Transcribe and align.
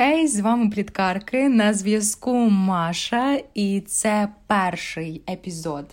Хей, 0.00 0.28
з 0.28 0.40
вами 0.40 0.70
пліткарки 0.70 1.48
на 1.48 1.74
зв'язку 1.74 2.34
Маша, 2.50 3.40
і 3.54 3.80
це 3.80 4.28
перший 4.46 5.22
епізод 5.30 5.86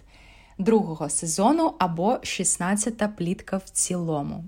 другого 0.58 1.09
сезону 1.09 1.74
або 1.79 2.13
16-та 2.13 3.07
плітка 3.07 3.57
в 3.57 3.70
цілому. 3.70 4.44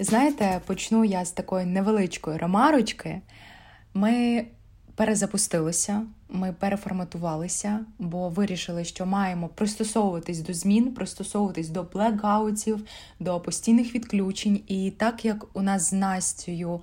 Знаєте, 0.00 0.60
почну 0.66 1.04
я 1.04 1.24
з 1.24 1.32
такої 1.32 1.66
невеличкої 1.66 2.38
ремарочки. 2.38 3.20
Ми 3.94 4.44
перезапустилися, 5.00 6.02
ми 6.28 6.54
переформатувалися, 6.58 7.80
бо 7.98 8.28
вирішили, 8.28 8.84
що 8.84 9.06
маємо 9.06 9.48
пристосовуватись 9.48 10.40
до 10.40 10.54
змін, 10.54 10.94
пристосовуватись 10.94 11.68
до 11.68 11.82
блекаутів, 11.82 12.84
до 13.20 13.40
постійних 13.40 13.94
відключень. 13.94 14.60
І 14.68 14.90
так 14.90 15.24
як 15.24 15.46
у 15.56 15.62
нас 15.62 15.90
з 15.90 15.92
Настю 15.92 16.80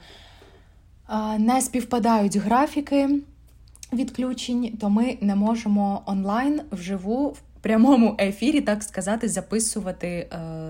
не 1.37 1.61
співпадають 1.61 2.35
графіки 2.35 3.09
відключень, 3.93 4.77
то 4.81 4.89
ми 4.89 5.17
не 5.21 5.35
можемо 5.35 6.01
онлайн 6.05 6.61
вживу 6.71 7.27
в 7.27 7.41
прямому 7.61 8.15
ефірі, 8.19 8.61
так 8.61 8.83
сказати, 8.83 9.29
записувати 9.29 10.07
е, 10.07 10.29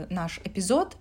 наш 0.10 0.42
епізод 0.46 0.98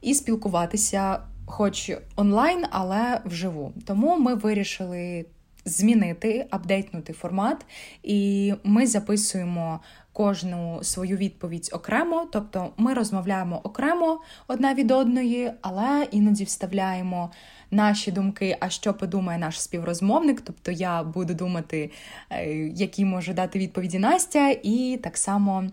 і 0.00 0.14
спілкуватися, 0.14 1.18
хоч 1.46 1.92
онлайн, 2.16 2.64
але 2.70 3.20
вживу. 3.24 3.72
Тому 3.86 4.18
ми 4.18 4.34
вирішили 4.34 5.26
змінити, 5.64 6.46
апдейтнути 6.50 7.12
формат, 7.12 7.66
і 8.02 8.54
ми 8.64 8.86
записуємо 8.86 9.80
кожну 10.12 10.78
свою 10.82 11.16
відповідь 11.16 11.70
окремо, 11.72 12.28
тобто 12.32 12.70
ми 12.76 12.94
розмовляємо 12.94 13.60
окремо 13.62 14.20
одна 14.48 14.74
від 14.74 14.90
одної, 14.90 15.52
але 15.60 16.08
іноді 16.10 16.44
вставляємо. 16.44 17.30
Наші 17.74 18.12
думки, 18.12 18.56
а 18.60 18.68
що 18.68 18.94
подумає 18.94 19.38
наш 19.38 19.60
співрозмовник, 19.60 20.40
тобто 20.40 20.70
я 20.70 21.02
буду 21.02 21.34
думати, 21.34 21.90
е, 22.30 22.54
які 22.56 23.04
може 23.04 23.34
дати 23.34 23.58
відповіді 23.58 23.98
Настя, 23.98 24.56
і 24.62 25.00
так 25.02 25.16
само 25.16 25.64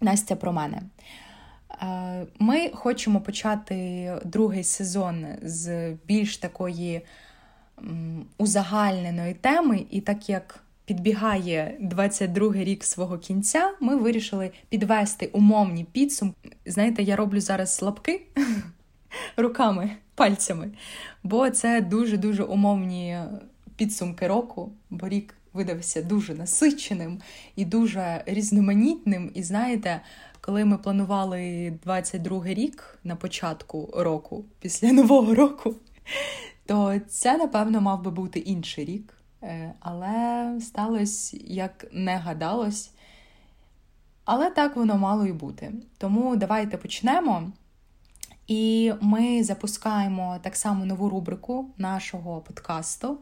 Настя 0.00 0.36
про 0.36 0.52
мене. 0.52 0.82
Е, 1.82 2.26
ми 2.38 2.70
хочемо 2.74 3.20
почати 3.20 4.12
другий 4.24 4.64
сезон 4.64 5.26
з 5.42 5.92
більш 6.06 6.36
такої 6.36 7.02
узагальненої 8.38 9.34
теми, 9.34 9.84
і 9.90 10.00
так 10.00 10.28
як 10.28 10.64
підбігає 10.84 11.78
22-й 11.82 12.64
рік 12.64 12.84
свого 12.84 13.18
кінця, 13.18 13.72
ми 13.80 13.96
вирішили 13.96 14.50
підвести 14.68 15.26
умовні 15.26 15.84
підсумки. 15.84 16.56
Знаєте, 16.66 17.02
я 17.02 17.16
роблю 17.16 17.40
зараз 17.40 17.74
слабки 17.74 18.22
руками, 19.36 19.90
пальцями, 20.14 20.70
бо 21.22 21.50
це 21.50 21.80
дуже-дуже 21.80 22.42
умовні 22.42 23.18
підсумки 23.76 24.26
року, 24.26 24.72
бо 24.90 25.08
рік 25.08 25.34
видався 25.52 26.02
дуже 26.02 26.34
насиченим 26.34 27.20
і 27.56 27.64
дуже 27.64 28.22
різноманітним. 28.26 29.30
І 29.34 29.42
знаєте, 29.42 30.00
коли 30.40 30.64
ми 30.64 30.78
планували 30.78 31.72
22-й 31.86 32.54
рік 32.54 32.98
на 33.04 33.16
початку 33.16 33.90
року, 33.96 34.44
після 34.60 34.92
нового 34.92 35.34
року, 35.34 35.74
то 36.66 36.98
це, 37.08 37.36
напевно, 37.36 37.80
мав 37.80 38.02
би 38.02 38.10
бути 38.10 38.38
інший 38.38 38.84
рік. 38.84 39.14
Е, 39.42 39.74
але 39.80 40.60
сталося, 40.60 41.38
як 41.40 41.86
не 41.92 42.16
гадалось. 42.16 42.90
Але 44.24 44.50
так 44.50 44.76
воно 44.76 44.98
мало 44.98 45.26
і 45.26 45.32
бути. 45.32 45.72
Тому 45.98 46.36
давайте 46.36 46.76
почнемо. 46.76 47.52
І 48.46 48.92
ми 49.00 49.44
запускаємо 49.44 50.38
так 50.42 50.56
само 50.56 50.84
нову 50.84 51.08
рубрику 51.08 51.70
нашого 51.78 52.40
подкасту. 52.40 53.18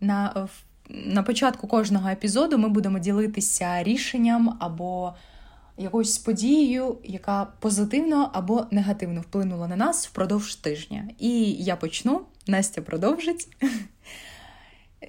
На 0.00 0.48
на 0.88 1.22
початку 1.22 1.66
кожного 1.66 2.08
епізоду 2.08 2.58
ми 2.58 2.68
будемо 2.68 2.98
ділитися 2.98 3.82
рішенням 3.82 4.56
або 4.60 5.14
якоюсь 5.76 6.18
подією, 6.18 6.98
яка 7.04 7.46
позитивно 7.60 8.30
або 8.32 8.66
негативно 8.70 9.20
вплинула 9.20 9.68
на 9.68 9.76
нас 9.76 10.06
впродовж 10.06 10.54
тижня. 10.54 11.08
І 11.18 11.52
я 11.52 11.76
почну, 11.76 12.20
Настя 12.46 12.82
продовжить. 12.82 13.48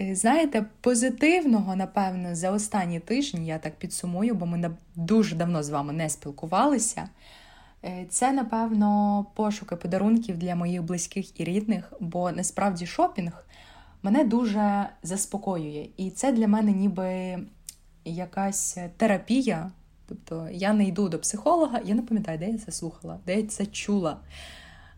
Е, 0.02 0.16
знаєте, 0.16 0.66
позитивного, 0.82 1.76
напевно, 1.76 2.36
за 2.36 2.52
останні 2.52 3.00
тижні, 3.00 3.48
я 3.48 3.58
так 3.58 3.76
підсумую, 3.76 4.36
бо 4.36 4.46
ми 4.46 4.76
дуже 4.96 5.36
давно 5.36 5.64
з 5.64 5.70
вами 5.70 5.94
не 5.94 6.10
спілкувалися. 6.10 7.10
Е, 7.84 8.06
це, 8.10 8.32
напевно, 8.32 9.26
пошуки 9.36 9.76
подарунків 9.76 10.38
для 10.38 10.56
моїх 10.56 10.84
близьких 10.84 11.40
і 11.40 11.44
рідних, 11.44 11.94
бо 12.00 12.32
насправді 12.32 12.86
шопінг 12.86 13.46
мене 14.04 14.24
дуже 14.24 14.90
заспокоює. 15.04 15.90
І 15.98 16.10
це 16.10 16.32
для 16.32 16.48
мене 16.48 16.72
ніби 16.72 17.40
якась 18.06 18.78
терапія. 18.98 19.72
Тобто 20.08 20.50
я 20.52 20.74
не 20.74 20.86
йду 20.86 21.10
до 21.10 21.20
психолога, 21.20 21.80
я 21.86 21.96
не 21.96 22.02
пам'ятаю, 22.02 22.38
де 22.38 22.50
я 22.50 22.58
це 22.58 22.72
слухала, 22.72 23.20
де 23.26 23.36
я 23.36 23.48
це 23.48 23.66
чула. 23.66 24.18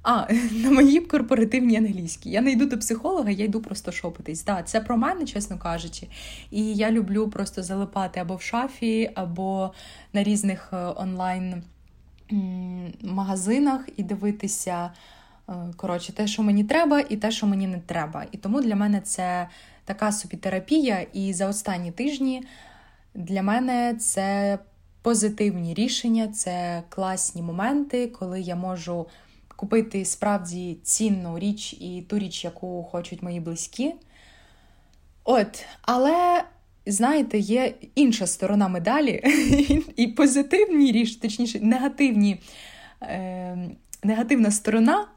А, 0.08 0.34
на 0.52 0.72
моїй 0.72 1.00
корпоративній 1.00 1.78
англійській. 1.78 2.30
Я 2.30 2.42
не 2.42 2.52
йду 2.52 2.66
до 2.66 2.78
психолога, 2.78 3.30
я 3.30 3.46
йду 3.46 3.62
просто 3.62 3.92
шопитись. 3.92 4.44
Да, 4.44 4.64
Це 4.64 4.82
про 4.82 4.98
мене, 4.98 5.26
чесно 5.26 5.58
кажучи. 5.58 6.08
І 6.52 6.76
я 6.76 6.92
люблю 6.92 7.30
просто 7.30 7.64
залипати 7.64 8.20
або 8.20 8.36
в 8.36 8.42
шафі, 8.42 9.12
або 9.16 9.74
на 10.14 10.24
різних 10.24 10.70
е, 10.74 10.78
онлайн 10.96 11.64
магазинах 13.02 13.90
і 13.98 14.04
дивитися. 14.04 14.92
Е, 15.50 15.54
коротше, 15.78 16.14
те, 16.14 16.28
що 16.28 16.44
мені 16.44 16.64
треба, 16.64 17.00
і 17.10 17.18
те, 17.18 17.32
що 17.32 17.48
мені 17.48 17.68
не 17.68 17.80
треба. 17.80 18.26
І 18.32 18.38
тому 18.38 18.62
для 18.62 18.76
мене 18.76 19.02
це 19.02 19.50
така 19.86 20.12
собі 20.12 20.38
терапія. 20.38 21.06
І 21.14 21.34
за 21.34 21.48
останні 21.48 21.92
тижні 21.92 22.44
для 23.16 23.44
мене 23.44 23.96
це 24.00 24.60
позитивні 25.02 25.74
рішення, 25.74 26.28
це 26.28 26.84
класні 26.90 27.42
моменти, 27.42 28.08
коли 28.08 28.42
я 28.42 28.56
можу 28.56 29.08
купити 29.58 30.06
справді 30.06 30.78
цінну 30.84 31.40
річ 31.40 31.74
і 31.74 32.06
ту 32.10 32.20
річ, 32.20 32.44
яку 32.44 32.84
хочуть 32.84 33.24
мої 33.24 33.40
близькі. 33.40 33.94
От, 35.24 35.66
але. 35.82 36.44
Знаєте, 36.90 37.38
є 37.38 37.74
інша 37.96 38.28
сторона 38.28 38.68
медалі, 38.68 39.22
і 39.96 40.08
позитивні 40.08 40.92
річ, 40.92 41.16
точніше, 41.16 41.60
негативні, 41.60 42.42
е, 43.02 43.70
негативна 44.04 44.52
сторона 44.52 45.08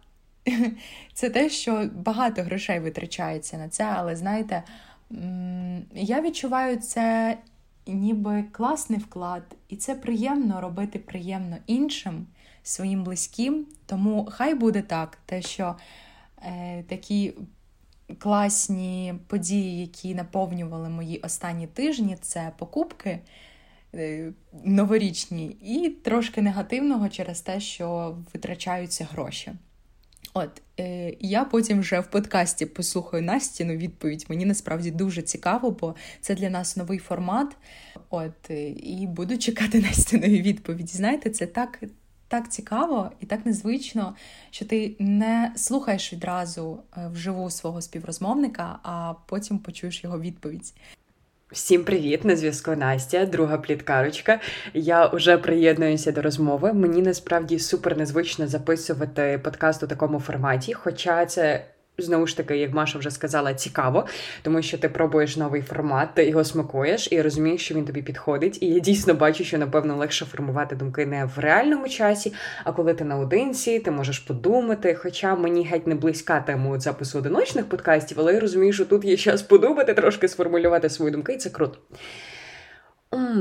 це 1.15 1.31
те, 1.31 1.51
що 1.51 1.91
багато 1.95 2.43
грошей 2.43 2.81
витрачається 2.81 3.59
на 3.59 3.69
це, 3.69 3.84
але 3.84 4.17
знаєте, 4.17 4.62
я 5.95 6.21
відчуваю 6.21 6.77
це 6.77 7.37
ніби 7.87 8.45
класний 8.53 8.99
вклад, 8.99 9.43
і 9.69 9.77
це 9.77 9.95
приємно 9.95 10.61
робити 10.61 10.99
приємно 10.99 11.57
іншим, 11.67 12.27
своїм 12.62 13.04
близьким. 13.04 13.66
Тому 13.87 14.28
хай 14.32 14.54
буде 14.54 14.82
так, 14.82 15.19
те, 15.26 15.43
що 15.43 15.76
е, 16.43 16.82
такі 16.88 17.34
класні 18.19 19.15
події, 19.26 19.81
які 19.81 20.15
наповнювали 20.15 20.88
мої 20.88 21.19
останні 21.19 21.66
тижні, 21.66 22.16
це 22.21 22.53
покупки. 22.59 23.21
Е, 23.94 24.32
новорічні 24.65 25.47
і 25.47 25.88
трошки 25.88 26.43
негативного 26.43 27.09
через 27.09 27.41
те, 27.41 27.60
що 27.60 28.19
витрачаються 28.34 29.09
гроші. 29.12 29.53
От 30.34 30.62
е, 30.81 31.16
я 31.21 31.44
потім 31.44 31.81
вже 31.81 32.00
в 32.00 32.06
подкасті 32.10 32.66
послухаю 32.66 33.22
Настіну 33.22 33.77
відповідь. 33.77 34.27
Мені 34.28 34.44
насправді 34.44 34.91
дуже 34.91 35.22
цікаво, 35.22 35.71
бо 35.71 35.94
це 36.21 36.34
для 36.34 36.50
нас 36.50 36.77
новий 36.77 36.98
формат. 36.98 37.56
От 38.10 38.50
е, 38.50 38.69
і 38.69 39.06
буду 39.06 39.38
чекати 39.38 39.81
Настіної 39.88 40.42
відповіді. 40.42 40.92
Знаєте, 40.92 41.31
це 41.31 41.47
так. 41.47 41.82
Так 42.31 42.49
цікаво 42.49 43.11
і 43.21 43.27
так 43.27 43.47
незвично, 43.47 44.15
що 44.51 44.65
ти 44.65 44.97
не 44.99 45.53
слухаєш 45.57 46.13
відразу 46.13 46.78
е, 46.97 47.10
вживу 47.13 47.51
свого 47.51 47.83
співрозмовника, 47.83 48.78
а 48.83 49.15
потім 49.27 49.59
почуєш 49.59 50.04
його 50.04 50.21
відповідь. 50.21 50.75
Всім 51.53 51.84
привіт! 51.84 52.25
На 52.25 52.37
зв'язку 52.37 52.77
Настя, 52.77 53.27
друга 53.27 53.59
пліткарочка. 53.59 54.41
Я 54.75 55.07
вже 55.07 55.39
приєднуюся 55.39 56.13
до 56.13 56.22
розмови. 56.22 56.72
Мені 56.72 57.03
насправді 57.03 57.59
супер 57.59 57.99
незвично 57.99 58.49
записувати 58.49 59.41
подкаст 59.45 59.83
у 59.83 59.87
такому 59.87 60.21
форматі, 60.21 60.75
хоча 60.75 61.27
це 61.27 61.65
знову 62.01 62.27
ж 62.27 62.37
таки, 62.37 62.57
як 62.57 62.73
Маша 62.73 62.99
вже 62.99 63.11
сказала, 63.11 63.55
цікаво, 63.55 64.07
тому 64.43 64.63
що 64.63 64.79
ти 64.79 64.89
пробуєш 64.89 65.37
новий 65.37 65.63
формат, 65.63 66.09
ти 66.15 66.29
його 66.29 66.45
смакуєш 66.45 67.09
і 67.11 67.23
розумієш, 67.23 67.65
що 67.65 67.75
він 67.75 67.85
тобі 67.85 68.03
підходить. 68.03 68.63
І 68.63 68.67
я 68.67 68.79
дійсно 68.79 69.15
бачу, 69.15 69.45
що 69.45 69.59
напевно 69.59 69.97
легше 69.97 70.25
формувати 70.25 70.77
думки 70.77 71.07
не 71.07 71.25
в 71.25 71.39
реальному 71.39 71.89
часі, 71.89 72.33
а 72.65 72.73
коли 72.73 72.95
ти 72.95 73.05
наодинці, 73.05 73.79
ти 73.79 73.91
можеш 73.91 74.19
подумати. 74.19 74.95
Хоча 74.95 75.37
мені 75.37 75.65
геть 75.65 75.87
не 75.87 75.95
близька 75.95 76.41
тема 76.41 76.81
запису 76.81 77.19
одиночних 77.19 77.69
подкастів, 77.69 78.21
але 78.21 78.35
я 78.35 78.41
розумію, 78.41 78.73
що 78.73 78.85
тут 78.85 79.05
є 79.05 79.17
час 79.17 79.43
подумати, 79.43 79.95
трошки 79.95 80.29
сформулювати 80.29 80.89
свої 80.89 81.13
думки, 81.13 81.33
і 81.33 81.37
це 81.37 81.51
круто. 81.51 81.79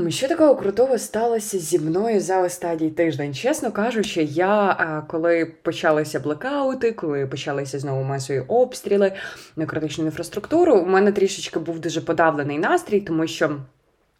Що 0.08 0.28
такого 0.28 0.56
крутого 0.56 0.98
сталося 0.98 1.58
зі 1.58 1.78
мною 1.78 2.20
за 2.20 2.42
останній 2.42 2.90
тиждень? 2.90 3.34
Чесно 3.34 3.72
кажучи, 3.72 4.22
я 4.22 5.04
коли 5.08 5.52
почалися 5.62 6.20
блекаути, 6.20 6.92
коли 6.92 7.26
почалися 7.26 7.78
знову 7.78 8.02
масові 8.02 8.40
обстріли 8.48 9.12
на 9.56 9.66
критичну 9.66 10.04
інфраструктуру, 10.04 10.76
у 10.76 10.86
мене 10.86 11.12
трішечки 11.12 11.58
був 11.58 11.78
дуже 11.78 12.00
подавлений 12.00 12.58
настрій, 12.58 13.00
тому 13.00 13.26
що. 13.26 13.56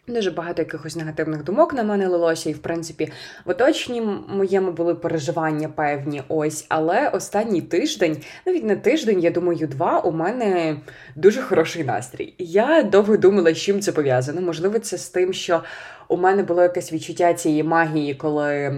Дуже 0.08 0.31
багато 0.31 0.62
якихось 0.62 0.97
негативних 0.97 1.44
думок 1.44 1.75
на 1.75 1.82
мене 1.82 2.08
лилося, 2.08 2.50
і 2.50 2.52
в 2.52 2.58
принципі 2.58 3.12
в 3.44 3.50
оточенні 3.50 4.00
моєму 4.29 4.73
були 4.73 4.94
переживання 4.94 5.69
певні 5.69 6.23
ось. 6.29 6.67
Але 6.69 7.08
останній 7.08 7.62
тиждень, 7.62 8.17
навіть 8.47 8.64
не 8.64 8.76
тиждень, 8.76 9.20
я 9.20 9.31
думаю, 9.31 9.67
два, 9.67 9.99
у 9.99 10.12
мене 10.12 10.76
дуже 11.17 11.43
хороший 11.43 11.85
настрій. 11.85 12.35
Я 12.38 12.82
довго 12.82 13.17
думала, 13.17 13.55
з 13.55 13.58
чим 13.58 13.81
це 13.81 13.93
пов'язано. 13.93 14.41
Можливо, 14.41 14.79
це 14.79 14.99
з 14.99 15.08
тим, 15.08 15.32
що 15.32 15.62
у 16.08 16.17
мене 16.17 16.43
було 16.43 16.62
якесь 16.62 16.93
відчуття 16.93 17.35
цієї 17.35 17.62
магії, 17.62 18.14
коли 18.14 18.73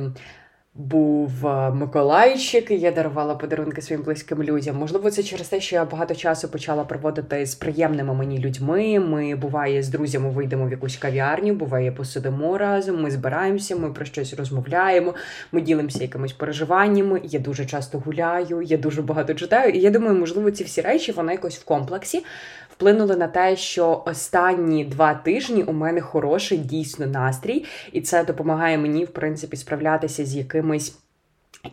був 0.74 1.46
е, 1.46 1.70
Миколайчик, 1.70 2.70
і 2.70 2.78
я 2.78 2.92
дарувала 2.92 3.34
подарунки 3.34 3.82
своїм 3.82 4.02
близьким 4.04 4.42
людям. 4.42 4.76
Можливо, 4.76 5.10
це 5.10 5.22
через 5.22 5.48
те, 5.48 5.60
що 5.60 5.76
я 5.76 5.84
багато 5.84 6.14
часу 6.14 6.48
почала 6.48 6.84
проводити 6.84 7.46
з 7.46 7.54
приємними 7.54 8.14
мені 8.14 8.38
людьми. 8.38 9.00
Ми 9.00 9.34
буває 9.34 9.82
з 9.82 9.88
друзями 9.88 10.30
вийдемо 10.30 10.66
в 10.66 10.70
якусь 10.70 10.96
кав'ярню, 10.96 11.54
буває, 11.54 11.92
посидимо 11.92 12.58
разом. 12.58 13.02
Ми 13.02 13.10
збираємося, 13.10 13.76
ми 13.76 13.90
про 13.90 14.04
щось 14.04 14.34
розмовляємо, 14.34 15.14
ми 15.52 15.60
ділимося 15.60 16.02
якимись 16.02 16.32
переживаннями. 16.32 17.20
Я 17.25 17.38
дуже 17.38 17.66
часто 17.66 17.98
гуляю, 17.98 18.62
я 18.62 18.76
дуже 18.76 19.02
багато 19.02 19.34
читаю. 19.34 19.72
І 19.72 19.78
я 19.78 19.90
думаю, 19.90 20.18
можливо, 20.18 20.50
ці 20.50 20.64
всі 20.64 20.80
речі 20.80 21.12
вони 21.12 21.32
якось 21.32 21.58
в 21.58 21.64
комплексі 21.64 22.25
вплинули 22.72 23.16
на 23.16 23.28
те, 23.28 23.56
що 23.56 24.02
останні 24.06 24.84
два 24.84 25.14
тижні 25.14 25.62
у 25.62 25.72
мене 25.72 26.00
хороший 26.00 26.58
дійсно 26.58 27.06
настрій, 27.06 27.64
і 27.92 28.00
це 28.00 28.24
допомагає 28.24 28.78
мені, 28.78 29.04
в 29.04 29.08
принципі, 29.08 29.56
справлятися 29.56 30.24
з 30.24 30.36
якимись. 30.36 30.98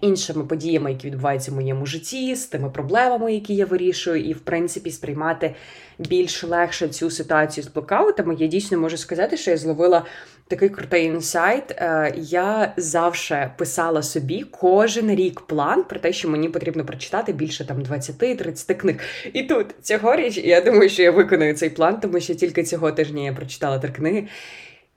Іншими 0.02 0.44
подіями, 0.44 0.92
які 0.92 1.08
відбуваються 1.08 1.52
в 1.52 1.56
моєму 1.56 1.86
житті, 1.86 2.36
з 2.36 2.46
тими 2.46 2.70
проблемами, 2.70 3.34
які 3.34 3.56
я 3.56 3.66
вирішую, 3.66 4.24
і 4.24 4.34
в 4.34 4.40
принципі 4.40 4.92
сприймати 4.92 5.56
більш 6.00 6.44
легше 6.44 6.88
цю 6.88 7.10
ситуацію 7.12 7.64
з 7.64 7.68
блокаутами, 7.68 8.36
я 8.40 8.48
дійсно 8.48 8.78
можу 8.78 8.98
сказати, 8.98 9.38
що 9.38 9.52
я 9.52 9.58
зловила 9.58 10.06
такий 10.50 10.70
крутий 10.70 11.06
інсайт. 11.06 11.72
Е, 11.72 12.14
я 12.18 12.74
завжди 12.78 13.50
писала 13.58 14.04
собі 14.04 14.46
кожен 14.52 15.16
рік 15.16 15.42
план 15.42 15.84
про 15.84 16.00
те, 16.00 16.14
що 16.14 16.30
мені 16.30 16.50
потрібно 16.50 16.86
прочитати 16.86 17.34
більше 17.34 17.66
там 17.66 17.84
20-30 17.84 18.74
книг. 18.74 18.96
І 19.34 19.44
тут 19.44 19.76
цьогоріч 19.82 20.38
я 20.38 20.62
думаю, 20.62 20.90
що 20.90 21.04
я 21.04 21.12
виконую 21.12 21.54
цей 21.54 21.70
план, 21.70 22.00
тому 22.00 22.20
що 22.20 22.36
тільки 22.36 22.64
цього 22.64 22.92
тижня 22.92 23.24
я 23.24 23.34
прочитала 23.34 23.80
три 23.80 23.92
книги. 23.92 24.28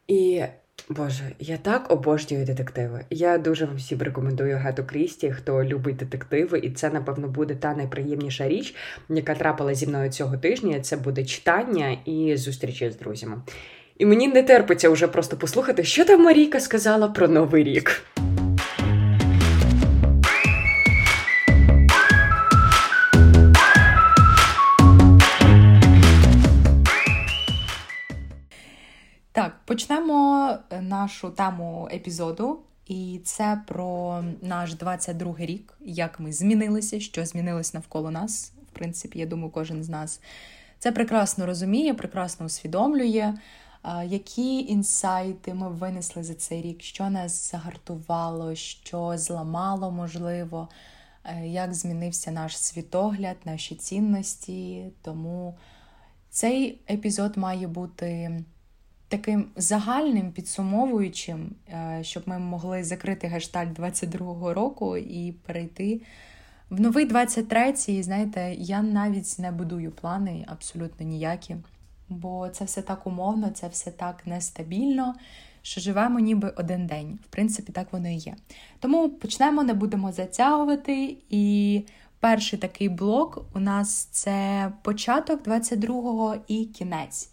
І 0.09 0.43
Боже, 0.89 1.33
я 1.39 1.57
так 1.57 1.91
обожнюю 1.91 2.47
детективи. 2.47 3.05
Я 3.11 3.39
дуже 3.39 3.65
вам 3.65 3.77
всім 3.77 4.03
рекомендую 4.03 4.57
Гату 4.57 4.85
Крісті, 4.85 5.31
хто 5.31 5.65
любить 5.65 5.97
детективи, 5.97 6.59
і 6.59 6.71
це, 6.71 6.91
напевно, 6.91 7.29
буде 7.29 7.55
та 7.55 7.75
найприємніша 7.75 8.49
річ, 8.49 8.75
яка 9.09 9.35
трапила 9.35 9.75
зі 9.75 9.87
мною 9.87 10.11
цього 10.11 10.37
тижня. 10.37 10.81
Це 10.81 10.97
буде 10.97 11.25
читання 11.25 11.99
і 12.05 12.37
зустрічі 12.37 12.91
з 12.91 12.97
друзями. 12.97 13.37
І 13.99 14.07
мені 14.07 14.29
не 14.29 14.43
терпиться 14.43 14.91
вже 14.91 15.09
просто 15.09 15.37
послухати, 15.37 15.85
що 15.85 16.05
там 16.05 16.23
Марійка 16.23 16.61
сказала 16.61 17.09
про 17.09 17.29
новий 17.29 17.65
рік. 17.65 18.03
Так, 29.33 29.61
почнемо 29.65 30.49
е, 30.71 30.81
нашу 30.81 31.31
тему 31.31 31.89
епізоду, 31.93 32.59
і 32.87 33.21
це 33.25 33.63
про 33.67 34.23
наш 34.43 34.75
22-й 34.75 35.47
рік, 35.47 35.75
як 35.81 36.21
ми 36.21 36.33
змінилися, 36.33 37.01
що 37.01 37.27
змінилось 37.27 37.75
навколо 37.75 38.11
нас. 38.11 38.53
В 38.73 38.79
принципі, 38.79 39.19
я 39.19 39.27
думаю, 39.27 39.51
кожен 39.51 39.85
з 39.85 39.89
нас 39.89 40.21
це 40.79 40.93
прекрасно 40.93 41.47
розуміє, 41.47 41.95
прекрасно 41.95 42.47
усвідомлює, 42.47 43.35
які 44.07 44.59
інсайти 44.59 45.55
ми 45.55 45.69
винесли 45.69 46.23
за 46.23 46.35
цей 46.35 46.63
рік, 46.63 46.83
що 46.83 47.11
нас 47.11 47.51
загартувало, 47.51 48.55
що 48.55 49.13
зламало, 49.17 49.91
можливо, 49.91 50.69
е, 51.25 51.47
як 51.47 51.75
змінився 51.75 52.31
наш 52.31 52.59
світогляд, 52.59 53.37
наші 53.45 53.75
цінності. 53.75 54.91
Тому 55.03 55.59
цей 56.31 56.81
епізод 56.91 57.37
має 57.37 57.67
бути 57.67 58.43
таким 59.09 59.47
загальним 59.57 60.33
підсумовуючим, 60.33 61.51
е, 61.69 61.99
щоб 62.03 62.23
ми 62.27 62.39
могли 62.39 62.85
закрити 62.85 63.27
гешталь 63.27 63.67
22-го 63.67 64.55
року 64.55 64.97
і 64.97 65.33
перейти 65.33 66.01
в 66.71 66.81
новий 66.81 67.09
23-й. 67.09 68.03
Знаєте, 68.03 68.55
я 68.59 68.83
навіть 68.83 69.39
не 69.39 69.51
будую 69.53 69.91
плани 69.91 70.45
абсолютно 70.49 71.07
ніякі, 71.07 71.57
бо 72.13 72.49
це 72.49 72.65
все 72.65 72.83
так 72.83 73.07
умовно, 73.07 73.51
це 73.51 73.69
все 73.69 73.91
так 73.91 74.27
нестабільно. 74.27 75.15
Що 75.65 75.81
живемо 75.81 76.19
ніби 76.19 76.53
один 76.57 76.87
день. 76.87 77.19
В 77.25 77.27
принципі, 77.27 77.73
так 77.73 77.93
воно 77.93 78.09
і 78.09 78.15
є. 78.15 78.37
Тому 78.81 79.09
почнемо, 79.09 79.63
не 79.63 79.75
будемо 79.75 80.13
затягувати. 80.13 81.17
І 81.31 81.85
перший 82.21 82.59
такий 82.59 82.89
блок 82.89 83.45
у 83.55 83.61
нас 83.61 84.05
це 84.05 84.73
початок 84.83 85.43
22-го 85.43 86.37
і 86.49 86.65
кінець. 86.65 87.31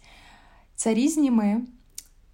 Це 0.74 0.94
різні 0.94 1.30
ми. 1.30 1.62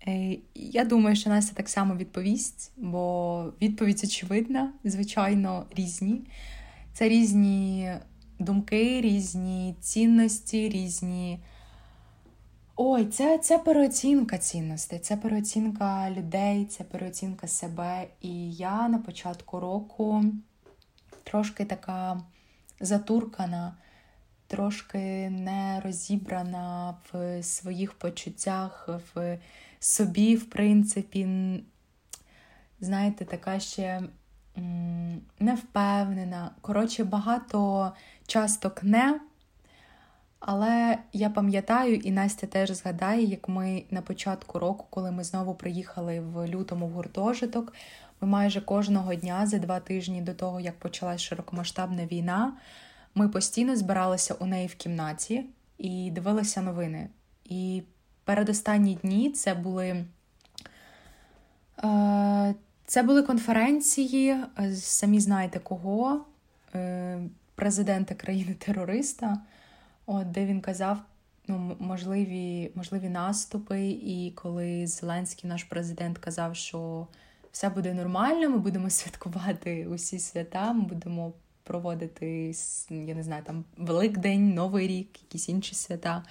Е, 0.08 0.37
я 0.54 0.84
думаю, 0.84 1.16
що 1.16 1.31
Настя 1.31 1.54
так 1.54 1.69
само 1.69 1.96
відповість, 1.96 2.72
бо 2.76 3.44
відповідь 3.62 4.00
очевидна, 4.04 4.72
звичайно, 4.84 5.66
різні. 5.76 6.20
Це 6.92 7.08
різні 7.08 7.92
думки, 8.38 9.00
різні 9.00 9.75
цінності, 9.81 10.69
різні. 10.69 11.38
Ой, 12.78 13.06
це 13.06 13.38
це 13.38 13.58
переоцінка 13.58 14.38
цінностей, 14.38 14.99
це 14.99 15.17
переоцінка 15.17 16.11
людей, 16.11 16.64
це 16.64 16.84
переоцінка 16.84 17.49
себе. 17.49 18.08
І 18.20 18.52
я 18.52 18.88
на 18.88 18.99
початку 18.99 19.61
року 19.61 20.25
трошки 21.25 21.64
така 21.64 22.20
затуркана 22.81 23.76
трошки 24.46 25.31
не 25.31 25.81
розібрана 25.84 26.96
в 27.12 27.43
своїх 27.43 27.93
почуттях, 27.93 28.88
в 29.14 29.38
собі, 29.81 30.37
в 30.37 30.50
принципі, 30.50 31.28
знаєте, 32.81 33.25
така 33.25 33.61
ще 33.61 34.02
невпевнена. 35.38 36.50
Коротше, 36.61 37.04
багато 37.04 37.92
часток 38.26 38.83
не. 38.83 39.21
Але 40.40 40.99
я 41.12 41.31
пам'ятаю, 41.31 41.95
і 41.95 42.11
Настя 42.11 42.47
теж 42.47 42.71
згадає, 42.71 43.23
як 43.23 43.49
ми 43.49 43.85
на 43.90 44.02
початку 44.02 44.59
року, 44.59 44.87
коли 44.90 45.11
ми 45.11 45.25
знову 45.25 45.55
приїхали 45.55 46.21
в 46.21 46.47
лютому 46.49 46.87
в 46.87 46.90
гуртожиток, 46.90 47.73
ми 48.21 48.28
майже 48.28 48.61
кожного 48.61 49.14
дня 49.14 49.47
за 49.47 49.59
два 49.59 49.81
тижні 49.81 50.23
до 50.23 50.35
того, 50.35 50.61
як 50.61 50.78
почалась 50.78 51.21
широкомасштабна 51.21 52.07
війна, 52.07 52.52
ми 53.14 53.28
постійно 53.28 53.76
збиралися 53.76 54.35
у 54.35 54.47
неї 54.47 54.66
в 54.66 54.75
кімнаті 54.75 55.45
і 55.78 56.11
дивилися 56.11 56.62
новини. 56.62 57.09
І 57.45 57.83
передостанні 58.25 58.95
дні 58.95 59.31
це 59.31 59.55
були 59.55 60.05
е, 61.85 62.55
це 62.87 63.02
були 63.02 63.23
конференції, 63.23 64.37
самі 64.75 65.21
знаєте 65.21 65.59
кого, 65.59 66.25
е, 66.75 67.19
президента 67.55 68.14
країни-терориста, 68.14 69.38
от, 70.06 70.30
де 70.30 70.46
він 70.46 70.60
казав 70.60 70.98
ну, 71.48 71.76
можливі, 71.78 72.70
можливі 72.75 73.08
наступи. 73.08 73.86
І 73.88 74.32
коли 74.34 74.86
Зеленський, 74.86 75.50
наш 75.50 75.64
президент, 75.64 76.18
казав, 76.18 76.56
що 76.56 77.06
все 77.52 77.68
буде 77.68 77.94
нормально, 77.94 78.50
ми 78.50 78.58
будемо 78.58 78.90
святкувати 78.90 79.86
усі 79.86 80.18
свята, 80.18 80.72
ми 80.72 80.82
будемо 80.82 81.32
проводити, 81.62 82.54
я 82.90 83.14
не 83.14 83.22
знаю, 83.22 83.42
там 83.46 83.64
Великдень, 83.76 84.54
Новий 84.54 84.88
рік, 84.88 85.22
якісь 85.22 85.48
інші 85.48 85.75
свята. 85.75 86.22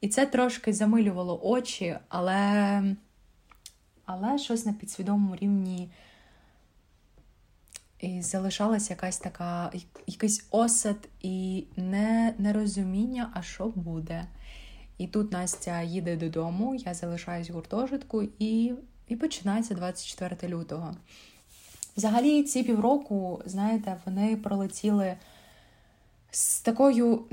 І 0.00 0.08
це 0.08 0.26
трошки 0.26 0.72
замилювало 0.72 1.40
очі, 1.42 1.96
але 2.08 2.82
але 4.04 4.38
щось 4.38 4.66
на 4.66 4.72
підсвідомому 4.72 5.36
рівні 5.36 5.90
і 8.00 8.22
залишалася 8.22 8.92
якась 8.92 9.18
така, 9.18 9.72
якийсь 10.06 10.46
осад 10.50 11.08
і 11.22 11.64
не, 11.76 12.34
нерозуміння, 12.38 13.30
а 13.34 13.42
що 13.42 13.66
буде. 13.66 14.24
І 14.98 15.06
тут 15.06 15.32
Настя 15.32 15.82
їде 15.82 16.16
додому, 16.16 16.74
я 16.74 16.94
залишаюсь 16.94 17.50
в 17.50 17.52
гуртожитку, 17.52 18.22
і 18.38 18.72
і 19.08 19.16
починається 19.16 19.74
24 19.74 20.54
лютого. 20.54 20.96
Взагалі, 21.96 22.42
ці 22.42 22.62
півроку, 22.62 23.42
знаєте, 23.46 23.96
вони 24.06 24.36
пролетіли 24.36 25.16
з 26.30 26.60
такою 26.60 27.24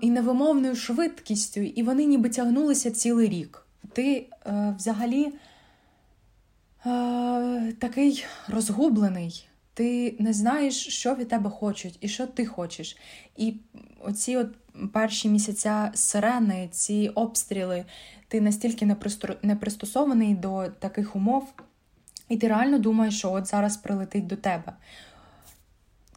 і 0.00 0.10
невимовною 0.10 0.76
швидкістю, 0.76 1.60
і 1.60 1.82
вони 1.82 2.04
ніби 2.04 2.28
тягнулися 2.28 2.90
цілий 2.90 3.28
рік. 3.28 3.66
ти 3.92 4.26
е, 4.46 4.74
взагалі 4.78 5.32
е, 6.86 7.72
такий 7.78 8.24
розгублений. 8.48 9.48
Ти 9.74 10.16
не 10.18 10.32
знаєш, 10.32 10.86
що 10.88 11.14
від 11.14 11.28
тебе 11.28 11.50
хочуть 11.50 11.98
і 12.00 12.08
що 12.08 12.26
ти 12.26 12.46
хочеш. 12.46 12.96
І 13.36 13.54
оці 14.00 14.36
от 14.36 14.48
перші 14.92 15.28
місяця 15.28 15.90
сирени, 15.94 16.68
ці 16.70 17.10
обстріли, 17.14 17.84
ти 18.28 18.40
настільки 18.40 18.96
не 19.42 19.56
пристосований 19.56 20.34
до 20.34 20.68
таких 20.78 21.16
умов, 21.16 21.52
і 22.28 22.36
ти 22.36 22.48
реально 22.48 22.78
думаєш, 22.78 23.18
що 23.18 23.32
от 23.32 23.46
зараз 23.46 23.76
прилетить 23.76 24.26
до 24.26 24.36
тебе. 24.36 24.72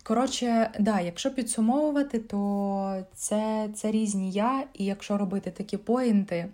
Коротше, 0.03 0.71
да, 0.79 1.01
якщо 1.01 1.31
підсумовувати, 1.31 2.19
то 2.19 3.03
це 3.13 3.69
це 3.75 3.91
різні 3.91 4.31
я, 4.31 4.63
і 4.73 4.85
якщо 4.85 5.17
робити 5.17 5.51
такі 5.51 5.77
поінти, 5.77 6.45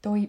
то 0.00 0.26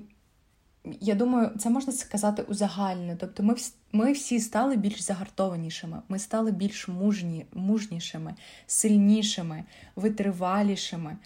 я 1.01 1.15
думаю, 1.15 1.51
це 1.59 1.69
можна 1.69 1.93
сказати 1.93 2.41
узагально. 2.41 3.15
Тобто 3.19 3.43
ми 3.43 3.55
ми 3.91 4.11
всі 4.11 4.39
стали 4.39 4.75
більш 4.75 5.01
загартованішими, 5.01 6.01
ми 6.09 6.19
стали 6.19 6.51
більш 6.51 6.87
мужні, 6.87 7.45
мужнішими, 7.53 8.33
сильнішими, 8.67 9.63
витривалішими. 9.95 11.17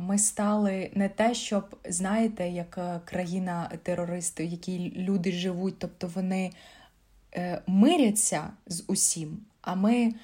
Ми 0.00 0.18
стали 0.18 0.90
не 0.94 1.08
те, 1.08 1.34
щоб, 1.34 1.76
знаєте, 1.88 2.48
як 2.48 2.78
е, 2.78 3.00
країна 3.04 3.70
терористів, 3.82 4.46
які 4.46 4.92
люди 4.96 5.32
живуть, 5.32 5.78
тобто 5.78 6.10
вони 6.14 6.52
е, 7.34 7.62
миряться 7.66 8.50
з 8.66 8.84
усім, 8.86 9.38
а 9.60 9.74
ми 9.74 10.14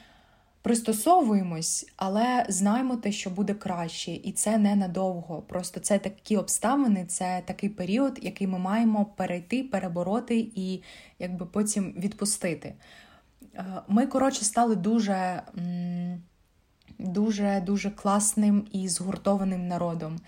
пристосовуємось, 0.62 1.92
але 1.96 2.46
знаємо 2.48 2.96
те, 2.96 3.12
що 3.12 3.30
буде 3.30 3.54
краще, 3.54 4.12
і 4.12 4.32
це 4.32 4.58
не 4.58 4.76
надовго. 4.76 5.42
Просто 5.42 5.80
це 5.80 5.98
такі 5.98 6.36
обставини, 6.36 7.04
це 7.06 7.42
такий 7.44 7.68
період, 7.68 8.18
який 8.22 8.46
ми 8.46 8.58
маємо 8.58 9.04
перейти, 9.04 9.62
перебороти 9.62 10.50
і 10.54 10.82
якби 11.18 11.46
потім 11.46 11.94
відпустити. 11.96 12.74
Е, 13.54 13.64
ми, 13.88 14.06
коротше, 14.06 14.44
стали 14.44 14.76
дуже 14.76 15.42
дуже 16.98 17.62
дуже 17.66 17.90
класним 17.90 18.66
і 18.72 18.88
згуртованим 18.88 19.68
народом. 19.68 20.20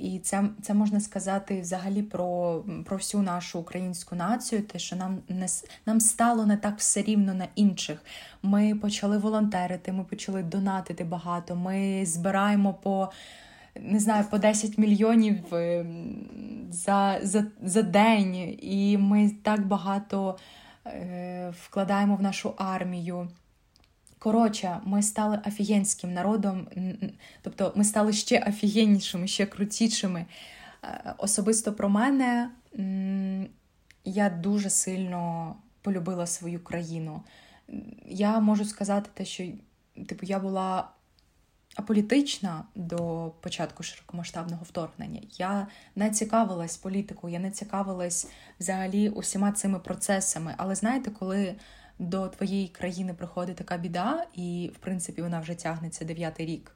І 0.00 0.18
це 0.18 0.44
це 0.62 0.74
можна 0.74 1.00
сказати 1.00 1.60
взагалі 1.60 2.02
про 2.02 2.62
про 2.84 2.96
всю 2.96 3.22
нашу 3.22 3.58
українську 3.58 4.16
націю, 4.16 4.62
те, 4.62 4.78
що 4.78 4.96
нам 4.96 5.18
не 5.28 5.46
нам 5.86 6.00
стало 6.00 6.46
не 6.46 6.56
так 6.56 6.78
все 6.78 7.02
рівно 7.02 7.34
на 7.34 7.46
інших. 7.54 8.04
Ми 8.42 8.74
почали 8.74 9.18
волонтерити, 9.18 9.92
ми 9.92 10.04
почали 10.04 10.42
донатити 10.42 11.04
багато. 11.04 11.56
Ми 11.56 12.06
збираємо 12.06 12.74
по 12.74 13.12
не 13.80 14.00
знаю, 14.00 14.24
по 14.30 14.38
10 14.38 14.78
мільйонів 14.78 15.54
е, 15.54 15.86
за, 16.70 17.18
за, 17.22 17.44
за 17.62 17.82
день, 17.82 18.58
і 18.62 18.98
ми 18.98 19.30
так 19.42 19.66
багато 19.66 20.38
е, 20.86 21.52
вкладаємо 21.62 22.16
в 22.16 22.22
нашу 22.22 22.54
армію. 22.56 23.28
Коротше, 24.22 24.80
ми 24.84 25.02
стали 25.02 25.40
афігенським 25.46 26.14
народом, 26.14 26.66
тобто 27.42 27.72
ми 27.76 27.84
стали 27.84 28.12
ще 28.12 28.44
афігеннішими, 28.46 29.26
ще 29.26 29.46
крутішими. 29.46 30.26
Е, 30.84 31.14
особисто 31.18 31.72
про 31.72 31.88
мене 31.88 32.50
я 34.04 34.30
дуже 34.30 34.70
сильно 34.70 35.56
полюбила 35.82 36.26
свою 36.26 36.64
країну. 36.64 37.22
Я 38.06 38.40
можу 38.40 38.64
сказати 38.64 39.10
те, 39.14 39.24
що 39.24 39.44
типу, 40.06 40.26
я 40.26 40.38
була 40.38 40.88
аполітична 41.76 42.64
до 42.74 43.32
початку 43.40 43.82
широкомасштабного 43.82 44.64
вторгнення. 44.64 45.20
Я 45.38 45.66
не 45.96 46.10
цікавилась 46.10 46.76
політикою, 46.76 47.32
я 47.32 47.40
не 47.40 47.50
цікавилась 47.50 48.28
взагалі 48.60 49.08
усіма 49.08 49.52
цими 49.52 49.78
процесами. 49.78 50.54
Але 50.56 50.74
знаєте, 50.74 51.10
коли 51.10 51.54
до 52.00 52.28
твоєї 52.28 52.68
країни 52.68 53.14
приходить 53.14 53.56
така 53.56 53.76
біда, 53.76 54.26
і, 54.34 54.70
в 54.74 54.78
принципі, 54.78 55.22
вона 55.22 55.40
вже 55.40 55.54
тягнеться 55.54 56.04
дев'ятий 56.04 56.46
рік. 56.46 56.72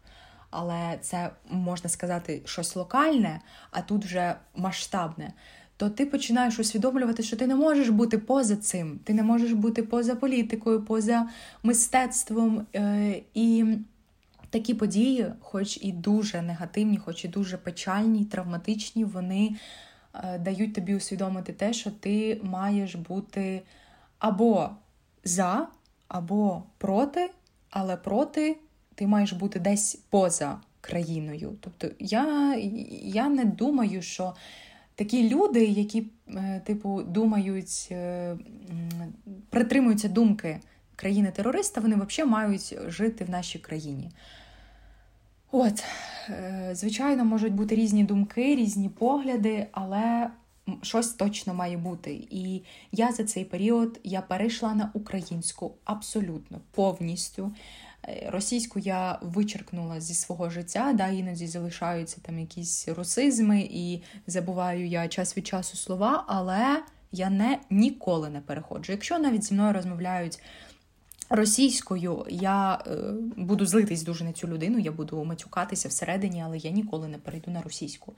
Але 0.51 0.99
це 1.01 1.31
можна 1.51 1.91
сказати 1.91 2.43
щось 2.45 2.77
локальне, 2.77 3.41
а 3.71 3.83
тут 3.83 4.05
вже 4.05 4.35
масштабне. 4.57 5.33
То 5.77 5.91
ти 5.91 6.07
починаєш 6.07 6.59
усвідомлювати, 6.59 7.23
що 7.23 7.37
ти 7.37 7.47
не 7.47 7.55
можеш 7.55 7.89
бути 7.89 8.19
поза 8.19 8.57
цим, 8.57 9.01
ти 9.05 9.15
не 9.15 9.23
можеш 9.23 9.53
бути 9.53 9.83
поза 9.83 10.15
політикою, 10.15 10.83
поза 10.85 11.29
мистецтвом. 11.63 12.67
Е, 12.75 13.23
і 13.35 13.65
такі 14.51 14.75
події, 14.75 15.27
хоч 15.41 15.79
і 15.83 15.93
дуже 15.93 16.43
негативні, 16.43 16.99
хоч 16.99 17.25
і 17.25 17.29
дуже 17.29 17.57
печальні, 17.57 18.25
травматичні, 18.25 19.05
вони 19.05 19.57
е, 20.15 20.39
дають 20.39 20.75
тобі 20.75 20.95
усвідомити 20.95 21.53
те, 21.53 21.73
що 21.73 21.91
ти 21.91 22.41
маєш 22.43 22.95
бути 22.95 23.63
або 24.19 24.71
за 25.25 25.69
або 26.09 26.63
проти, 26.79 27.31
але 27.71 27.97
проти 27.97 28.57
ти 28.95 29.07
маєш 29.07 29.33
бути 29.33 29.61
десь 29.61 29.95
поза 29.95 30.59
країною. 30.81 31.57
Тобто 31.61 31.89
я, 31.99 32.55
я 33.03 33.29
не 33.29 33.45
думаю, 33.45 34.03
що. 34.03 34.35
Такі 34.97 35.29
люди, 35.29 35.65
які, 35.65 36.07
е, 36.29 36.61
типу, 36.65 37.03
думають, 37.03 37.89
е, 37.91 38.37
притримуються 39.51 40.09
думки 40.09 40.61
країни-терориста, 40.97 41.81
вони 41.81 41.97
взагалі 41.97 42.31
мають 42.31 42.79
жити 42.87 43.25
в 43.25 43.31
нашій 43.31 43.59
країні. 43.59 44.11
От, 45.53 45.85
е, 46.29 46.71
звичайно, 46.73 47.25
можуть 47.25 47.53
бути 47.53 47.75
різні 47.75 48.05
думки, 48.05 48.55
різні 48.55 48.89
погляди, 48.89 49.67
але 49.73 50.31
щось 50.83 51.09
точно 51.09 51.55
має 51.55 51.77
бути. 51.77 52.27
І 52.31 52.63
я 52.93 53.13
за 53.13 53.25
цей 53.25 53.45
період 53.45 54.01
я 54.05 54.21
перейшла 54.21 54.75
на 54.75 54.91
українську 54.95 55.75
абсолютно 55.85 56.61
повністю. 56.71 57.53
Е, 58.09 58.31
російську 58.31 58.79
я 58.79 59.19
вичеркнула 59.23 60.01
зі 60.01 60.15
свого 60.15 60.51
життя, 60.51 60.93
да, 60.93 61.09
іноді 61.09 61.47
залишаються 61.47 62.21
там 62.21 62.39
якісь 62.39 62.89
русизми, 62.89 63.69
і 63.71 64.03
забуваю 64.27 64.87
я 64.87 65.09
час 65.09 65.37
від 65.37 65.47
часу 65.47 65.77
слова, 65.77 66.25
але 66.29 66.83
я 67.13 67.31
не 67.31 67.59
ніколи 67.71 68.31
не 68.31 68.41
переходжу. 68.41 68.93
Якщо 68.93 69.19
навіть 69.19 69.45
зі 69.45 69.55
мною 69.55 69.73
розмовляють. 69.73 70.41
Російською 71.31 72.27
я 72.29 72.75
е, 72.87 72.97
буду 73.37 73.67
злитись 73.67 74.03
дуже 74.03 74.25
на 74.25 74.33
цю 74.33 74.49
людину, 74.49 74.79
я 74.79 74.93
буду 74.93 75.25
матюкатися 75.25 75.89
всередині, 75.89 76.43
але 76.43 76.59
я 76.59 76.71
ніколи 76.71 77.09
не 77.09 77.19
перейду 77.19 77.51
на 77.51 77.63
російську 77.63 78.15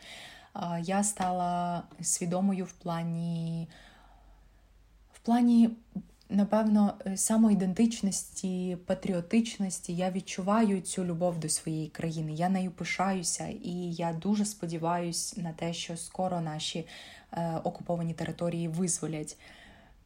я 0.83 1.05
стала 1.05 1.83
свідомою 2.03 2.65
в 2.65 2.73
плані, 2.73 3.69
в 5.13 5.19
плані, 5.19 5.71
напевно, 6.29 6.95
самоідентичності, 7.17 8.77
патріотичності. 8.87 9.97
Я 9.97 10.11
відчуваю 10.11 10.81
цю 10.81 11.05
любов 11.05 11.39
до 11.39 11.49
своєї 11.49 11.89
країни. 11.89 12.33
Я 12.33 12.49
нею 12.49 12.71
пишаюся, 12.71 13.47
і 13.63 13.93
я 13.93 14.13
дуже 14.13 14.45
сподіваюся 14.45 15.41
на 15.41 15.53
те, 15.53 15.73
що 15.73 15.97
скоро 15.97 16.41
наші 16.41 16.87
е, 17.33 17.61
окуповані 17.65 18.15
території 18.15 18.69
визволять. 18.69 19.39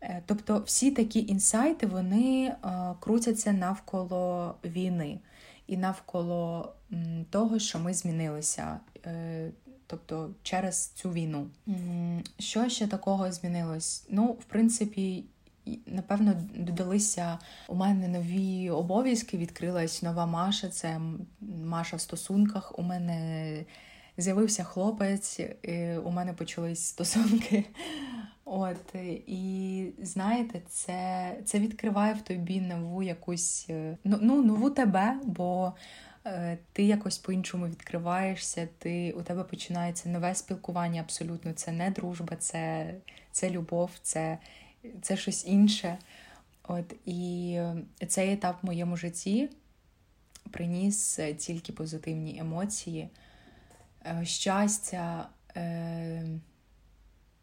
Е, 0.01 0.23
тобто 0.27 0.63
всі 0.67 0.91
такі 0.91 1.27
інсайти 1.27 1.87
вони 1.87 2.45
е, 2.45 2.57
крутяться 3.01 3.53
навколо 3.53 4.55
війни 4.65 5.19
і 5.67 5.77
навколо 5.77 6.73
того, 7.31 7.59
що 7.59 7.79
ми 7.79 7.95
змінилися 7.95 8.81
тобто 9.91 10.31
через 10.43 10.89
цю 10.89 11.13
війну. 11.13 11.47
Що 12.39 12.69
ще 12.69 12.87
такого 12.87 13.33
змінилось? 13.33 14.07
Ну, 14.11 14.27
в 14.27 14.45
принципі, 14.45 15.25
напевно, 15.87 16.35
додалися 16.57 17.39
у 17.69 17.75
мене 17.75 18.09
нові 18.09 18.71
обов'язки. 18.71 19.37
Відкрилась 19.37 20.03
нова 20.03 20.27
Маша. 20.27 20.69
Це 20.69 21.01
Маша 21.65 21.97
в 21.97 22.01
стосунках. 22.01 22.79
У 22.79 22.83
мене 22.83 23.65
з'явився 24.17 24.65
хлопець, 24.65 25.41
і 25.63 25.97
у 26.05 26.11
мене 26.11 26.33
почались 26.33 26.87
стосунки. 26.87 27.65
От, 28.45 28.95
І 29.27 29.87
знаєте, 30.03 30.63
це 30.69 31.37
це 31.45 31.59
відкриває 31.59 32.15
в 32.15 32.21
тобі 32.23 32.61
нову 32.61 33.03
якусь 33.03 33.69
ну, 34.05 34.19
ну 34.21 34.43
нову 34.43 34.71
тебе, 34.71 35.21
бо 35.25 35.73
Е, 35.73 36.10
ти 36.73 36.83
якось 36.83 37.19
по-іншому 37.19 37.67
відкриваєшся, 37.67 38.69
ти, 38.79 39.13
у 39.13 39.23
тебе 39.23 39.45
починається 39.45 40.09
нове 40.09 40.35
спілкування 40.35 41.01
абсолютно. 41.01 41.53
Це 41.53 41.73
не 41.73 41.91
дружба, 41.91 42.37
це 42.37 42.95
це 43.33 43.51
любов, 43.51 43.91
це 44.03 44.39
це 45.03 45.17
щось 45.17 45.47
інше. 45.47 45.99
От, 46.63 46.95
І 47.07 47.61
цей 48.09 48.33
етап 48.33 48.57
в 48.63 48.67
моєму 48.67 48.97
житті 48.97 49.51
приніс 50.51 51.21
тільки 51.39 51.73
позитивні 51.73 52.39
емоції, 52.39 53.09
е, 54.07 54.25
щастя. 54.25 55.29
Е, 55.57 56.25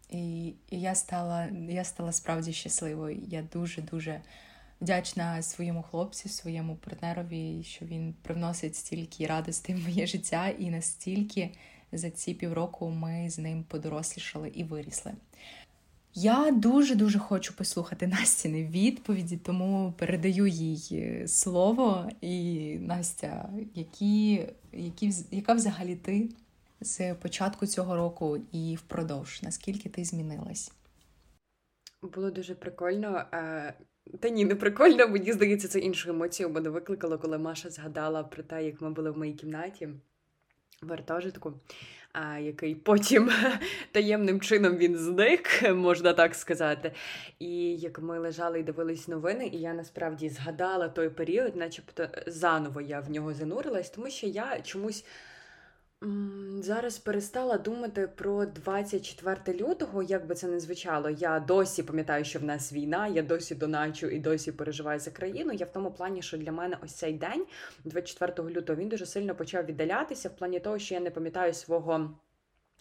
і 0.10 0.53
я 0.70 0.96
стала 0.96 1.48
я 1.70 1.84
стала 1.84 2.12
справді 2.12 2.53
щасливою. 2.53 3.22
Я 3.27 3.44
дуже-дуже 3.53 4.22
вдячна 4.81 5.41
своєму 5.41 5.84
хлопцю, 5.84 6.29
своєму 6.29 6.75
партнерові, 6.75 7.63
що 7.63 7.86
він 7.86 8.15
привносить 8.22 8.75
стільки 8.75 9.27
радості 9.27 9.74
в 9.74 9.79
моє 9.79 10.07
життя 10.07 10.50
і 10.50 10.69
настільки 10.69 11.51
за 11.91 12.10
ці 12.10 12.34
півроку 12.34 12.89
ми 12.89 13.29
з 13.29 13.38
ним 13.39 13.63
подорослішали 13.63 14.50
і 14.50 14.63
вирісли. 14.63 15.13
Я 16.13 16.51
дуже-дуже 16.51 17.19
хочу 17.19 17.55
послухати 17.55 18.07
Настіни 18.07 18.67
відповіді, 18.67 19.38
тому 19.38 19.93
передаю 19.98 20.48
їй 20.48 20.88
е, 20.91 21.27
слово. 21.27 22.10
І 22.22 22.77
Настя, 22.81 23.50
які, 23.75 24.48
які, 24.74 25.12
яка 25.31 25.53
взагалі 25.53 25.96
ти 25.96 26.29
з 26.81 27.13
початку 27.13 27.67
цього 27.67 27.96
року 27.96 28.38
і 28.51 28.75
впродовж? 28.75 29.43
Наскільки 29.43 29.89
ти 29.89 30.05
змінилась? 30.05 30.72
Було 32.01 32.31
дуже 32.31 32.55
прикольно. 32.55 33.25
Та 34.20 34.30
ні, 34.30 34.46
не 34.46 34.56
прикольно. 34.56 35.08
Мені 35.08 35.34
здається, 35.34 35.68
це 35.68 35.80
іншу 35.80 36.10
емоцію 36.10 36.50
мене 36.50 36.70
викликало, 36.70 37.18
коли 37.20 37.38
Маша 37.38 37.70
згадала 37.70 38.24
про 38.24 38.44
те, 38.44 38.66
як 38.66 38.82
ми 38.82 38.90
були 38.90 39.12
в 39.12 39.18
моїй 39.18 39.34
кімнаті 39.34 39.90
в 40.82 40.90
гуртожитку 40.90 41.54
а, 42.14 42.38
який 42.38 42.76
потім 42.76 43.32
таємним 43.92 44.42
чином 44.42 44.78
він 44.78 44.98
зник, 44.98 45.72
можна 45.76 46.14
так 46.14 46.36
сказати. 46.36 46.92
І 47.40 47.76
як 47.76 48.00
ми 48.00 48.20
лежали 48.20 48.60
і 48.60 48.64
дивились 48.64 49.08
новини, 49.08 49.50
і 49.54 49.58
я 49.58 49.74
насправді 49.74 50.30
згадала 50.30 50.90
той 50.90 51.10
період, 51.10 51.56
начебто 51.56 52.08
заново 52.28 52.82
я 52.82 53.00
в 53.00 53.10
нього 53.10 53.34
занурилась, 53.34 53.90
тому 53.90 54.10
що 54.10 54.28
я 54.28 54.62
чомусь. 54.62 55.06
Зараз 56.62 56.98
перестала 56.98 57.58
думати 57.58 58.10
про 58.16 58.46
24 58.46 59.58
лютого, 59.60 60.04
як 60.04 60.27
би 60.27 60.36
це 60.36 60.48
не 60.48 60.60
звучало. 60.60 61.10
Я 61.10 61.39
досі 61.39 61.84
пам'ятаю, 61.84 62.25
що 62.25 62.39
в 62.39 62.44
нас 62.44 62.74
війна, 62.74 63.08
я 63.08 63.22
досі 63.22 63.56
доначу 63.56 64.08
і 64.08 64.20
досі 64.20 64.51
переживаю 64.51 65.00
за 65.00 65.12
країну. 65.12 65.54
Я 65.54 65.66
в 65.66 65.72
тому 65.72 65.92
плані, 65.92 66.22
що 66.22 66.38
для 66.38 66.51
мене 66.51 66.77
ось 66.84 66.94
цей 66.94 67.13
день, 67.13 67.46
24 67.86 68.50
лютого, 68.50 68.80
він 68.80 68.89
дуже 68.89 69.06
сильно 69.06 69.36
почав 69.36 69.66
віддалятися 69.66 70.30
в 70.30 70.36
плані 70.36 70.60
того, 70.60 70.80
що 70.80 70.94
я 70.94 71.00
не 71.00 71.12
пам'ятаю 71.12 71.54
свого 71.54 72.10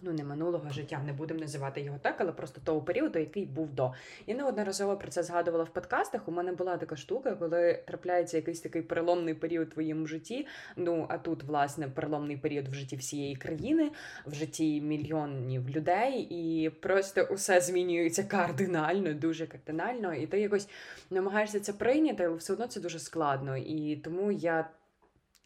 ну 0.02 0.12
не 0.12 0.24
минулого 0.24 0.70
життя, 0.70 1.02
не 1.06 1.12
будемо 1.12 1.40
називати 1.40 1.80
його 1.80 1.98
так, 2.02 2.16
але 2.18 2.32
просто 2.32 2.60
того 2.64 2.80
періоду, 2.80 3.18
який 3.18 3.46
був 3.46 3.74
до. 3.74 3.92
Я 4.26 4.34
неодноразово 4.34 4.96
про 4.96 5.08
це 5.08 5.22
згадувала 5.22 5.64
в 5.64 5.72
подкастах. 5.72 6.28
У 6.28 6.32
мене 6.32 6.52
була 6.52 6.76
така 6.76 6.96
штука, 6.96 7.34
коли 7.34 7.82
трапляється 7.86 8.36
якийсь 8.36 8.60
такий 8.60 8.82
переломний 8.82 9.34
період 9.34 9.68
в 9.68 9.70
твоєму 9.70 10.06
житті. 10.06 10.46
Ну 10.76 11.06
а 11.08 11.18
тут, 11.18 11.42
власне, 11.42 11.88
переломний 11.88 12.36
період 12.36 12.68
в 12.68 12.74
житті 12.74 12.96
всієї 12.96 13.36
країни, 13.36 13.90
в 14.26 14.34
житті 14.34 14.80
мільйонів 14.80 15.70
людей, 15.70 16.20
і 16.30 16.70
просто 16.70 17.22
усе 17.22 17.60
змінюється 17.60 18.24
кардинально, 18.24 19.14
дуже 19.14 19.46
кардинально. 19.46 20.14
І 20.14 20.26
ти 20.26 20.40
якось 20.40 20.68
намагаєшся 21.10 21.60
це 21.60 21.72
прийняти, 21.72 22.24
але 22.24 22.36
все 22.36 22.52
одно 22.52 22.66
це 22.66 22.80
дуже 22.80 22.98
складно. 22.98 23.56
І 23.56 23.96
тому 23.96 24.32
я 24.32 24.68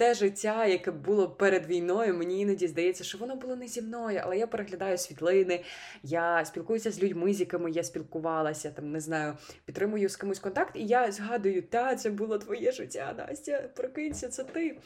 те 0.00 0.14
життя, 0.14 0.66
яке 0.66 0.90
було 0.90 1.30
перед 1.30 1.66
війною, 1.66 2.14
мені 2.14 2.40
іноді 2.40 2.68
здається, 2.68 3.04
що 3.04 3.18
воно 3.18 3.36
було 3.36 3.56
не 3.56 3.66
зі 3.66 3.82
мною, 3.82 4.20
але 4.24 4.38
я 4.38 4.46
переглядаю 4.46 4.98
світлини, 4.98 5.64
я 6.02 6.44
спілкуюся 6.44 6.90
з 6.90 7.02
людьми, 7.02 7.34
з 7.34 7.40
якими 7.40 7.70
я 7.70 7.82
спілкувалася, 7.82 8.70
там 8.70 8.92
не 8.92 9.00
знаю, 9.00 9.36
підтримую 9.64 10.08
з 10.08 10.16
кимось 10.16 10.38
контакт, 10.38 10.76
і 10.76 10.86
я 10.86 11.12
згадую, 11.12 11.62
та 11.62 11.96
це 11.96 12.10
було 12.10 12.38
твоє 12.38 12.72
життя, 12.72 13.14
Настя, 13.18 13.70
прокинься, 13.76 14.28
це 14.28 14.44
ти. 14.44 14.78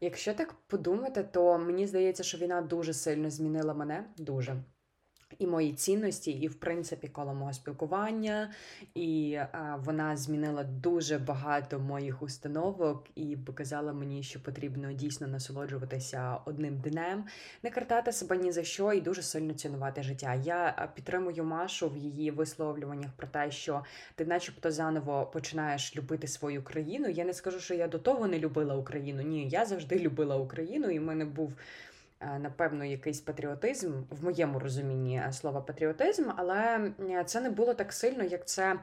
Якщо 0.00 0.34
так 0.34 0.54
подумати, 0.66 1.28
то 1.32 1.58
мені 1.58 1.86
здається, 1.86 2.22
що 2.22 2.38
війна 2.38 2.62
дуже 2.62 2.92
сильно 2.92 3.30
змінила 3.30 3.74
мене, 3.74 4.04
дуже 4.16 4.56
і 5.38 5.46
мої 5.46 5.72
цінності, 5.72 6.30
і, 6.30 6.48
в 6.48 6.54
принципі, 6.54 7.08
коло 7.08 7.34
мого 7.34 7.52
спілкування. 7.52 8.50
І 8.94 9.38
а, 9.52 9.76
вона 9.84 10.16
змінила 10.16 10.64
дуже 10.64 11.18
багато 11.18 11.78
моїх 11.78 12.22
установок 12.22 13.06
і 13.14 13.36
показала 13.36 13.92
мені, 13.92 14.22
що 14.22 14.42
потрібно 14.42 14.92
дійсно 14.92 15.26
насолоджуватися 15.26 16.38
одним 16.44 16.76
днем, 16.76 17.24
не 17.62 17.70
картати 17.70 18.12
себе 18.12 18.36
ні 18.36 18.52
за 18.52 18.64
що 18.64 18.92
і 18.92 19.00
дуже 19.00 19.22
сильно 19.22 19.54
цінувати 19.54 20.02
життя. 20.02 20.34
Я 20.34 20.88
підтримую 20.94 21.44
Машу 21.44 21.88
в 21.88 21.96
її 21.96 22.30
висловлюваннях 22.30 23.10
про 23.16 23.26
те, 23.26 23.50
що 23.50 23.84
ти, 24.14 24.24
начебто, 24.24 24.70
заново 24.70 25.26
починаєш 25.26 25.96
любити 25.96 26.28
свою 26.28 26.62
країну. 26.62 27.08
Я 27.08 27.24
не 27.24 27.34
скажу, 27.34 27.60
що 27.60 27.74
я 27.74 27.88
до 27.88 27.98
того 27.98 28.26
не 28.26 28.38
любила 28.38 28.76
Україну. 28.76 29.22
Ні, 29.22 29.48
я 29.48 29.64
завжди 29.64 29.98
любила 29.98 30.36
Україну, 30.36 30.90
і 30.90 30.98
в 30.98 31.02
мене 31.02 31.24
був. 31.24 31.52
Е, 32.24 32.38
напевно, 32.38 32.84
якийсь 32.84 33.20
патріотизм 33.20 33.92
в 34.10 34.24
моєму 34.24 34.58
розумінні 34.58 35.22
слова 35.32 35.60
патріотизм, 35.60 36.30
але 36.36 36.90
це 37.26 37.40
не 37.40 37.50
було 37.50 37.74
так 37.74 37.92
сильно, 37.92 38.24
як 38.24 38.48
це 38.48 38.76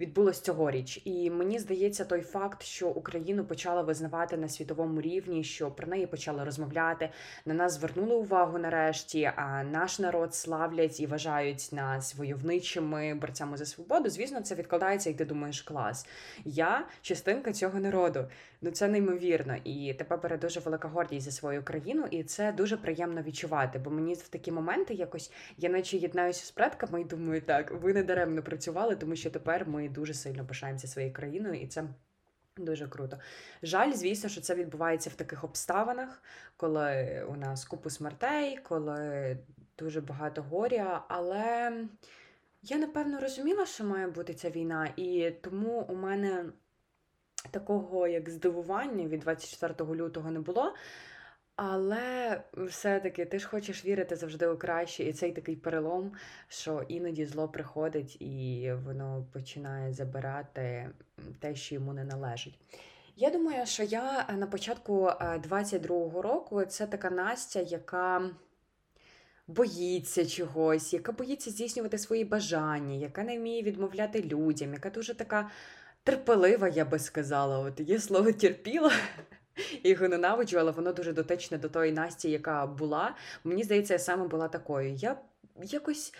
відбулось 0.00 0.40
цьогоріч. 0.40 1.02
І 1.04 1.30
мені 1.30 1.58
здається, 1.58 2.04
той 2.04 2.20
факт, 2.20 2.62
що 2.62 2.88
Україну 2.88 3.44
почали 3.44 3.82
визнавати 3.82 4.36
на 4.36 4.48
світовому 4.48 5.00
рівні, 5.00 5.44
що 5.44 5.70
про 5.70 5.86
неї 5.86 6.06
почали 6.06 6.44
розмовляти, 6.44 7.10
на 7.44 7.54
нас 7.54 7.72
звернули 7.72 8.14
увагу 8.14 8.58
нарешті. 8.58 9.32
А 9.36 9.64
наш 9.64 9.98
народ 9.98 10.34
славлять 10.34 11.00
і 11.00 11.06
вважають 11.06 11.68
нас 11.72 12.14
войовничими 12.14 13.14
борцями 13.14 13.56
за 13.56 13.66
свободу. 13.66 14.10
Звісно, 14.10 14.40
це 14.40 14.54
відкладається, 14.54 15.10
і 15.10 15.14
ти 15.14 15.24
думаєш, 15.24 15.62
клас. 15.62 16.06
Я 16.44 16.86
частинка 17.02 17.52
цього 17.52 17.80
народу. 17.80 18.28
Ну 18.64 18.70
це 18.70 18.88
неймовірно. 18.88 19.56
І 19.64 19.94
тебе 19.94 20.16
бере 20.16 20.36
дуже 20.36 20.60
велика 20.60 20.88
гордість 20.88 21.24
за 21.24 21.30
свою 21.30 21.62
країну, 21.62 22.06
і 22.10 22.22
це 22.22 22.52
дуже 22.52 22.76
приємно 22.76 23.22
відчувати. 23.22 23.78
Бо 23.78 23.90
мені 23.90 24.14
в 24.14 24.28
такі 24.28 24.52
моменти 24.52 24.94
якось 24.94 25.32
я 25.58 25.68
наче 25.68 25.96
єднаюся 25.96 26.46
з 26.46 26.50
предками 26.50 27.00
і 27.00 27.04
думаю, 27.04 27.40
так 27.40 27.70
ви 27.82 27.92
не 27.92 28.02
даремно 28.02 28.42
працювали, 28.42 28.96
тому 28.96 29.16
що 29.16 29.30
тепер 29.30 29.68
ми 29.68 29.83
дуже 29.88 30.14
сильно 30.14 30.46
пишаємося 30.46 30.86
своєю 30.86 31.12
країною, 31.12 31.60
і 31.60 31.66
це. 31.66 31.84
Дуже 32.56 32.88
круто. 32.88 33.18
Жаль, 33.62 33.92
звісно, 33.92 34.28
що 34.28 34.40
це 34.40 34.54
відбувається 34.54 35.10
в 35.10 35.14
таких 35.14 35.44
обставинах, 35.44 36.22
коли 36.56 37.24
у 37.28 37.36
нас 37.36 37.64
купу 37.64 37.90
смертей, 37.90 38.58
коли 38.62 39.36
дуже 39.78 40.00
багато 40.00 40.42
горя. 40.42 41.04
Але 41.08 41.72
я 42.62 42.78
напевно 42.78 43.20
розуміла, 43.20 43.66
що 43.66 43.84
має 43.84 44.06
бути 44.06 44.34
ця 44.34 44.50
війна, 44.50 44.88
і 44.96 45.30
тому 45.42 45.80
у 45.80 45.94
мене 45.94 46.44
такого 47.50 48.06
як 48.06 48.30
здивування 48.30 49.06
від 49.06 49.20
24 49.20 49.94
лютого 49.94 50.30
не 50.30 50.40
було. 50.40 50.74
Але 51.56 52.40
все-таки 52.54 53.24
ти 53.24 53.38
ж 53.38 53.48
хочеш 53.48 53.84
вірити 53.84 54.16
завжди 54.16 54.46
у 54.46 54.56
краще, 54.56 55.04
і 55.04 55.12
цей 55.12 55.32
такий 55.32 55.56
перелом, 55.56 56.12
що 56.48 56.84
іноді 56.88 57.26
зло 57.26 57.48
приходить 57.48 58.22
і 58.22 58.72
воно 58.84 59.26
починає 59.32 59.92
забирати 59.92 60.90
те, 61.40 61.54
що 61.54 61.74
йому 61.74 61.92
не 61.92 62.04
належить. 62.04 62.58
Я 63.16 63.30
думаю, 63.30 63.66
що 63.66 63.82
я 63.82 64.26
на 64.38 64.46
початку 64.46 65.06
22-го 65.50 66.22
року 66.22 66.64
це 66.64 66.86
така 66.86 67.10
Настя, 67.10 67.60
яка 67.60 68.30
боїться 69.46 70.26
чогось, 70.26 70.92
яка 70.92 71.12
боїться 71.12 71.50
здійснювати 71.50 71.98
свої 71.98 72.24
бажання, 72.24 72.94
яка 72.94 73.24
не 73.24 73.38
вміє 73.38 73.62
відмовляти 73.62 74.22
людям, 74.22 74.72
яка 74.72 74.90
дуже 74.90 75.14
така 75.14 75.50
терпелива, 76.04 76.68
я 76.68 76.84
би 76.84 76.98
сказала. 76.98 77.58
От 77.58 77.80
є 77.80 78.00
слово 78.00 78.32
терпіла. 78.32 78.92
Його 79.84 80.08
ненавиджу, 80.08 80.58
але 80.58 80.70
воно 80.70 80.92
дуже 80.92 81.12
дотичне 81.12 81.58
до 81.58 81.68
тої 81.68 81.92
Насті, 81.92 82.30
яка 82.30 82.66
була. 82.66 83.14
Мені 83.44 83.62
здається, 83.62 83.94
я 83.94 83.98
саме 83.98 84.26
була 84.26 84.48
такою. 84.48 84.94
Я 84.94 85.16
якось, 85.62 86.14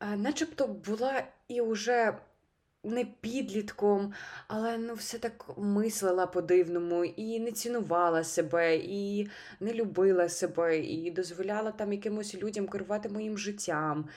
е, 0.00 0.16
начебто, 0.16 0.66
була 0.66 1.22
і 1.48 1.60
вже 1.60 2.14
не 2.84 3.04
підлітком, 3.20 4.12
але 4.48 4.78
ну 4.78 4.94
все 4.94 5.18
так 5.18 5.50
мислила 5.56 6.26
по-дивному, 6.26 7.04
і 7.04 7.40
не 7.40 7.52
цінувала 7.52 8.24
себе, 8.24 8.76
і 8.76 9.28
не 9.60 9.72
любила 9.74 10.28
себе, 10.28 10.78
і 10.78 11.10
дозволяла 11.10 11.70
там 11.70 11.92
якимось 11.92 12.34
людям 12.34 12.68
керувати 12.68 13.08
моїм 13.08 13.38
життям 13.38 14.08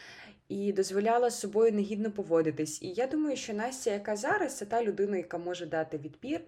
і 0.49 0.73
дозволяла 0.73 1.29
з 1.29 1.39
собою 1.39 1.71
негідно 1.71 2.11
поводитись. 2.11 2.81
І 2.81 2.87
я 2.87 3.07
думаю, 3.07 3.37
що 3.37 3.53
Настя, 3.53 3.91
яка 3.91 4.15
зараз, 4.15 4.57
це 4.57 4.65
та 4.65 4.83
людина, 4.83 5.17
яка 5.17 5.37
може 5.37 5.65
дати 5.65 5.97
відпір. 5.97 6.41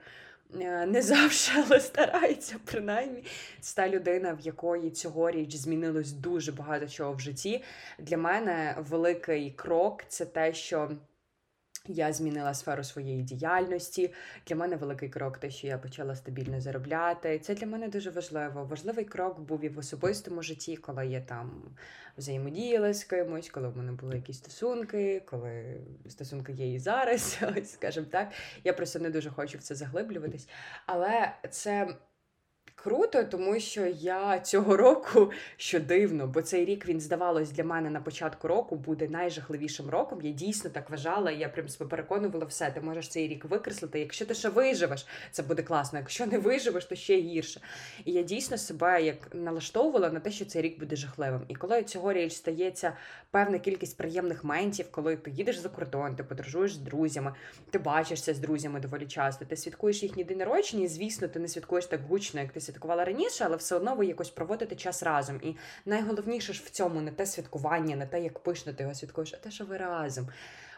Е, 0.60 0.86
не 0.86 1.02
завжди, 1.02 1.52
але 1.66 1.80
старається, 1.80 2.56
принаймні. 2.66 3.24
Це 3.60 3.76
та 3.76 3.90
людина, 3.90 4.34
в 4.34 4.40
якої 4.40 4.92
цьогоріч 4.92 5.56
змінилось 5.56 6.12
дуже 6.12 6.52
багато 6.52 6.88
чого 6.88 7.14
в 7.14 7.20
житті. 7.20 7.64
Для 8.00 8.18
мене 8.18 8.76
великий 8.90 9.52
крок 9.52 10.04
це 10.08 10.26
те, 10.26 10.54
що 10.54 10.92
я 11.88 12.14
змінила 12.14 12.54
сферу 12.54 12.84
своєї 12.84 13.24
діяльності. 13.24 14.14
Для 14.48 14.56
мене 14.56 14.76
великий 14.76 15.10
крок, 15.10 15.38
те, 15.38 15.50
що 15.50 15.68
я 15.68 15.78
почала 15.78 16.16
стабільно 16.16 16.62
заробляти. 16.62 17.40
Це 17.40 17.56
для 17.56 17.68
мене 17.68 17.88
дуже 17.88 18.10
важливо. 18.10 18.64
Важливий 18.64 19.06
крок 19.06 19.40
був 19.40 19.64
і 19.64 19.70
в 19.70 19.78
особистому 19.78 20.44
житті, 20.44 20.78
коли 20.78 21.08
я 21.08 21.22
там 21.22 21.76
взаємодіяла 22.18 22.94
з 22.94 23.04
кимось, 23.04 23.50
коли 23.50 23.68
в 23.68 23.78
мене 23.78 23.92
були 23.92 24.16
якісь 24.16 24.38
стосунки, 24.38 25.24
коли 25.26 25.82
стосунки 26.10 26.52
є 26.52 26.74
і 26.74 26.80
зараз, 26.80 27.40
ось 27.58 27.72
скажімо 27.72 28.08
так. 28.12 28.32
Я 28.64 28.74
просто 28.74 29.00
не 29.00 29.10
дуже 29.10 29.30
хочу 29.30 29.58
в 29.58 29.62
це 29.62 29.76
заглиблюватись. 29.76 30.48
Але 30.86 31.34
це 31.50 31.88
Круто, 32.76 33.24
тому 33.24 33.60
що 33.60 33.86
я 33.86 34.40
цього 34.40 34.78
року, 34.78 35.32
що 35.58 35.80
дивно, 35.80 36.28
бо 36.28 36.42
цей 36.42 36.66
рік 36.66 36.88
він 36.88 37.02
здавалось 37.02 37.52
для 37.52 37.64
мене 37.64 37.90
на 37.90 38.02
початку 38.02 38.48
року 38.48 38.76
буде 38.76 39.08
найжахливішим 39.08 39.90
роком. 39.90 40.22
Я 40.22 40.32
дійсно 40.32 40.70
так 40.70 40.90
вважала. 40.90 41.32
Я 41.32 41.50
прям 41.50 41.70
себе 41.70 41.90
переконувала 41.90 42.46
все. 42.46 42.72
Ти 42.72 42.82
можеш 42.82 43.10
цей 43.10 43.28
рік 43.28 43.46
викреслити. 43.46 44.00
Якщо 44.00 44.26
ти 44.26 44.34
ще 44.34 44.50
виживеш, 44.50 45.08
це 45.32 45.44
буде 45.44 45.64
класно. 45.64 46.00
Якщо 46.00 46.26
не 46.26 46.38
виживеш, 46.38 46.86
то 46.86 46.96
ще 46.96 47.18
гірше. 47.22 47.62
І 48.06 48.12
я 48.12 48.24
дійсно 48.24 48.58
себе 48.58 49.04
як 49.04 49.36
налаштовувала 49.36 50.10
на 50.10 50.20
те, 50.20 50.32
що 50.32 50.46
цей 50.46 50.62
рік 50.62 50.80
буде 50.80 50.96
жахливим. 50.96 51.42
І 51.48 51.56
коли 51.56 51.84
цьогоріч 51.84 52.34
стається 52.34 52.94
певна 53.32 53.60
кількість 53.60 53.98
приємних 53.98 54.44
ментів, 54.44 54.86
коли 54.92 55.16
ти 55.16 55.32
їдеш 55.32 55.58
за 55.58 55.70
кордон, 55.70 56.16
ти 56.16 56.24
подорожуєш 56.24 56.74
з 56.74 56.78
друзями, 56.78 57.34
ти 57.70 57.80
бачишся 57.80 58.34
з 58.34 58.40
друзями 58.40 58.80
доволі 58.80 59.06
часто, 59.06 59.46
ти 59.46 59.58
святкуєш 59.58 60.04
їхні 60.04 60.24
день 60.24 60.38
народження, 60.38 60.84
і 60.84 60.88
звісно, 60.88 61.28
ти 61.28 61.40
не 61.40 61.48
святкуєш 61.48 61.86
так 61.86 62.02
гучно, 62.02 62.42
як 62.42 62.52
ти 62.52 62.60
святкувала 62.72 63.06
раніше, 63.06 63.44
але 63.46 63.56
все 63.56 63.76
одно 63.76 63.96
ви 63.96 64.06
якось 64.06 64.30
проводите 64.30 64.76
час 64.76 65.04
разом. 65.04 65.40
І 65.44 65.56
найголовніше 65.86 66.54
ж 66.54 66.64
в 66.66 66.70
цьому 66.70 67.02
не 67.02 67.12
те 67.12 67.26
святкування, 67.26 67.96
не 67.96 68.06
те, 68.06 68.22
як 68.24 68.40
пишно 68.40 68.74
ти 68.74 68.84
його 68.84 68.96
святкуєш, 68.96 69.34
а 69.34 69.38
те, 69.38 69.52
що 69.52 69.66
ви 69.66 69.78
разом. 69.78 70.28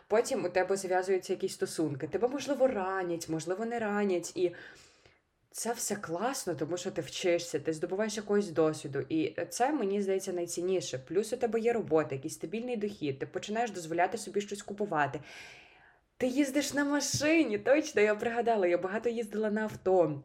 Потім 0.08 0.46
у 0.46 0.50
тебе 0.50 0.78
зв'язуються 0.78 1.34
якісь 1.34 1.54
стосунки. 1.54 2.08
Тебе, 2.08 2.28
можливо, 2.28 2.68
ранять, 2.68 3.30
можливо, 3.30 3.66
не 3.66 3.80
ранять. 3.80 4.38
І 4.38 4.52
це 5.52 5.74
все 5.74 5.96
класно, 5.96 6.56
тому 6.56 6.78
що 6.78 6.92
ти 6.92 7.02
вчишся, 7.02 7.60
ти 7.60 7.74
здобуваєш 7.74 8.18
якогось 8.18 8.52
досвіду. 8.52 9.00
І 9.10 9.36
це, 9.50 9.72
мені 9.72 10.02
здається, 10.02 10.34
найцінніше. 10.34 10.98
Плюс 10.98 11.34
у 11.34 11.38
тебе 11.38 11.60
є 11.60 11.74
робота, 11.74 12.16
якийсь 12.16 12.34
стабільний 12.34 12.78
дохід, 12.78 13.20
ти 13.20 13.26
починаєш 13.26 13.72
дозволяти 13.72 14.18
собі 14.18 14.42
щось 14.42 14.62
купувати. 14.62 15.20
Ти 16.18 16.28
їздиш 16.28 16.74
на 16.74 16.86
машині, 16.86 17.58
точно, 17.58 18.02
я 18.02 18.16
пригадала, 18.16 18.68
я 18.68 18.78
багато 18.78 19.10
їздила 19.10 19.52
на 19.52 19.62
авто. 19.62 20.24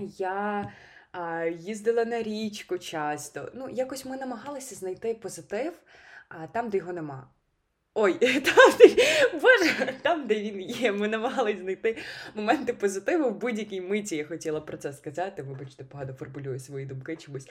Я 0.00 0.72
а, 1.12 1.44
їздила 1.44 2.04
на 2.04 2.22
річку 2.22 2.78
часто. 2.78 3.50
Ну, 3.54 3.68
якось 3.68 4.04
ми 4.04 4.16
намагалися 4.16 4.74
знайти 4.74 5.14
позитив 5.14 5.72
а, 6.28 6.46
там, 6.46 6.70
де 6.70 6.78
його 6.78 6.92
нема. 6.92 7.28
Ой, 7.94 8.12
там, 8.40 8.72
де, 8.78 8.96
Боже, 9.32 9.94
там, 10.02 10.26
де 10.26 10.34
він 10.34 10.60
є, 10.60 10.92
ми 10.92 11.08
намагалися 11.08 11.60
знайти 11.60 11.96
моменти 12.34 12.72
позитиву 12.72 13.30
в 13.30 13.34
будь-якій 13.34 13.80
миті. 13.80 14.16
Я 14.16 14.24
хотіла 14.24 14.60
про 14.60 14.76
це 14.76 14.92
сказати. 14.92 15.42
Вибачте, 15.42 15.84
погано 15.84 16.12
формулюю 16.12 16.58
свої 16.58 16.86
думки 16.86 17.16
чомусь. 17.16 17.48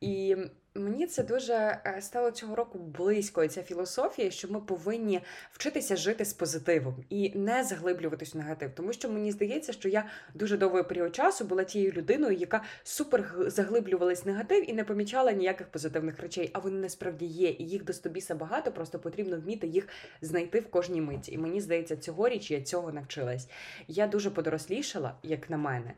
І 0.00 0.36
Мені 0.74 1.06
це 1.06 1.22
дуже 1.22 1.52
е, 1.54 1.98
стало 2.00 2.30
цього 2.30 2.54
року 2.54 2.78
близько. 2.78 3.48
Ця 3.48 3.62
філософія, 3.62 4.30
що 4.30 4.48
ми 4.48 4.60
повинні 4.60 5.20
вчитися 5.52 5.96
жити 5.96 6.24
з 6.24 6.32
позитивом 6.32 7.04
і 7.08 7.38
не 7.38 7.64
заглиблюватись 7.64 8.34
в 8.34 8.38
негатив. 8.38 8.70
Тому 8.74 8.92
що 8.92 9.08
мені 9.08 9.32
здається, 9.32 9.72
що 9.72 9.88
я 9.88 10.04
дуже 10.34 10.56
довгий 10.56 10.82
період 10.82 11.14
часу 11.14 11.44
була 11.44 11.64
тією 11.64 11.92
людиною, 11.92 12.36
яка 12.36 12.62
супер 12.82 13.34
заглиблювалась 13.46 14.24
в 14.24 14.28
негатив 14.28 14.70
і 14.70 14.72
не 14.72 14.84
помічала 14.84 15.32
ніяких 15.32 15.68
позитивних 15.68 16.20
речей. 16.20 16.50
А 16.52 16.58
вони 16.58 16.80
насправді 16.80 17.26
є, 17.26 17.48
і 17.48 17.64
їх 17.64 17.84
до 17.84 17.92
стобіса 17.92 18.34
багато, 18.34 18.72
просто 18.72 18.98
потрібно 18.98 19.36
вміти 19.36 19.66
їх 19.66 19.88
знайти 20.20 20.60
в 20.60 20.70
кожній 20.70 21.00
миті. 21.00 21.32
І 21.32 21.38
мені 21.38 21.60
здається, 21.60 21.96
цьогоріч 21.96 22.50
я 22.50 22.62
цього 22.62 22.92
навчилась. 22.92 23.48
Я 23.88 24.06
дуже 24.06 24.30
подорослішала, 24.30 25.14
як 25.22 25.50
на 25.50 25.56
мене, 25.56 25.94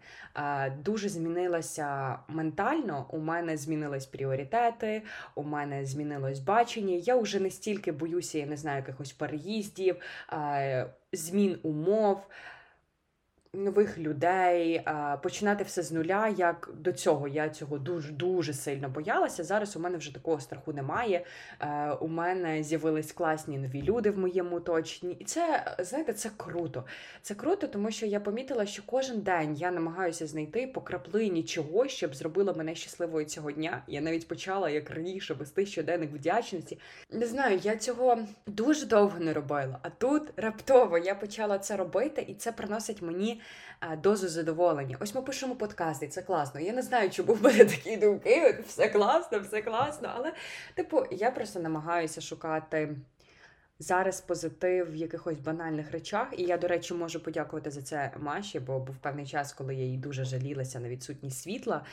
дуже 0.85 1.09
змінилася 1.09 2.19
ментально. 2.29 3.07
У 3.11 3.19
мене 3.19 3.57
змінились 3.57 4.07
пріоритети 4.07 4.60
пріоритети, 4.61 5.03
у 5.35 5.43
мене 5.43 5.85
змінилось 5.85 6.39
бачення. 6.39 6.95
Я 6.95 7.17
вже 7.17 7.41
не 7.41 7.51
стільки 7.51 7.93
боюся, 7.93 8.39
я 8.39 8.47
не 8.47 8.57
знаю, 8.57 8.77
якихось 8.79 9.13
переїздів, 9.13 9.97
змін 11.13 11.59
умов 11.63 12.27
нових 13.55 13.99
людей, 13.99 14.83
починати 15.23 15.65
все 15.65 15.83
з 15.83 15.93
нуля. 15.93 16.29
Як 16.37 16.71
до 16.75 16.93
цього 16.93 17.29
я 17.29 17.49
цього 17.49 17.79
дуже 17.79 18.13
дуже 18.13 18.53
сильно 18.53 18.89
боялася. 18.89 19.45
Зараз 19.45 19.77
у 19.77 19.81
мене 19.81 19.99
вже 19.99 20.15
такого 20.15 20.41
страху 20.41 20.73
немає. 20.73 21.25
Е, 21.61 21.91
у 21.93 22.09
мене 22.09 22.63
з'явились 22.63 23.13
класні 23.13 23.59
нові 23.59 23.83
люди 23.83 24.11
в 24.11 24.19
моєму 24.19 24.57
оточенні. 24.57 25.17
І 25.19 25.25
це, 25.25 25.75
знаєте, 25.79 26.13
це 26.13 26.31
круто. 26.37 26.85
Це 27.23 27.35
круто, 27.35 27.67
тому 27.67 27.91
що 27.91 28.07
я 28.07 28.21
помітила, 28.21 28.67
що 28.67 28.83
кожен 28.87 29.21
день 29.21 29.55
я 29.55 29.71
намагаюся 29.71 30.27
знайти 30.27 30.67
по 30.67 30.81
краплині 30.81 31.43
чогось, 31.43 31.93
щоб 31.93 32.15
зробило 32.15 32.55
мене 32.55 32.75
щасливою 32.75 33.27
цього 33.27 33.53
дня. 33.53 33.83
Я 33.87 34.01
навіть 34.01 34.29
почала 34.29 34.71
як 34.71 34.91
раніше 34.91 35.35
вести 35.35 35.67
щоденник 35.67 36.13
вдячності. 36.13 36.79
Не 37.11 37.27
знаю, 37.27 37.61
я 37.63 37.77
цього 37.77 38.19
дуже 38.47 38.87
довго 38.87 39.19
не 39.19 39.33
робила. 39.33 39.79
А 39.83 39.91
тут 39.91 40.23
раптово 40.37 40.99
я 40.99 41.15
почала 41.15 41.59
це 41.59 41.77
робити, 41.77 42.25
і 42.29 42.35
це 42.35 42.53
приносить 42.53 43.03
мені 43.03 43.40
дозу 43.99 44.29
задоволення. 44.29 44.97
Ось 45.01 45.15
ми 45.15 45.23
пишемо 45.23 45.57
подкасти, 45.57 46.09
це 46.09 46.23
класно. 46.23 46.61
Я 46.61 46.73
не 46.73 46.83
знаю, 46.83 47.11
чому 47.11 47.35
в 47.35 47.43
мене 47.43 47.65
такі 47.65 47.97
думки. 47.97 48.65
Все 48.67 48.89
класно, 48.89 49.41
все 49.41 49.63
класно. 49.63 50.13
Але, 50.17 50.33
типу, 50.75 51.05
я 51.11 51.31
просто 51.31 51.61
намагаюся 51.61 52.21
шукати. 52.21 52.97
Зараз 53.83 54.21
позитив 54.21 54.93
в 54.93 54.97
якихось 54.97 55.41
банальних 55.41 55.93
речах, 55.93 56.29
і 56.37 56.43
я, 56.43 56.59
до 56.59 56.69
речі, 56.69 56.95
можу 56.95 57.21
подякувати 57.21 57.71
за 57.71 57.83
це 57.83 58.13
Маші, 58.19 58.61
бо 58.61 58.79
був 58.79 58.97
певний 58.97 59.27
час, 59.27 59.53
коли 59.53 59.75
я 59.75 59.85
їй 59.85 59.97
дуже 59.97 60.25
жалілася 60.25 60.81
на 60.81 60.89
відсутність 60.89 61.43
світла. 61.43 61.85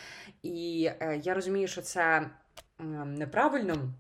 І 0.44 0.90
е, 1.00 1.22
я 1.24 1.34
розумію, 1.34 1.68
що 1.68 1.82
це 1.82 2.02
е, 2.80 2.84
неправильно. 3.06 3.94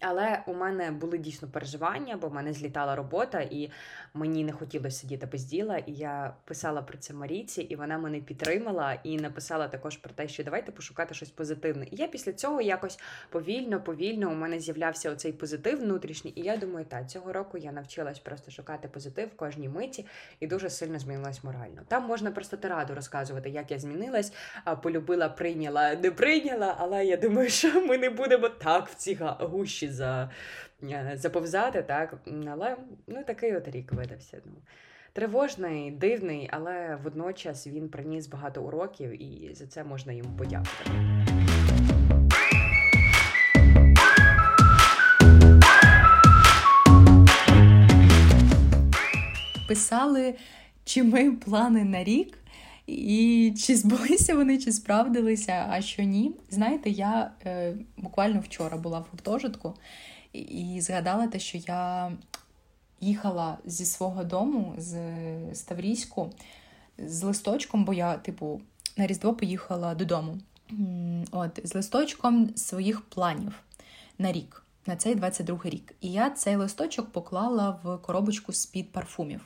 Але 0.00 0.42
у 0.46 0.54
мене 0.54 0.90
були 0.90 1.18
дійсно 1.18 1.48
переживання, 1.48 2.16
бо 2.16 2.28
в 2.28 2.34
мене 2.34 2.52
злітала 2.52 2.96
робота, 2.96 3.40
і 3.40 3.70
мені 4.14 4.44
не 4.44 4.52
хотілося 4.52 5.00
сидіти 5.00 5.26
без 5.26 5.44
діла. 5.44 5.78
І 5.78 5.92
я 5.92 6.34
писала 6.44 6.82
про 6.82 6.98
це 6.98 7.14
Маріці, 7.14 7.62
і 7.62 7.76
вона 7.76 7.98
мене 7.98 8.20
підтримала 8.20 8.92
і 9.04 9.16
написала 9.16 9.68
також 9.68 9.96
про 9.96 10.14
те, 10.14 10.28
що 10.28 10.44
давайте 10.44 10.72
пошукати 10.72 11.14
щось 11.14 11.30
позитивне. 11.30 11.86
І 11.90 11.96
я 11.96 12.06
після 12.06 12.32
цього 12.32 12.60
якось 12.60 12.98
повільно, 13.30 13.80
повільно 13.80 14.30
у 14.30 14.34
мене 14.34 14.60
з'являвся 14.60 15.10
оцей 15.10 15.32
позитив 15.32 15.80
внутрішній. 15.80 16.32
І 16.36 16.42
я 16.42 16.56
думаю, 16.56 16.86
так, 16.88 17.10
цього 17.10 17.32
року 17.32 17.58
я 17.58 17.72
навчилась 17.72 18.18
просто 18.18 18.50
шукати 18.50 18.88
позитив 18.88 19.28
в 19.28 19.36
кожній 19.36 19.68
миті 19.68 20.06
і 20.40 20.46
дуже 20.46 20.70
сильно 20.70 20.98
змінилась 20.98 21.44
морально. 21.44 21.82
Там 21.88 22.04
можна 22.04 22.30
просто 22.30 22.56
тираду 22.56 22.94
розказувати, 22.94 23.50
як 23.50 23.70
я 23.70 23.78
змінилась, 23.78 24.32
полюбила, 24.82 25.28
прийняла, 25.28 25.94
не 25.94 26.10
прийняла. 26.10 26.76
Але 26.78 27.04
я 27.04 27.16
думаю, 27.16 27.48
що 27.48 27.86
ми 27.86 27.98
не 27.98 28.10
будемо 28.10 28.48
так 28.48 28.88
в 28.88 28.94
ці 28.94 29.18
гущі 29.38 29.75
гроші 29.76 29.88
за, 29.88 30.30
е, 30.82 31.12
заповзати, 31.16 31.82
так? 31.82 32.14
Але 32.50 32.76
ну, 33.06 33.24
такий 33.24 33.56
от 33.56 33.68
рік 33.68 33.92
видався. 33.92 34.38
Ну. 34.44 34.52
Тривожний, 35.12 35.90
дивний, 35.90 36.48
але 36.52 36.98
водночас 37.02 37.66
він 37.66 37.88
приніс 37.88 38.26
багато 38.26 38.62
уроків, 38.62 39.22
і 39.22 39.54
за 39.54 39.66
це 39.66 39.84
можна 39.84 40.12
йому 40.12 40.36
подякувати. 40.38 40.90
Писали, 49.68 50.34
чи 50.84 51.02
ми 51.02 51.32
плани 51.32 51.84
на 51.84 52.04
рік, 52.04 52.38
і 52.86 53.54
чи 53.58 53.76
збулися 53.76 54.34
вони, 54.34 54.58
чи 54.58 54.72
справдилися, 54.72 55.66
а 55.70 55.82
що 55.82 56.02
ні. 56.02 56.32
Знаєте, 56.50 56.90
я 56.90 57.30
е, 57.46 57.74
буквально 57.96 58.40
вчора 58.40 58.76
була 58.76 58.98
в 58.98 59.06
гуртожитку 59.12 59.74
і, 60.32 60.80
згадала 60.80 61.26
те, 61.26 61.38
що 61.38 61.58
я 61.58 62.12
їхала 63.00 63.58
зі 63.64 63.84
свого 63.84 64.24
дому 64.24 64.74
з 64.78 64.96
Ставрійську 65.52 66.30
з 66.98 67.22
листочком, 67.22 67.84
бо 67.84 67.92
я, 67.92 68.16
типу, 68.16 68.60
на 68.96 69.06
Різдво 69.06 69.34
поїхала 69.34 69.94
додому. 69.94 70.38
От, 71.30 71.60
З 71.64 71.74
листочком 71.74 72.56
своїх 72.56 73.00
планів 73.00 73.52
на 74.18 74.32
рік, 74.32 74.64
на 74.86 74.96
цей 74.96 75.14
22 75.14 75.58
рік. 75.64 75.94
І 76.00 76.12
я 76.12 76.30
цей 76.30 76.56
листочок 76.56 77.10
поклала 77.10 77.80
в 77.82 77.98
коробочку 77.98 78.52
з-під 78.52 78.92
парфумів. 78.92 79.40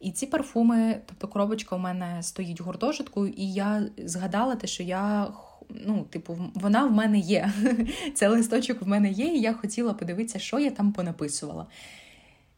І 0.00 0.12
ці 0.12 0.26
парфуми, 0.26 1.00
тобто 1.06 1.28
коробочка 1.28 1.76
у 1.76 1.78
мене 1.78 2.22
стоїть 2.22 2.60
в 2.60 2.64
гуртожитку, 2.64 3.26
і 3.26 3.52
я 3.52 3.82
згадала 3.98 4.56
те, 4.56 4.66
що 4.66 4.82
я. 4.82 5.28
Ну, 5.86 6.06
типу, 6.10 6.38
вона 6.54 6.86
в 6.86 6.92
мене 6.92 7.18
є. 7.18 7.52
Це 8.14 8.28
листочок 8.28 8.82
в 8.82 8.88
мене 8.88 9.10
є, 9.10 9.26
і 9.26 9.40
я 9.40 9.52
хотіла 9.52 9.94
подивитися, 9.94 10.38
що 10.38 10.58
я 10.58 10.70
там 10.70 10.92
понаписувала. 10.92 11.66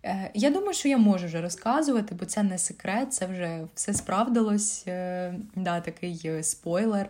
Е, 0.04 0.30
я 0.34 0.50
думаю, 0.50 0.72
що 0.72 0.88
я 0.88 0.98
можу 0.98 1.26
вже 1.26 1.40
розказувати, 1.40 2.14
бо 2.14 2.24
це 2.24 2.42
не 2.42 2.58
секрет, 2.58 3.12
це 3.12 3.26
вже 3.26 3.66
все 3.74 3.94
справдилось. 3.94 4.84
Е, 4.86 5.34
да, 5.56 5.80
Такий 5.80 6.20
е, 6.24 6.42
спойлер. 6.42 7.08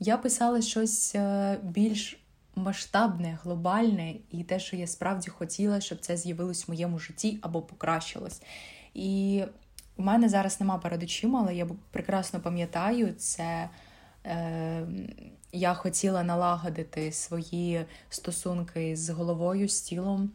Я 0.00 0.16
писала 0.16 0.62
щось 0.62 1.16
більш 1.62 2.18
масштабне, 2.56 3.38
глобальне, 3.42 4.14
і 4.30 4.44
те, 4.44 4.58
що 4.58 4.76
я 4.76 4.86
справді 4.86 5.30
хотіла, 5.30 5.80
щоб 5.80 5.98
це 6.00 6.16
з'явилось 6.16 6.68
в 6.68 6.70
моєму 6.70 6.98
житті 6.98 7.38
або 7.42 7.62
покращилось. 7.62 8.42
І 8.94 9.42
у 9.96 10.02
мене 10.02 10.28
зараз 10.28 10.60
нема 10.60 10.78
перед 10.78 11.02
очима, 11.02 11.40
але 11.42 11.54
я 11.54 11.66
прекрасно 11.90 12.40
пам'ятаю 12.40 13.12
це. 13.12 13.68
Е, 14.26 14.86
Я 15.52 15.74
хотіла 15.74 16.22
налагодити 16.22 17.12
свої 17.12 17.84
стосунки 18.10 18.96
з 18.96 19.10
головою, 19.10 19.68
з 19.68 19.80
тілом, 19.80 20.30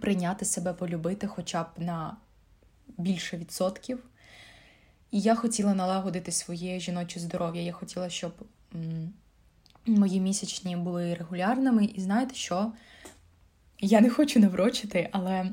прийняти 0.00 0.44
себе, 0.44 0.72
полюбити 0.72 1.26
хоча 1.26 1.62
б 1.62 1.66
на 1.76 2.16
більше 2.98 3.36
відсотків. 3.36 4.04
І 5.10 5.20
я 5.20 5.34
хотіла 5.34 5.74
налагодити 5.74 6.32
своє 6.32 6.80
жіноче 6.80 7.20
здоров'я. 7.20 7.62
Я 7.62 7.72
хотіла, 7.72 8.10
щоб 8.10 8.32
мої 9.86 10.20
місячні 10.20 10.76
були 10.76 11.14
регулярними, 11.14 11.84
і 11.84 12.00
знаєте 12.00 12.34
що? 12.34 12.72
Я 13.78 14.00
не 14.00 14.10
хочу 14.10 14.40
наврочити, 14.40 15.08
але 15.12 15.52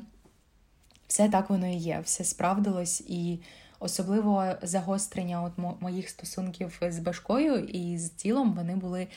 все 1.08 1.28
так 1.28 1.50
воно 1.50 1.66
і 1.66 1.76
є, 1.76 2.00
все 2.04 2.24
справдилось, 2.24 3.00
і 3.00 3.40
особливо 3.80 4.52
загострення 4.62 5.42
от 5.42 5.80
моїх 5.80 6.08
стосунків 6.08 6.80
з 6.82 6.98
башкою 6.98 7.64
і 7.64 7.98
з 7.98 8.10
тілом 8.10 8.52
вони 8.52 8.76
були 8.76 9.02
е, 9.02 9.08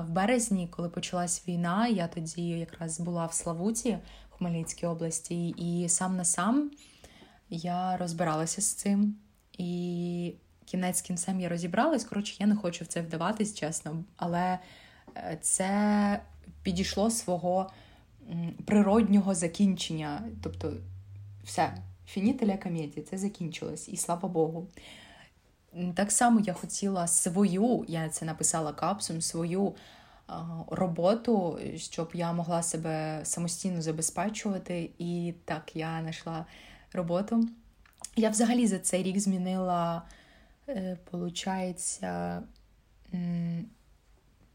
в 0.00 0.10
березні, 0.10 0.68
коли 0.70 0.88
почалась 0.88 1.48
війна. 1.48 1.88
Я 1.88 2.08
тоді 2.08 2.48
якраз 2.48 3.00
була 3.00 3.26
в 3.26 3.32
Славуті 3.32 3.98
в 4.30 4.36
Хмельницькій 4.38 4.86
області, 4.86 5.48
і 5.48 5.88
сам 5.88 6.16
на 6.16 6.24
сам 6.24 6.70
я 7.50 7.96
розбиралася 7.96 8.62
з 8.62 8.72
цим. 8.72 9.16
І 9.58 10.34
кінець 10.64 11.00
кінцем 11.00 11.40
я 11.40 11.48
розібралась. 11.48 12.04
Коротше, 12.04 12.36
я 12.40 12.46
не 12.46 12.56
хочу 12.56 12.84
в 12.84 12.86
це 12.86 13.00
вдаватись, 13.00 13.54
чесно, 13.54 14.04
але 14.16 14.58
е, 15.16 15.38
це 15.40 16.20
підійшло 16.62 17.10
свого 17.10 17.70
природнього 18.64 19.34
закінчення. 19.34 20.22
Тобто, 20.42 20.72
все, 21.46 21.74
фінітеля 22.06 22.56
комедії, 22.56 23.06
це 23.10 23.18
закінчилось, 23.18 23.88
і 23.88 23.96
слава 23.96 24.28
Богу. 24.28 24.66
Так 25.94 26.12
само 26.12 26.40
я 26.40 26.52
хотіла 26.52 27.06
свою, 27.06 27.84
я 27.88 28.08
це 28.08 28.24
написала 28.24 28.72
капсом, 28.72 29.20
свою 29.20 29.74
роботу, 30.68 31.58
щоб 31.76 32.10
я 32.14 32.32
могла 32.32 32.62
себе 32.62 33.20
самостійно 33.22 33.82
забезпечувати. 33.82 34.90
І 34.98 35.34
так 35.44 35.76
я 35.76 35.98
знайшла 36.00 36.46
роботу. 36.92 37.48
Я 38.16 38.30
взагалі 38.30 38.66
за 38.66 38.78
цей 38.78 39.02
рік 39.02 39.18
змінила, 39.18 40.02
е, 40.68 40.98
получається, 41.10 42.42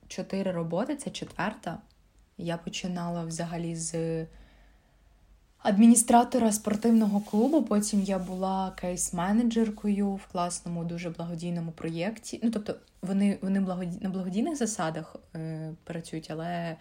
чотири 0.08 0.52
роботи, 0.52 0.96
це 0.96 1.10
четверта. 1.10 1.78
Я 2.38 2.58
починала 2.58 3.24
взагалі 3.24 3.76
з 3.76 4.26
адміністратора 5.64 6.52
спортивного 6.52 7.20
клубу. 7.20 7.64
Потім 7.64 8.02
я 8.02 8.20
була 8.20 8.74
кейс-менеджеркою 8.84 10.16
в 10.16 10.26
класному, 10.32 10.84
дуже 10.84 11.10
благодійному 11.10 11.72
проєкті. 11.72 12.40
Ну, 12.44 12.52
тобто, 12.52 12.76
вони 13.02 13.38
вони 13.42 13.60
благоді... 13.60 13.98
на 14.02 14.10
благодійних 14.10 14.56
засадах 14.56 15.16
е, 15.36 15.74
працюють, 15.84 16.32
але 16.32 16.76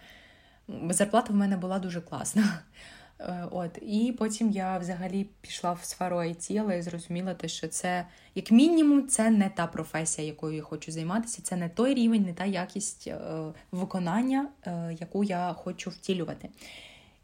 зарплата 0.89 1.33
в 1.33 1.35
мене 1.35 1.57
була 1.57 1.79
дуже 1.79 2.01
класна. 2.01 2.43
Е, 3.19 3.47
от, 3.51 3.77
І 3.81 4.15
потім 4.19 4.51
я 4.51 4.77
взагалі 4.77 5.27
пішла 5.41 5.73
в 5.73 5.83
сферу 5.83 6.17
IT, 6.17 6.57
але 6.57 6.81
зрозуміла, 6.81 7.33
те, 7.33 7.47
що 7.47 7.67
це, 7.67 8.05
як 8.35 8.51
мінімум, 8.51 9.07
це 9.07 9.29
не 9.29 9.49
та 9.49 9.67
професія, 9.67 10.27
якою 10.27 10.55
я 10.55 10.61
хочу 10.61 10.91
займатися, 10.91 11.41
це 11.41 11.55
не 11.55 11.69
той 11.69 11.93
рівень, 11.93 12.23
не 12.23 12.33
та 12.33 12.45
якість 12.45 13.07
е, 13.07 13.17
виконання, 13.71 14.47
е, 14.65 14.97
яку 14.99 15.23
я 15.23 15.53
хочу 15.53 15.89
втілювати. 15.89 16.49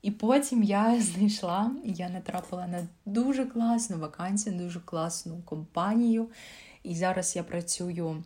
І 0.02 0.12
потім 0.12 0.64
я 0.64 1.02
знайшла, 1.02 1.72
я 1.84 2.10
натрапила 2.10 2.68
на 2.68 2.88
дуже 3.06 3.46
класну 3.46 3.98
вакансію, 3.98 4.58
дуже 4.58 4.80
класну 4.80 5.42
компанію. 5.46 6.30
І 6.84 6.96
зараз 6.96 7.36
я 7.36 7.44
працюю 7.44 8.24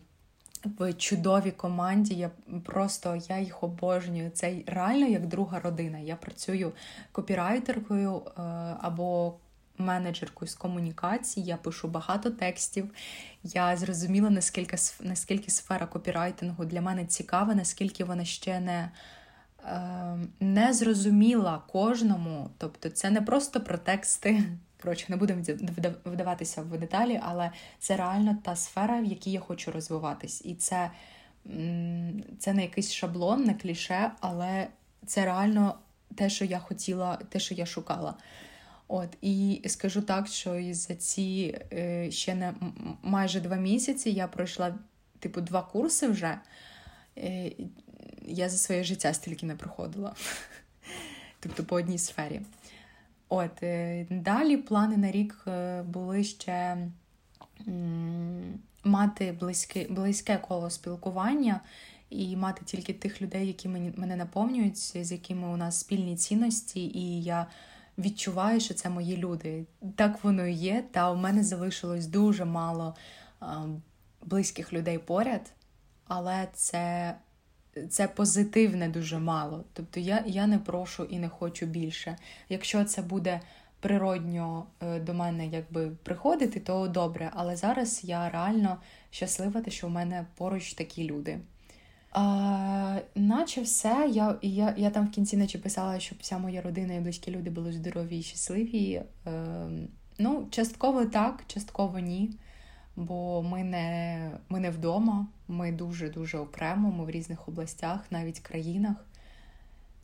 в 0.65 0.93
чудовій 0.93 1.51
команді. 1.51 2.15
Я 2.15 2.31
просто 2.63 3.21
я 3.29 3.39
їх 3.39 3.63
обожнюю. 3.63 4.29
Це 4.29 4.55
реально 4.65 5.07
як 5.07 5.27
друга 5.27 5.59
родина. 5.59 5.99
Я 5.99 6.15
працюю 6.15 6.71
копірайтеркою 7.11 8.15
е, 8.15 8.41
або 8.81 9.33
менеджеркою 9.77 10.49
з 10.49 10.55
комунікації. 10.55 11.45
Я 11.45 11.57
пишу 11.57 11.87
багато 11.87 12.29
текстів. 12.29 12.89
Я 13.43 13.77
зрозуміла, 13.77 14.29
наскільки 14.29 14.77
наскільки 15.01 15.51
сфера 15.51 15.85
копірайтингу 15.85 16.65
для 16.65 16.81
мене 16.81 17.05
цікава, 17.05 17.55
наскільки 17.55 18.03
вона 18.03 18.25
ще 18.25 18.59
не. 18.59 18.91
Е, 19.65 20.17
не 20.39 20.73
зрозуміла 20.73 21.61
кожному, 21.71 22.49
тобто 22.57 22.89
це 22.89 23.09
не 23.09 23.21
просто 23.21 23.61
про 23.61 23.77
тексти, 23.77 24.43
Коротше, 24.81 25.05
не 25.09 25.15
будемо 25.15 25.41
вдаватися 26.05 26.61
в 26.61 26.77
деталі, 26.77 27.19
але 27.23 27.51
це 27.79 27.97
реально 27.97 28.37
та 28.43 28.55
сфера, 28.55 29.01
в 29.01 29.05
якій 29.05 29.31
я 29.31 29.39
хочу 29.39 29.71
розвиватись. 29.71 30.41
І 30.45 30.55
це 30.55 30.91
це 32.39 32.53
не 32.53 32.61
якийсь 32.61 32.91
шаблон, 32.91 33.43
не 33.43 33.53
кліше, 33.53 34.11
але 34.19 34.67
це 35.05 35.25
реально 35.25 35.75
те, 36.15 36.29
що 36.29 36.45
я 36.45 36.59
хотіла, 36.59 37.15
те, 37.29 37.39
що 37.39 37.55
я 37.55 37.65
шукала. 37.65 38.13
От, 38.87 39.17
І 39.21 39.61
скажу 39.67 40.01
так, 40.01 40.27
що 40.27 40.73
за 40.73 40.95
ці 40.95 41.59
е, 41.73 42.11
ще 42.11 42.35
не 42.35 42.53
майже 43.01 43.39
два 43.39 43.55
місяці 43.55 44.09
я 44.09 44.27
пройшла, 44.27 44.75
типу, 45.19 45.41
два 45.41 45.61
курси 45.61 46.07
вже. 46.07 46.39
Я 48.25 48.49
за 48.49 48.57
своє 48.57 48.83
життя 48.83 49.13
стільки 49.13 49.45
не 49.45 49.55
проходила. 49.55 50.15
Тобто 51.39 51.63
по 51.63 51.75
одній 51.75 51.97
сфері. 51.97 52.41
От 53.29 53.63
е, 53.63 54.05
далі 54.09 54.57
плани 54.57 54.97
на 54.97 55.11
рік 55.11 55.43
е, 55.47 55.83
були 55.83 56.23
ще 56.23 56.77
мати 58.83 59.31
близьке, 59.31 59.87
близьке 59.89 60.37
коло 60.37 60.69
спілкування 60.69 61.61
і 62.09 62.35
мати 62.35 62.61
тільки 62.65 62.93
тих 62.93 63.21
людей, 63.21 63.47
які 63.47 63.67
мене 63.67 64.15
наповнюють, 64.15 64.77
з 64.77 65.11
якими 65.11 65.47
у 65.47 65.57
нас 65.57 65.79
спільні 65.79 66.15
цінності, 66.17 66.79
і 66.79 67.23
я 67.23 67.47
відчуваю, 67.97 68.59
що 68.59 68.73
це 68.73 68.89
мої 68.89 69.17
люди. 69.17 69.65
Так 69.95 70.23
воно 70.23 70.45
і 70.45 70.53
є. 70.53 70.83
Та 70.91 71.11
у 71.11 71.15
мене 71.15 71.43
залишилось 71.43 72.07
дуже 72.07 72.45
мало 72.45 72.95
близьких 74.21 74.73
людей 74.73 74.97
поряд, 74.97 75.51
але 76.07 76.47
це 76.53 77.15
це 77.89 78.07
позитивне 78.07 78.89
дуже 78.89 79.19
мало. 79.19 79.63
Тобто 79.73 79.99
я 79.99 80.23
я 80.27 80.47
не 80.47 80.59
прошу 80.59 81.03
і 81.03 81.19
не 81.19 81.29
хочу 81.29 81.65
більше. 81.65 82.17
Якщо 82.49 82.83
це 82.83 83.01
буде 83.01 83.41
природньо 83.79 84.65
е, 84.81 84.99
до 84.99 85.13
мене 85.13 85.47
якби 85.47 85.91
приходити, 86.03 86.59
то 86.59 86.87
добре. 86.87 87.31
Але 87.33 87.55
зараз 87.55 88.01
я 88.03 88.29
реально 88.29 88.77
щаслива, 89.11 89.61
те, 89.61 89.71
що 89.71 89.87
в 89.87 89.89
мене 89.89 90.25
поруч 90.37 90.73
такі 90.73 91.03
люди. 91.03 91.39
А, 92.11 92.99
Наче 93.15 93.61
все. 93.61 94.09
Я 94.11 94.37
я, 94.41 94.73
я 94.77 94.89
там 94.89 95.07
в 95.07 95.11
кінці 95.11 95.37
наче 95.37 95.57
писала, 95.57 95.99
щоб 95.99 96.17
вся 96.21 96.37
моя 96.37 96.61
родина 96.61 96.93
і 96.93 96.99
близькі 96.99 97.31
люди 97.31 97.49
були 97.49 97.71
здорові 97.71 98.19
і 98.19 98.23
щасливі. 98.23 99.01
Е, 99.27 99.69
Ну, 100.23 100.47
частково 100.51 101.05
так, 101.05 101.43
частково 101.47 101.99
ні 101.99 102.31
бо 102.95 103.43
ми 103.43 103.63
не 103.63 104.31
ми 104.49 104.59
не 104.59 104.69
вдома, 104.69 105.27
ми 105.47 105.71
дуже-дуже 105.71 106.37
окремо, 106.37 106.91
ми 106.91 107.05
в 107.05 107.09
різних 107.09 107.47
областях, 107.47 107.99
навіть 108.11 108.39
країнах. 108.39 108.95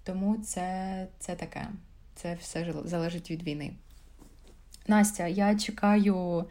Тому 0.04 0.38
це, 0.38 1.08
це 1.20 1.36
таке, 1.36 1.68
це 2.16 2.38
все 2.42 2.74
залежить 2.86 3.32
від 3.32 3.44
війни. 3.44 3.74
Настя, 4.88 5.28
я 5.28 5.56
чекаю 5.56 6.46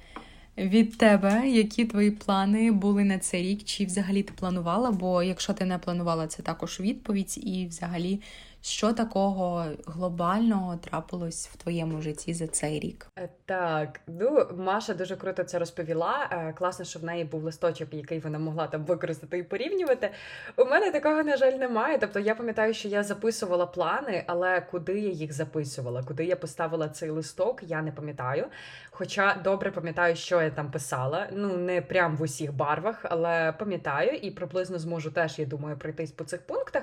від 0.58 0.98
тебе, 0.98 1.48
які 1.48 1.84
твої 1.84 2.10
плани 2.10 2.72
були 2.72 3.04
на 3.04 3.18
цей 3.18 3.42
рік, 3.42 3.64
чи 3.64 3.84
взагалі 3.84 4.22
ти 4.22 4.32
планувала? 4.32 4.90
Бо 4.90 5.22
якщо 5.22 5.52
ти 5.52 5.64
не 5.64 5.78
планувала, 5.78 6.26
це 6.26 6.42
також 6.42 6.80
відповідь, 6.80 7.38
і 7.46 7.66
взагалі 7.66 8.20
що 8.66 8.92
такого 8.92 9.66
глобального 9.86 10.76
трапилось 10.76 11.48
в 11.52 11.56
твоєму 11.56 12.00
житті 12.00 12.34
за 12.34 12.46
цей 12.46 12.80
рік? 12.80 13.06
Е, 13.18 13.28
так, 13.44 14.00
ну 14.06 14.46
Маша 14.56 14.94
дуже 14.94 15.16
круто 15.16 15.44
це 15.44 15.58
розповіла. 15.58 16.28
Е, 16.30 16.52
класно, 16.52 16.84
що 16.84 16.98
в 16.98 17.04
неї 17.04 17.24
був 17.24 17.44
листочок, 17.44 17.94
який 17.94 18.18
вона 18.18 18.38
могла 18.38 18.66
там 18.66 18.84
використати 18.84 19.38
і 19.38 19.42
порівнювати. 19.42 20.10
У 20.56 20.64
мене 20.64 20.90
такого, 20.90 21.22
на 21.22 21.36
жаль, 21.36 21.52
немає. 21.52 21.98
Тобто 21.98 22.20
я 22.20 22.34
пам'ятаю, 22.34 22.74
що 22.74 22.88
я 22.88 23.02
записувала 23.02 23.66
плани, 23.66 24.24
але 24.26 24.60
куди 24.60 25.00
я 25.00 25.10
їх 25.10 25.32
записувала, 25.32 26.02
куди 26.02 26.24
я 26.24 26.36
поставила 26.36 26.88
цей 26.88 27.10
листок, 27.10 27.62
я 27.62 27.82
не 27.82 27.92
пам'ятаю. 27.92 28.46
Хоча 28.90 29.36
добре 29.44 29.70
пам'ятаю, 29.70 30.16
що 30.16 30.42
я 30.42 30.50
там 30.50 30.70
писала. 30.70 31.28
Ну 31.32 31.56
не 31.56 31.82
прям 31.82 32.16
в 32.16 32.22
усіх 32.22 32.54
барвах, 32.54 33.00
але 33.02 33.52
пам'ятаю 33.58 34.12
і 34.12 34.30
приблизно 34.30 34.78
зможу 34.78 35.10
теж, 35.10 35.38
я 35.38 35.46
думаю, 35.46 35.76
пройтись 35.76 36.10
по 36.10 36.24
цих 36.24 36.42
пунктах. 36.42 36.82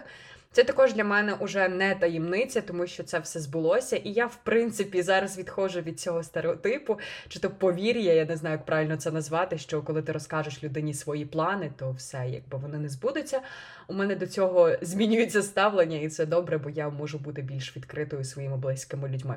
Це 0.54 0.64
також 0.64 0.94
для 0.94 1.04
мене 1.04 1.34
уже 1.34 1.68
не 1.68 1.96
таємниця, 1.96 2.62
тому 2.62 2.88
що 2.88 3.04
це 3.04 3.20
все 3.20 3.40
збулося. 3.40 3.96
І 3.96 4.12
я, 4.12 4.26
в 4.26 4.36
принципі, 4.44 5.02
зараз 5.02 5.38
відходжу 5.38 5.80
від 5.80 6.00
цього 6.00 6.24
стереотипу, 6.24 7.00
чи 7.28 7.40
то 7.40 7.50
повір'я, 7.50 8.14
я 8.14 8.26
не 8.26 8.38
знаю, 8.38 8.54
як 8.54 8.66
правильно 8.66 8.98
це 8.98 9.12
назвати. 9.12 9.58
Що 9.58 9.82
коли 9.82 10.02
ти 10.02 10.12
розкажеш 10.12 10.64
людині 10.64 10.94
свої 10.94 11.26
плани, 11.26 11.72
то 11.78 11.92
все, 11.92 12.30
якби 12.30 12.58
вони 12.58 12.78
не 12.78 12.90
збудуться. 12.90 13.42
У 13.88 13.94
мене 13.94 14.16
до 14.16 14.28
цього 14.28 14.72
змінюється 14.82 15.42
ставлення, 15.42 15.98
і 15.98 16.10
це 16.10 16.26
добре, 16.26 16.58
бо 16.58 16.70
я 16.70 16.90
можу 16.90 17.20
бути 17.20 17.42
більш 17.42 17.78
відкритою 17.78 18.24
своїми 18.24 18.58
близькими 18.58 19.10
людьми. 19.10 19.36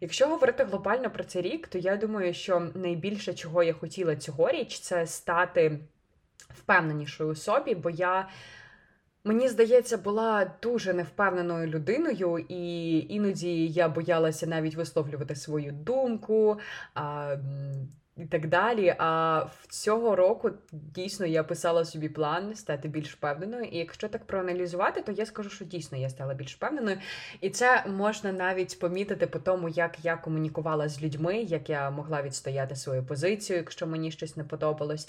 Якщо 0.00 0.26
говорити 0.26 0.64
глобально 0.64 1.10
про 1.10 1.24
цей 1.24 1.42
рік, 1.42 1.68
то 1.68 1.78
я 1.78 1.96
думаю, 1.96 2.34
що 2.34 2.68
найбільше 2.74 3.34
чого 3.34 3.62
я 3.62 3.72
хотіла 3.72 4.16
цьогоріч, 4.16 4.80
це 4.80 5.06
стати 5.06 5.78
впевненішою 6.54 7.30
у 7.30 7.34
собі, 7.34 7.74
бо 7.74 7.90
я. 7.90 8.28
Мені 9.24 9.48
здається, 9.48 9.98
була 9.98 10.50
дуже 10.62 10.92
невпевненою 10.92 11.66
людиною, 11.66 12.44
і 12.48 12.98
іноді 12.98 13.66
я 13.66 13.88
боялася 13.88 14.46
навіть 14.46 14.74
висловлювати 14.74 15.34
свою 15.34 15.72
думку, 15.72 16.58
а, 16.94 17.36
і 18.16 18.24
так 18.24 18.48
далі. 18.48 18.94
А 18.98 19.38
в 19.38 19.66
цього 19.68 20.16
року 20.16 20.50
дійсно 20.72 21.26
я 21.26 21.44
писала 21.44 21.84
собі 21.84 22.08
план 22.08 22.54
стати 22.54 22.88
більш 22.88 23.12
впевненою. 23.12 23.64
І 23.64 23.78
якщо 23.78 24.08
так 24.08 24.24
проаналізувати, 24.24 25.02
то 25.02 25.12
я 25.12 25.26
скажу, 25.26 25.50
що 25.50 25.64
дійсно 25.64 25.98
я 25.98 26.08
стала 26.08 26.34
більш 26.34 26.54
впевненою. 26.54 26.98
І 27.40 27.50
це 27.50 27.84
можна 27.86 28.32
навіть 28.32 28.78
помітити 28.78 29.26
по 29.26 29.38
тому, 29.38 29.68
як 29.68 30.04
я 30.04 30.16
комунікувала 30.16 30.88
з 30.88 31.02
людьми, 31.02 31.36
як 31.36 31.70
я 31.70 31.90
могла 31.90 32.22
відстояти 32.22 32.76
свою 32.76 33.02
позицію, 33.02 33.56
якщо 33.56 33.86
мені 33.86 34.10
щось 34.10 34.36
не 34.36 34.44
подобалось, 34.44 35.08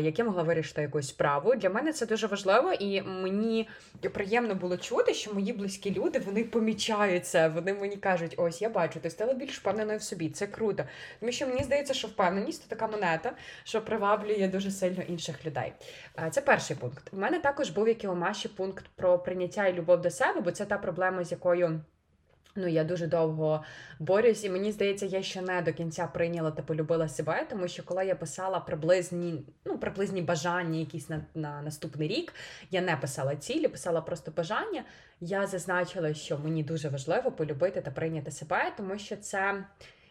як 0.00 0.18
я 0.18 0.24
могла 0.24 0.42
вирішити 0.42 0.82
якусь 0.82 1.08
справу. 1.08 1.54
Для 1.54 1.70
мене 1.70 1.92
це 1.92 2.06
дуже 2.06 2.26
важливо, 2.26 2.72
і 2.72 3.02
мені 3.02 3.68
приємно 4.12 4.54
було 4.54 4.76
чути, 4.76 5.14
що 5.14 5.34
мої 5.34 5.52
близькі 5.52 5.94
люди 5.94 6.18
вони 6.18 6.44
помічають 6.44 7.26
це. 7.26 7.48
Вони 7.48 7.74
мені 7.74 7.96
кажуть, 7.96 8.34
ось 8.36 8.62
я 8.62 8.68
бачу, 8.68 9.00
ти 9.00 9.10
стала 9.10 9.34
більш 9.34 9.58
впевненою 9.58 9.98
в 9.98 10.02
собі. 10.02 10.30
Це 10.30 10.46
круто. 10.46 10.84
Тому 11.20 11.32
що 11.32 11.46
мені 11.46 11.64
здається, 11.64 11.94
що 11.94 12.08
впевненість 12.08 12.41
впевненість 12.42 12.68
така 12.68 12.86
монета, 12.86 13.32
що 13.64 13.82
приваблює 13.84 14.48
дуже 14.48 14.70
сильно 14.70 15.02
інших 15.02 15.46
людей. 15.46 15.72
Е, 16.18 16.30
це 16.30 16.40
перший 16.40 16.76
пункт. 16.76 17.10
У 17.12 17.16
мене 17.16 17.38
також 17.38 17.70
був 17.70 17.88
як 17.88 18.04
і 18.04 18.08
у 18.08 18.14
Маші 18.14 18.48
пункт 18.48 18.84
про 18.96 19.18
прийняття 19.18 19.66
і 19.66 19.72
любов 19.72 20.00
до 20.00 20.10
себе, 20.10 20.40
бо 20.40 20.50
це 20.50 20.64
та 20.64 20.78
проблема, 20.78 21.24
з 21.24 21.32
якою. 21.32 21.80
Ну, 22.56 22.68
я 22.68 22.84
дуже 22.84 23.06
довго 23.06 23.64
борюсь, 23.98 24.44
і 24.44 24.50
мені 24.50 24.72
здається, 24.72 25.06
я 25.06 25.22
ще 25.22 25.42
не 25.42 25.62
до 25.62 25.72
кінця 25.72 26.06
прийняла 26.06 26.50
та 26.50 26.62
полюбила 26.62 27.08
себе, 27.08 27.46
тому 27.50 27.68
що 27.68 27.82
коли 27.82 28.06
я 28.06 28.14
писала 28.14 28.60
приблизні, 28.60 29.44
ну, 29.64 29.78
приблизні 29.78 30.22
бажання, 30.22 30.78
якісь 30.78 31.08
на 31.08 31.24
на 31.34 31.62
наступний 31.62 32.08
рік, 32.08 32.34
я 32.70 32.80
не 32.80 32.96
писала 32.96 33.36
цілі, 33.36 33.68
писала 33.68 34.00
просто 34.00 34.30
бажання. 34.36 34.84
Я 35.20 35.46
зазначила, 35.46 36.14
що 36.14 36.38
мені 36.38 36.62
дуже 36.62 36.88
важливо 36.88 37.32
полюбити 37.32 37.80
та 37.80 37.90
прийняти 37.90 38.30
себе, 38.30 38.72
тому 38.76 38.98
що 38.98 39.16
це 39.16 39.64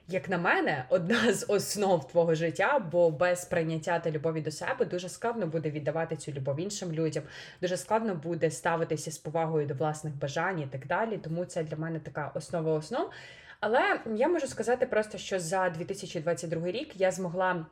як 0.08 0.30
на 0.30 0.38
мене, 0.38 0.86
одна 0.90 1.34
з 1.34 1.46
основ 1.48 2.08
твого 2.08 2.36
життя, 2.36 2.80
бо 2.92 3.12
без 3.12 3.46
прийняття 3.46 4.00
та 4.00 4.12
любові 4.12 4.42
до 4.42 4.52
себе 4.52 4.86
дуже 4.86 5.10
складно 5.10 5.48
буде 5.48 5.70
віддавати 5.70 6.16
цю 6.16 6.32
любов 6.32 6.60
іншим 6.60 6.92
людям, 6.92 7.24
дуже 7.62 7.78
складно 7.78 8.16
буде 8.16 8.52
ставитися 8.52 9.12
з 9.12 9.18
повагою 9.18 9.68
до 9.68 9.74
власних 9.74 10.16
бажань 10.16 10.60
і 10.60 10.68
так 10.68 10.88
далі. 10.88 11.18
Тому 11.18 11.46
це 11.46 11.64
для 11.64 11.78
мене 11.78 12.00
така 12.00 12.32
основа 12.36 12.74
основ. 12.74 13.12
Але 13.60 14.00
я 14.16 14.28
можу 14.28 14.48
сказати 14.48 14.86
просто, 14.86 15.18
що 15.18 15.40
за 15.40 15.70
2022 15.70 16.72
рік 16.72 16.96
я 16.96 17.12
змогла 17.12 17.66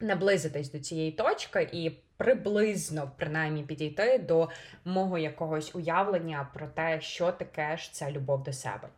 наблизитись 0.00 0.72
до 0.72 0.78
цієї 0.78 1.12
точки 1.12 1.68
і 1.72 1.90
приблизно 2.16 3.10
принаймні 3.16 3.62
підійти 3.62 4.18
до 4.18 4.48
мого 4.84 5.18
якогось 5.18 5.74
уявлення 5.74 6.48
про 6.54 6.66
те, 6.66 7.00
що 7.00 7.32
таке 7.32 7.76
ж 7.76 7.92
ця 7.92 8.10
любов 8.10 8.42
до 8.42 8.52
себе. 8.52 8.88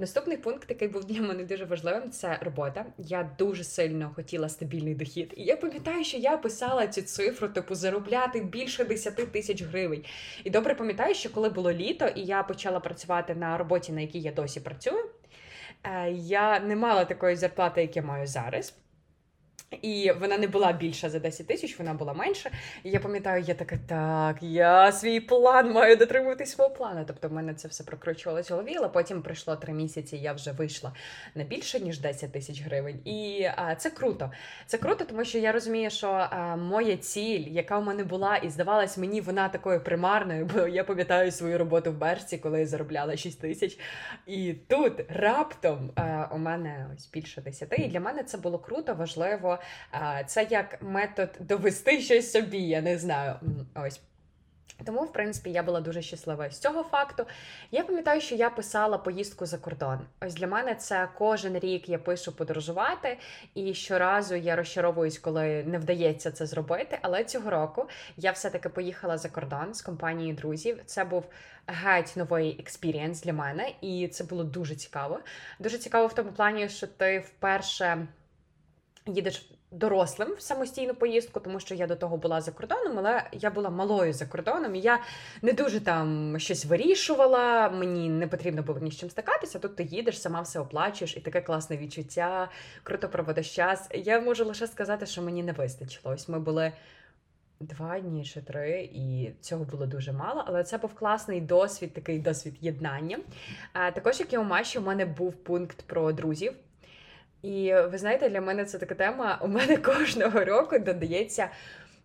Наступний 0.00 0.36
пункт, 0.36 0.66
який 0.70 0.88
був 0.88 1.04
для 1.04 1.20
мене 1.20 1.44
дуже 1.44 1.64
важливим, 1.64 2.10
це 2.10 2.38
робота. 2.42 2.86
Я 2.98 3.30
дуже 3.38 3.64
сильно 3.64 4.12
хотіла 4.16 4.48
стабільний 4.48 4.94
дохід. 4.94 5.34
І 5.36 5.42
я 5.42 5.56
пам'ятаю, 5.56 6.04
що 6.04 6.16
я 6.16 6.36
писала 6.36 6.86
цю 6.86 7.02
цифру, 7.02 7.48
типу, 7.48 7.74
заробляти 7.74 8.40
більше 8.40 8.84
10 8.84 9.32
тисяч 9.32 9.62
гривень. 9.62 10.04
І 10.44 10.50
добре 10.50 10.74
пам'ятаю, 10.74 11.14
що 11.14 11.30
коли 11.32 11.48
було 11.48 11.72
літо, 11.72 12.06
і 12.06 12.20
я 12.20 12.42
почала 12.42 12.80
працювати 12.80 13.34
на 13.34 13.58
роботі, 13.58 13.92
на 13.92 14.00
якій 14.00 14.20
я 14.20 14.32
досі 14.32 14.60
працюю. 14.60 15.10
Е, 15.84 16.10
я 16.12 16.60
не 16.60 16.76
мала 16.76 17.04
такої 17.04 17.36
зарплати, 17.36 17.82
як 17.82 17.96
я 17.96 18.02
маю 18.02 18.26
зараз. 18.26 18.74
І 19.70 20.12
вона 20.20 20.38
не 20.38 20.46
була 20.46 20.72
більша 20.72 21.10
за 21.10 21.18
10 21.18 21.46
тисяч, 21.46 21.78
вона 21.78 21.94
була 21.94 22.12
менша. 22.12 22.50
І 22.84 22.90
я 22.90 23.00
пам'ятаю, 23.00 23.44
я 23.46 23.54
така, 23.54 23.78
так, 23.88 24.42
я 24.42 24.92
свій 24.92 25.20
план 25.20 25.72
маю 25.72 25.96
дотримувати 25.96 26.46
свого 26.46 26.70
плану. 26.70 27.04
Тобто 27.06 27.28
в 27.28 27.32
мене 27.32 27.54
це 27.54 27.68
все 27.68 27.84
прокручувалося 27.84 28.54
в 28.54 28.56
голові, 28.56 28.74
але 28.78 28.88
потім 28.88 29.22
пройшло 29.22 29.56
три 29.56 29.72
місяці, 29.72 30.16
і 30.16 30.20
я 30.20 30.32
вже 30.32 30.52
вийшла 30.52 30.92
на 31.34 31.44
більше, 31.44 31.80
ніж 31.80 32.00
10 32.00 32.32
тисяч 32.32 32.62
гривень. 32.62 33.00
І 33.04 33.48
а, 33.56 33.74
це 33.74 33.90
круто. 33.90 34.32
Це 34.66 34.78
круто, 34.78 35.04
тому 35.04 35.24
що 35.24 35.38
я 35.38 35.52
розумію, 35.52 35.90
що 35.90 36.08
а, 36.08 36.56
моя 36.56 36.96
ціль, 36.96 37.44
яка 37.48 37.78
в 37.78 37.84
мене 37.84 38.04
була, 38.04 38.36
і 38.36 38.50
здавалась 38.50 38.98
мені 38.98 39.20
вона 39.20 39.48
такою 39.48 39.84
примарною, 39.84 40.50
бо 40.54 40.66
я 40.66 40.84
пам'ятаю 40.84 41.32
свою 41.32 41.58
роботу 41.58 41.92
в 41.92 41.98
Берсі, 41.98 42.38
коли 42.38 42.60
я 42.60 42.66
заробляла 42.66 43.16
6 43.16 43.40
тисяч. 43.40 43.78
І 44.26 44.52
тут 44.52 44.92
раптом 45.08 45.90
а, 45.94 46.28
у 46.32 46.38
мене 46.38 46.86
ось 46.96 47.10
більше 47.10 47.40
10. 47.40 47.74
І 47.78 47.88
для 47.88 48.00
мене 48.00 48.22
це 48.22 48.38
було 48.38 48.58
круто, 48.58 48.94
важливо 48.94 49.57
це 50.26 50.46
як 50.50 50.82
метод 50.82 51.30
довести 51.40 52.00
щось 52.00 52.32
собі, 52.32 52.58
я 52.58 52.80
не 52.80 52.98
знаю. 52.98 53.34
Ось. 53.74 54.00
Тому, 54.84 55.04
в 55.04 55.12
принципі, 55.12 55.50
я 55.50 55.62
була 55.62 55.80
дуже 55.80 56.02
щаслива 56.02 56.50
з 56.50 56.58
цього 56.58 56.82
факту. 56.82 57.24
Я 57.70 57.84
пам'ятаю, 57.84 58.20
що 58.20 58.34
я 58.34 58.50
писала 58.50 58.98
поїздку 58.98 59.46
за 59.46 59.58
кордон. 59.58 59.98
Ось 60.20 60.34
для 60.34 60.46
мене 60.46 60.74
це 60.74 61.08
кожен 61.18 61.58
рік 61.58 61.88
я 61.88 61.98
пишу 61.98 62.36
подорожувати, 62.36 63.18
і 63.54 63.74
щоразу 63.74 64.34
я 64.34 64.56
розчаровуюсь, 64.56 65.18
коли 65.18 65.64
не 65.64 65.78
вдається 65.78 66.30
це 66.30 66.46
зробити. 66.46 66.98
Але 67.02 67.24
цього 67.24 67.50
року 67.50 67.88
я 68.16 68.30
все-таки 68.30 68.68
поїхала 68.68 69.18
за 69.18 69.28
кордон 69.28 69.74
з 69.74 69.82
компанією 69.82 70.36
друзів. 70.36 70.80
Це 70.86 71.04
був 71.04 71.24
геть 71.66 72.12
новий 72.16 72.56
experience 72.60 73.22
для 73.22 73.32
мене, 73.32 73.72
і 73.80 74.08
це 74.08 74.24
було 74.24 74.44
дуже 74.44 74.74
цікаво. 74.74 75.20
Дуже 75.58 75.78
цікаво 75.78 76.06
в 76.06 76.14
тому 76.14 76.32
плані, 76.32 76.68
що 76.68 76.86
ти 76.86 77.18
вперше 77.18 78.06
їдеш 79.12 79.50
дорослим 79.70 80.34
в 80.34 80.40
самостійну 80.40 80.94
поїздку, 80.94 81.40
тому 81.40 81.60
що 81.60 81.74
я 81.74 81.86
до 81.86 81.96
того 81.96 82.16
була 82.16 82.40
за 82.40 82.52
кордоном, 82.52 82.98
але 82.98 83.24
я 83.32 83.50
була 83.50 83.70
малою 83.70 84.12
за 84.12 84.26
кордоном, 84.26 84.74
і 84.74 84.80
я 84.80 85.00
не 85.42 85.52
дуже 85.52 85.80
там 85.80 86.38
щось 86.38 86.64
вирішувала. 86.64 87.68
Мені 87.68 88.08
не 88.08 88.26
потрібно 88.26 88.62
було 88.62 88.78
ні 88.78 88.90
з 88.90 88.96
чим 88.96 89.10
стикатися. 89.10 89.58
Тут 89.58 89.76
ти 89.76 89.82
їдеш, 89.82 90.20
сама 90.20 90.40
все 90.40 90.60
оплачуєш, 90.60 91.16
і 91.16 91.20
таке 91.20 91.40
класне 91.40 91.76
відчуття, 91.76 92.50
круто 92.82 93.08
проводиш 93.08 93.54
час. 93.54 93.88
Я 93.94 94.20
можу 94.20 94.44
лише 94.44 94.66
сказати, 94.66 95.06
що 95.06 95.22
мені 95.22 95.42
не 95.42 95.52
вистачило. 95.52 96.14
Ось 96.14 96.28
ми 96.28 96.38
були. 96.38 96.72
Два 97.60 98.00
дні 98.00 98.24
чи 98.24 98.42
три, 98.42 98.90
і 98.92 99.32
цього 99.40 99.64
було 99.64 99.86
дуже 99.86 100.12
мало, 100.12 100.44
але 100.46 100.64
це 100.64 100.78
був 100.78 100.94
класний 100.94 101.40
досвід, 101.40 101.94
такий 101.94 102.18
досвід 102.18 102.54
єднання. 102.60 103.18
Також, 103.72 104.20
як 104.20 104.32
і 104.32 104.38
у 104.38 104.44
Маші, 104.44 104.78
у 104.78 104.82
мене 104.82 105.04
був 105.04 105.32
пункт 105.32 105.82
про 105.82 106.12
друзів. 106.12 106.52
І 107.42 107.74
ви 107.90 107.98
знаєте, 107.98 108.28
для 108.28 108.40
мене 108.40 108.64
це 108.64 108.78
така 108.78 108.94
тема. 108.94 109.38
У 109.42 109.48
мене 109.48 109.76
кожного 109.76 110.44
року 110.44 110.78
додається 110.78 111.50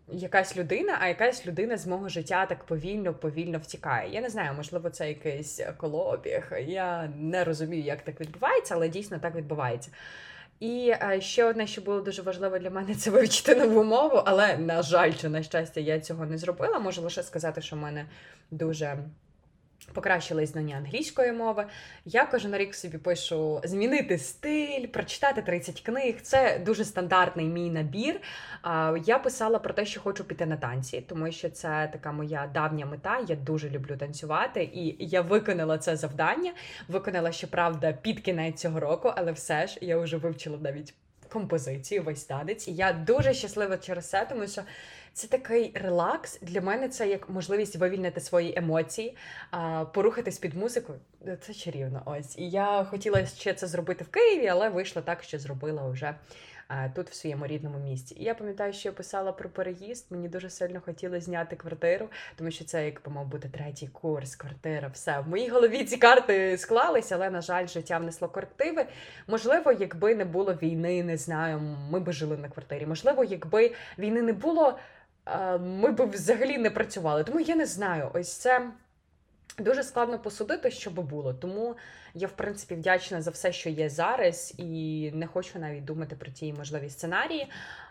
якась 0.08 0.56
людина, 0.56 0.98
а 1.00 1.08
якась 1.08 1.46
людина 1.46 1.76
з 1.76 1.86
мого 1.86 2.08
життя 2.08 2.46
так 2.46 2.64
повільно, 2.64 3.14
повільно 3.14 3.58
втікає. 3.58 4.10
Я 4.12 4.20
не 4.20 4.28
знаю, 4.28 4.54
можливо, 4.56 4.90
це 4.90 5.08
якийсь 5.08 5.60
колообіг. 5.76 6.52
Я 6.66 7.12
не 7.16 7.44
розумію, 7.44 7.82
як 7.82 8.02
так 8.02 8.20
відбувається, 8.20 8.74
але 8.74 8.88
дійсно 8.88 9.18
так 9.18 9.34
відбувається. 9.34 9.90
І 10.60 10.94
ще 11.18 11.44
одне, 11.44 11.66
що 11.66 11.82
було 11.82 12.00
дуже 12.00 12.22
важливо 12.22 12.58
для 12.58 12.70
мене, 12.70 12.94
це 12.98 13.10
вивчити 13.10 13.54
нову 13.54 13.84
мову, 13.84 14.22
але, 14.26 14.56
на 14.56 14.82
жаль, 14.82 15.12
чи 15.12 15.28
на 15.28 15.42
щастя, 15.42 15.80
я 15.80 16.00
цього 16.00 16.26
не 16.26 16.38
зробила. 16.38 16.78
Можу 16.78 17.02
лише 17.02 17.22
сказати, 17.22 17.62
що 17.62 17.76
в 17.76 17.78
мене 17.78 18.06
дуже 18.50 18.98
Покращили 19.92 20.46
знання 20.46 20.76
англійської 20.76 21.32
мови. 21.32 21.66
Я 22.04 22.26
кожен 22.26 22.56
рік 22.56 22.74
собі 22.74 22.98
пишу 22.98 23.60
змінити 23.64 24.18
стиль, 24.18 24.86
прочитати 24.86 25.42
30 25.42 25.80
книг. 25.80 26.14
Це 26.22 26.58
дуже 26.58 26.84
стандартний 26.84 27.46
мій 27.46 27.70
набір. 27.70 28.20
Я 29.04 29.18
писала 29.18 29.58
про 29.58 29.74
те, 29.74 29.86
що 29.86 30.00
хочу 30.00 30.24
піти 30.24 30.46
на 30.46 30.56
танці, 30.56 31.00
тому 31.08 31.32
що 31.32 31.50
це 31.50 31.88
така 31.92 32.12
моя 32.12 32.50
давня 32.54 32.86
мета. 32.86 33.24
Я 33.28 33.36
дуже 33.36 33.70
люблю 33.70 33.96
танцювати, 33.96 34.70
і 34.74 34.96
я 34.98 35.20
виконала 35.20 35.78
це 35.78 35.96
завдання. 35.96 36.52
Виконала, 36.88 37.32
щоправда, 37.32 37.92
під 37.92 38.20
кінець 38.20 38.60
цього 38.60 38.80
року, 38.80 39.12
але 39.16 39.32
все 39.32 39.66
ж 39.66 39.78
я 39.80 39.98
вже 39.98 40.16
вивчила 40.16 40.58
навіть 40.62 40.94
композицію, 41.28 42.02
весь 42.02 42.24
танець. 42.24 42.68
І 42.68 42.74
я 42.74 42.92
дуже 42.92 43.34
щаслива 43.34 43.76
через 43.76 44.10
це, 44.10 44.26
тому 44.30 44.46
що. 44.46 44.62
Це 45.14 45.26
такий 45.26 45.72
релакс. 45.74 46.38
Для 46.40 46.60
мене 46.60 46.88
це 46.88 47.08
як 47.08 47.30
можливість 47.30 47.76
вивільнити 47.76 48.20
свої 48.20 48.54
емоції, 48.56 49.16
порухатись 49.92 50.38
під 50.38 50.54
музику. 50.54 50.94
Це 51.40 51.54
чарівно. 51.54 52.02
Ось. 52.04 52.38
І 52.38 52.50
я 52.50 52.84
хотіла 52.84 53.26
ще 53.26 53.54
це 53.54 53.66
зробити 53.66 54.04
в 54.04 54.08
Києві, 54.08 54.46
але 54.46 54.68
вийшло 54.68 55.02
так, 55.02 55.22
що 55.22 55.38
зробила 55.38 55.88
вже 55.88 56.14
тут, 56.94 57.10
в 57.10 57.14
своєму 57.14 57.46
рідному 57.46 57.78
місті. 57.78 58.14
І 58.18 58.24
я 58.24 58.34
пам'ятаю, 58.34 58.72
що 58.72 58.88
я 58.88 58.92
писала 58.92 59.32
про 59.32 59.48
переїзд. 59.48 60.06
Мені 60.10 60.28
дуже 60.28 60.50
сильно 60.50 60.80
хотілося 60.80 61.20
зняти 61.20 61.56
квартиру, 61.56 62.08
тому 62.36 62.50
що 62.50 62.64
це 62.64 62.84
як 62.84 63.08
мав 63.08 63.26
бути 63.26 63.48
третій 63.48 63.86
курс, 63.86 64.36
квартира, 64.36 64.88
все. 64.88 65.20
В 65.20 65.28
моїй 65.28 65.48
голові 65.48 65.84
ці 65.84 65.96
карти 65.96 66.58
склалися, 66.58 67.14
але, 67.14 67.30
на 67.30 67.40
жаль, 67.40 67.66
життя 67.66 67.98
внесло 67.98 68.28
корективи. 68.28 68.86
Можливо, 69.26 69.72
якби 69.72 70.14
не 70.14 70.24
було 70.24 70.54
війни, 70.54 71.02
не 71.02 71.16
знаю, 71.16 71.60
ми 71.90 72.00
би 72.00 72.12
жили 72.12 72.36
на 72.36 72.48
квартирі. 72.48 72.86
Можливо, 72.86 73.24
якби 73.24 73.74
війни 73.98 74.22
не 74.22 74.32
було 74.32 74.78
ми 75.60 75.90
б 75.90 76.10
взагалі 76.10 76.58
не 76.58 76.70
працювали. 76.70 77.24
Тому 77.24 77.40
я 77.40 77.56
не 77.56 77.66
знаю, 77.66 78.10
ось 78.14 78.32
це. 78.32 78.70
Дуже 79.58 79.82
складно 79.82 80.18
посудити, 80.18 80.70
що 80.70 80.90
би 80.90 81.02
було. 81.02 81.34
Тому 81.34 81.76
я, 82.14 82.26
в 82.26 82.32
принципі, 82.32 82.74
вдячна 82.74 83.22
за 83.22 83.30
все, 83.30 83.52
що 83.52 83.70
є 83.70 83.88
зараз, 83.88 84.54
і 84.58 85.10
не 85.14 85.26
хочу 85.26 85.58
навіть 85.58 85.84
думати 85.84 86.16
про 86.16 86.32
ті 86.32 86.52
можливі 86.52 86.90
сценарії. 86.90 87.48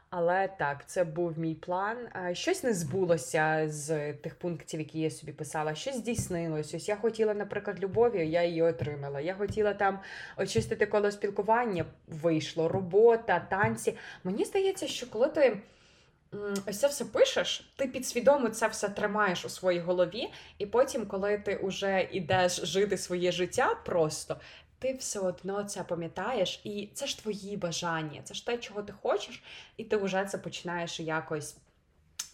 Але 0.10 0.48
так, 0.48 0.86
це 0.86 1.04
був 1.04 1.40
мій 1.40 1.56
план. 1.56 1.98
Щось 2.34 2.64
не 2.64 2.74
збулося 2.74 3.64
з 3.68 4.14
тих 4.14 4.36
пунктів, 4.36 4.80
які 4.80 5.00
я 5.00 5.10
собі 5.10 5.32
писала, 5.32 5.76
щось 5.76 5.96
здійснилось. 5.96 6.74
Ось 6.74 6.90
я 6.90 6.96
хотіла, 6.96 7.34
наприклад, 7.34 7.84
любові, 7.84 8.30
я 8.30 8.44
її 8.44 8.62
отримала. 8.62 9.22
Я 9.22 9.34
хотіла 9.34 9.74
там 9.74 10.00
очистити 10.38 10.86
коло 10.86 11.12
спілкування, 11.12 11.86
вийшло, 12.08 12.70
робота, 12.70 13.40
танці. 13.40 13.98
Мені 14.24 14.46
здається, 14.46 14.88
що 14.88 15.10
коли 15.10 15.28
ти. 15.28 15.58
Ось 16.68 16.80
це 16.80 16.88
все 16.88 17.06
пишеш, 17.06 17.74
ти 17.76 17.88
підсвідомо 17.88 18.50
це 18.50 18.68
все 18.68 18.90
тримаєш 18.90 19.46
у 19.46 19.50
своїй 19.50 19.80
голові, 19.80 20.30
і 20.58 20.66
потім, 20.66 21.06
коли 21.06 21.38
ти 21.38 21.60
вже 21.64 22.10
йдеш 22.12 22.56
жити 22.56 22.98
своє 22.98 23.32
життя, 23.32 23.76
просто 23.86 24.38
ти 24.80 24.94
все 24.94 25.20
одно 25.20 25.64
це 25.64 25.84
пам'ятаєш, 25.84 26.62
і 26.64 26.90
це 26.94 27.08
ж 27.08 27.20
твої 27.20 27.58
бажання, 27.58 28.22
це 28.24 28.34
ж 28.34 28.46
те, 28.46 28.58
чого 28.58 28.84
ти 28.84 28.94
хочеш, 29.02 29.44
і 29.78 29.84
ти 29.84 29.98
вже 29.98 30.26
це 30.26 30.38
починаєш 30.38 31.00
якось. 31.00 31.58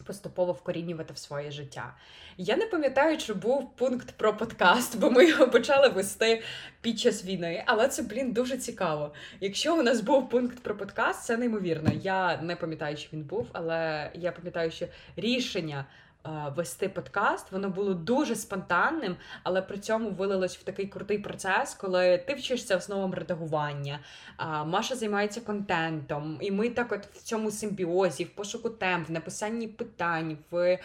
Поступово 0.10 0.52
вкорінювати 0.52 1.14
в 1.14 1.18
своє 1.18 1.52
життя. 1.52 1.94
Я 2.38 2.58
не 2.58 2.66
пам'ятаю, 2.66 3.18
чи 3.18 3.34
був 3.34 3.76
пункт 3.76 4.12
про 4.12 4.38
подкаст, 4.38 5.00
бо 5.00 5.12
ми 5.12 5.26
його 5.26 5.48
почали 5.48 5.90
вести 5.90 6.42
під 6.82 7.00
час 7.00 7.26
війни. 7.26 7.64
Але 7.66 7.88
це, 7.88 8.04
блін, 8.04 8.32
дуже 8.32 8.58
цікаво. 8.58 9.14
Якщо 9.42 9.76
у 9.76 9.84
нас 9.84 10.02
був 10.02 10.30
пункт 10.30 10.60
про 10.60 10.78
подкаст, 10.78 11.26
це 11.26 11.38
неймовірно. 11.38 11.92
Я 12.02 12.42
не 12.42 12.56
пам'ятаю, 12.56 12.98
чи 12.98 13.08
він 13.14 13.24
був, 13.24 13.48
але 13.54 14.12
я 14.14 14.32
пам'ятаю, 14.32 14.72
що 14.72 14.86
рішення 15.16 15.86
вести 16.56 16.90
подкаст. 16.90 17.52
Воно 17.52 17.70
було 17.70 17.94
дуже 17.94 18.36
спонтанним, 18.36 19.16
але 19.44 19.62
при 19.62 19.78
цьому 19.78 20.10
вилилось 20.10 20.58
в 20.58 20.64
такий 20.64 20.88
крутий 20.88 21.18
процес, 21.18 21.74
коли 21.74 22.18
ти 22.18 22.34
вчишся 22.34 22.78
основам 22.78 23.14
редагування. 23.14 24.00
Маша 24.66 24.96
займається 24.96 25.42
контентом, 25.42 26.38
і 26.42 26.52
ми 26.52 26.70
так 26.70 26.92
от 26.92 27.06
в 27.06 27.24
цьому 27.24 27.52
симбіозі, 27.52 28.24
в 28.24 28.30
пошуку 28.30 28.70
тем, 28.70 29.06
в 29.06 29.12
написанні 29.12 29.68
питань, 29.68 30.38
в 30.52 30.80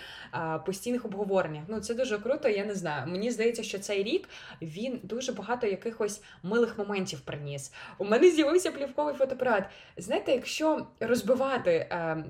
постійних 0.67 1.05
обговореннях. 1.05 1.63
Ну 1.69 1.81
це 1.81 1.95
дуже 1.95 2.19
круто. 2.19 2.49
Я 2.49 2.65
не 2.65 2.75
знаю. 2.75 3.07
Мені 3.07 3.31
здається, 3.31 3.63
що 3.63 3.79
цей 3.79 4.03
рік 4.03 4.29
він 4.63 5.01
дуже 5.03 5.33
багато 5.33 5.67
якихось 5.67 6.23
милих 6.43 6.79
моментів 6.79 7.21
приніс. 7.21 7.73
У 7.99 8.05
мене 8.05 8.31
з'явився 8.31 8.71
плівковий 8.71 9.15
фотоапарат. 9.15 9.65
Знаєте, 9.97 10.33
якщо 10.33 10.87
розбивати 11.01 11.71
е, 11.71 12.25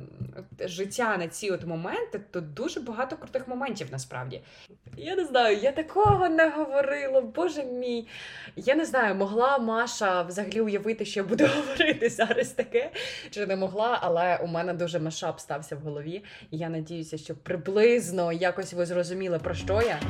життя 0.60 1.16
на 1.16 1.28
ці 1.28 1.50
от 1.50 1.66
моменти, 1.66 2.20
то 2.30 2.40
дуже 2.40 2.80
багато 2.80 2.93
багато 2.94 3.16
крутих 3.16 3.48
моментів 3.48 3.88
насправді. 3.92 4.40
Я 4.96 5.16
не 5.16 5.24
знаю, 5.24 5.56
я 5.56 5.72
такого 5.72 6.28
не 6.28 6.48
говорила, 6.48 7.20
боже 7.20 7.64
мій. 7.64 8.08
Я 8.56 8.74
не 8.74 8.84
знаю, 8.84 9.14
могла 9.14 9.58
Маша 9.58 10.22
взагалі 10.22 10.60
уявити, 10.60 11.04
що 11.04 11.20
я 11.20 11.26
буду 11.26 11.46
говорити 11.56 12.08
зараз 12.08 12.48
таке, 12.48 12.90
чи 13.30 13.46
не 13.46 13.56
могла, 13.56 13.98
але 14.02 14.36
у 14.36 14.46
мене 14.46 14.74
дуже 14.74 14.98
машап 14.98 15.40
стався 15.40 15.76
в 15.76 15.78
голові. 15.78 16.24
І 16.50 16.58
я 16.58 16.68
надіюся, 16.68 17.18
що 17.18 17.34
приблизно 17.34 18.32
якось 18.32 18.72
ви 18.72 18.86
зрозуміли, 18.86 19.38
про 19.38 19.54
що 19.54 19.82
я. 19.82 20.00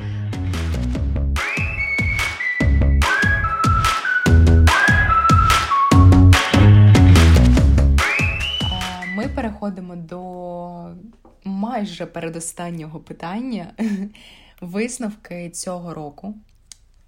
Ми 9.17 9.29
переходимо 9.29 9.97
до 9.97 11.15
майже 11.45 12.07
передостаннього 12.07 13.01
питання 13.01 13.75
висновки 14.61 15.51
цього 15.51 15.95
року. 15.95 16.35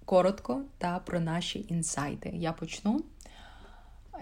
Коротко 0.05 0.61
та 0.77 0.99
про 0.99 1.19
наші 1.19 1.65
інсайти. 1.69 2.29
Я 2.33 2.53
почну. 2.53 3.03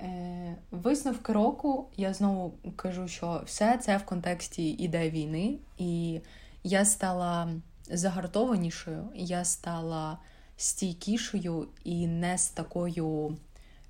Е, 0.03 0.55
висновки 0.71 1.33
року, 1.33 1.87
я 1.97 2.13
знову 2.13 2.57
кажу, 2.75 3.07
що 3.07 3.41
все 3.45 3.77
це 3.77 3.97
в 3.97 4.03
контексті 4.03 4.69
іде 4.69 5.09
війни, 5.09 5.57
і 5.77 6.21
я 6.63 6.85
стала 6.85 7.49
загартованішою, 7.91 9.09
я 9.15 9.45
стала 9.45 10.17
стійкішою 10.57 11.67
і 11.83 12.07
не 12.07 12.37
з 12.37 12.49
такою, 12.49 13.37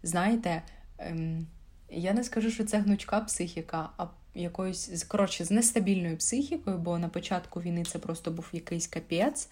знаєте, 0.04 0.62
ем, 0.98 1.48
я 1.90 2.14
не 2.14 2.24
скажу, 2.24 2.50
що 2.50 2.64
це 2.66 2.80
гнучка 2.80 3.20
психіка, 3.20 3.90
а 3.98 4.06
якоюсь 4.36 5.04
коротше, 5.04 5.46
з 5.46 5.52
нестабільною 5.52 6.18
психікою, 6.18 6.78
бо 6.78 6.98
на 6.98 7.10
початку 7.10 7.62
війни 7.62 7.84
це 7.84 8.00
просто 8.00 8.32
був 8.32 8.50
якийсь 8.52 8.88
капець. 8.88 9.50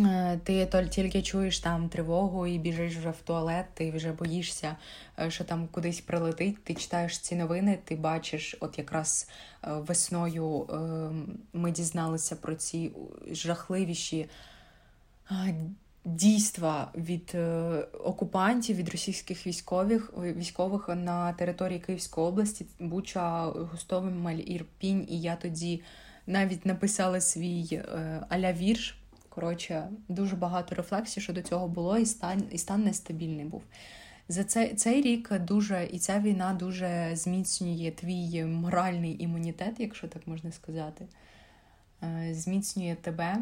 Е, 0.00 0.40
ти 0.44 0.88
тільки 0.90 1.22
чуєш 1.22 1.58
там 1.58 1.88
тривогу 1.88 2.46
і 2.46 2.58
біжиш 2.58 2.96
вже 2.96 3.10
в 3.10 3.20
туалет, 3.24 3.66
ти 3.74 3.90
вже 3.90 4.12
боїшся, 4.12 4.76
е, 5.18 5.30
що 5.30 5.44
там 5.44 5.68
кудись 5.68 6.00
прилетить. 6.00 6.64
Ти 6.64 6.74
читаєш 6.74 7.18
ці 7.18 7.36
новини, 7.36 7.78
ти 7.84 7.96
бачиш, 7.96 8.56
от 8.60 8.78
якраз 8.78 9.28
е, 9.64 9.72
весною 9.72 10.66
ми 11.52 11.70
дізналися 11.70 12.36
про 12.36 12.54
ці 12.54 12.92
жахливіші 13.30 14.28
дійства 16.06 16.92
від 16.94 17.32
е, 17.34 17.40
окупантів, 18.04 18.76
від 18.76 18.88
російських 18.88 19.46
військових 19.46 20.12
військових 20.16 20.88
на 20.88 21.32
території 21.32 21.78
Київської 21.78 22.26
області, 22.26 22.66
Буча, 22.80 23.44
Гостомель, 23.44 24.42
Ірпінь, 24.46 25.06
і 25.10 25.20
я 25.20 25.36
тоді 25.36 25.82
навіть 26.26 26.66
написала 26.66 27.20
свій 27.20 27.68
е, 27.72 28.22
аля 28.28 28.52
вірш. 28.52 28.98
Коротше, 29.28 29.88
дуже 30.08 30.36
багато 30.36 30.74
рефлексій 30.74 31.20
щодо 31.20 31.42
цього 31.42 31.68
було, 31.68 31.98
і 31.98 32.06
стан 32.06 32.42
і 32.50 32.58
стан 32.58 32.84
нестабільний 32.84 33.44
був. 33.44 33.62
За 34.28 34.44
цей 34.44 34.74
цей 34.74 35.02
рік 35.02 35.38
дуже 35.40 35.88
і 35.92 35.98
ця 35.98 36.20
війна 36.20 36.54
дуже 36.54 37.10
зміцнює 37.14 37.90
твій 37.90 38.44
моральний 38.44 39.22
імунітет, 39.22 39.74
якщо 39.78 40.08
так 40.08 40.26
можна 40.26 40.52
сказати, 40.52 41.06
е, 42.02 42.34
зміцнює 42.34 42.94
тебе. 42.94 43.36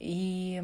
І 0.00 0.60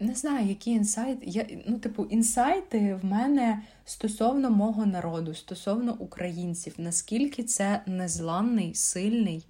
не 0.00 0.14
знаю, 0.14 0.48
які 0.48 0.70
інсайти. 0.70 1.26
Я, 1.26 1.46
Ну, 1.66 1.78
типу, 1.78 2.04
інсайти 2.04 2.94
в 2.94 3.04
мене 3.04 3.62
стосовно 3.84 4.50
мого 4.50 4.86
народу, 4.86 5.34
стосовно 5.34 5.94
українців, 5.94 6.74
наскільки 6.78 7.44
це 7.44 7.82
незламний, 7.86 8.74
сильний 8.74 9.46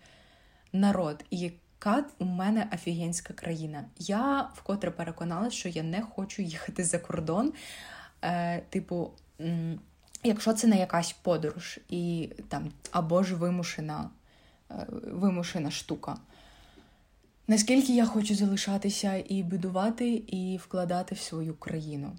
народ, 0.73 1.25
і 1.31 1.39
яка 1.39 2.05
у 2.19 2.25
мене 2.25 2.69
офігенська 2.75 3.35
країна. 3.35 3.85
Я 3.99 4.51
вкотре 4.55 4.91
переконалася, 4.91 5.57
що 5.57 5.69
я 5.69 5.83
не 5.83 6.03
хочу 6.03 6.43
їхати 6.43 6.85
за 6.85 6.99
кордон. 6.99 7.53
Е, 8.23 8.63
Типу, 8.71 9.11
якщо 10.25 10.53
це 10.53 10.67
не 10.67 10.79
якась 10.79 11.13
подорож, 11.13 11.81
і 11.89 12.31
там 12.49 12.73
або 12.91 13.23
ж 13.23 13.35
вимушена, 13.35 14.11
е, 14.71 14.87
вимушена 15.13 15.71
штука. 15.71 16.17
Наскільки 17.49 17.95
я 17.95 18.07
хочу 18.07 18.35
залишатися 18.35 19.25
і 19.29 19.43
будувати, 19.43 20.09
і 20.27 20.57
вкладати 20.57 21.15
в 21.15 21.19
свою 21.19 21.55
країну? 21.55 22.13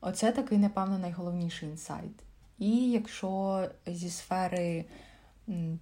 Оце 0.00 0.32
такий, 0.32 0.58
напевно, 0.58 0.98
найголовніший 0.98 1.68
інсайт. 1.68 2.22
І 2.58 2.90
якщо 2.90 3.64
зі 3.86 4.10
сфери 4.10 4.84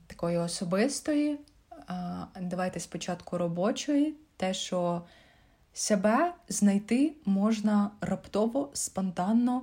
такої 0.07 0.37
особистої, 0.37 1.39
давайте 2.41 2.81
спочатку 2.81 3.39
робочої, 3.39 4.15
те, 4.37 4.55
що 4.55 5.03
себе 5.73 6.35
знайти 6.49 7.13
можна 7.25 7.91
раптово, 8.01 8.71
спонтанно, 8.73 9.63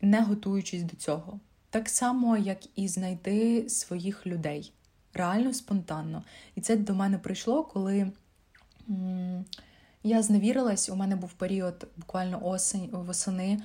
не 0.00 0.22
готуючись 0.22 0.82
до 0.82 0.96
цього. 0.96 1.40
Так 1.70 1.88
само, 1.88 2.36
як 2.36 2.58
і 2.78 2.88
знайти 2.88 3.68
своїх 3.68 4.26
людей. 4.26 4.72
Реально 5.14 5.54
спонтанно. 5.54 6.24
І 6.54 6.60
це 6.60 6.76
до 6.76 6.94
мене 6.94 7.18
прийшло, 7.18 7.64
коли. 7.64 8.10
Я 10.02 10.22
зневірилась, 10.22 10.90
у 10.90 10.96
мене 10.96 11.16
був 11.16 11.32
період 11.32 11.86
буквально 11.96 12.46
осень 12.46 12.88
восени, 12.92 13.58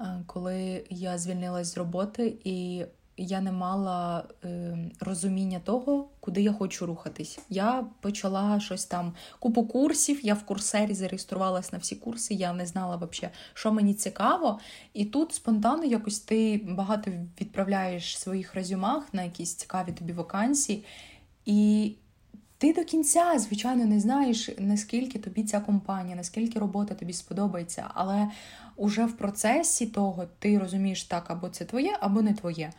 е, 0.00 0.22
коли 0.26 0.84
я 0.90 1.18
звільнилась 1.18 1.74
з 1.74 1.76
роботи, 1.76 2.38
і 2.44 2.84
я 3.18 3.40
не 3.40 3.52
мала 3.52 4.24
е, 4.44 4.78
розуміння 5.00 5.60
того, 5.64 6.08
куди 6.20 6.42
я 6.42 6.52
хочу 6.52 6.86
рухатись. 6.86 7.38
Я 7.48 7.86
почала 8.00 8.60
щось 8.60 8.84
там, 8.84 9.12
купу 9.38 9.66
курсів, 9.66 10.26
я 10.26 10.34
в 10.34 10.42
курсері 10.44 10.94
зареєструвалась 10.94 11.72
на 11.72 11.78
всі 11.78 11.96
курси, 11.96 12.34
я 12.34 12.52
не 12.52 12.66
знала 12.66 12.96
взагалі, 12.96 13.34
що 13.54 13.72
мені 13.72 13.94
цікаво. 13.94 14.60
І 14.92 15.04
тут 15.04 15.34
спонтанно 15.34 15.84
якось 15.84 16.18
ти 16.18 16.60
багато 16.68 17.10
відправляєш 17.40 18.18
своїх 18.18 18.54
резюмах 18.54 19.14
на 19.14 19.22
якісь 19.22 19.54
цікаві 19.54 19.92
тобі 19.92 20.12
вакансії. 20.12 20.84
І 21.46 21.94
ти 22.58 22.72
до 22.72 22.84
кінця, 22.84 23.38
звичайно, 23.38 23.84
не 23.84 24.00
знаєш, 24.00 24.50
наскільки 24.58 25.18
тобі 25.18 25.44
ця 25.44 25.60
компанія, 25.60 26.16
наскільки 26.16 26.58
робота 26.58 26.94
тобі 26.94 27.12
сподобається, 27.12 27.90
але 27.94 28.28
уже 28.76 29.04
в 29.04 29.16
процесі 29.16 29.86
того 29.86 30.26
ти 30.38 30.58
розумієш 30.58 31.04
так, 31.04 31.30
або 31.30 31.48
це 31.48 31.64
твоє, 31.64 31.96
або 32.00 32.22
не 32.22 32.34
твоє. 32.34 32.72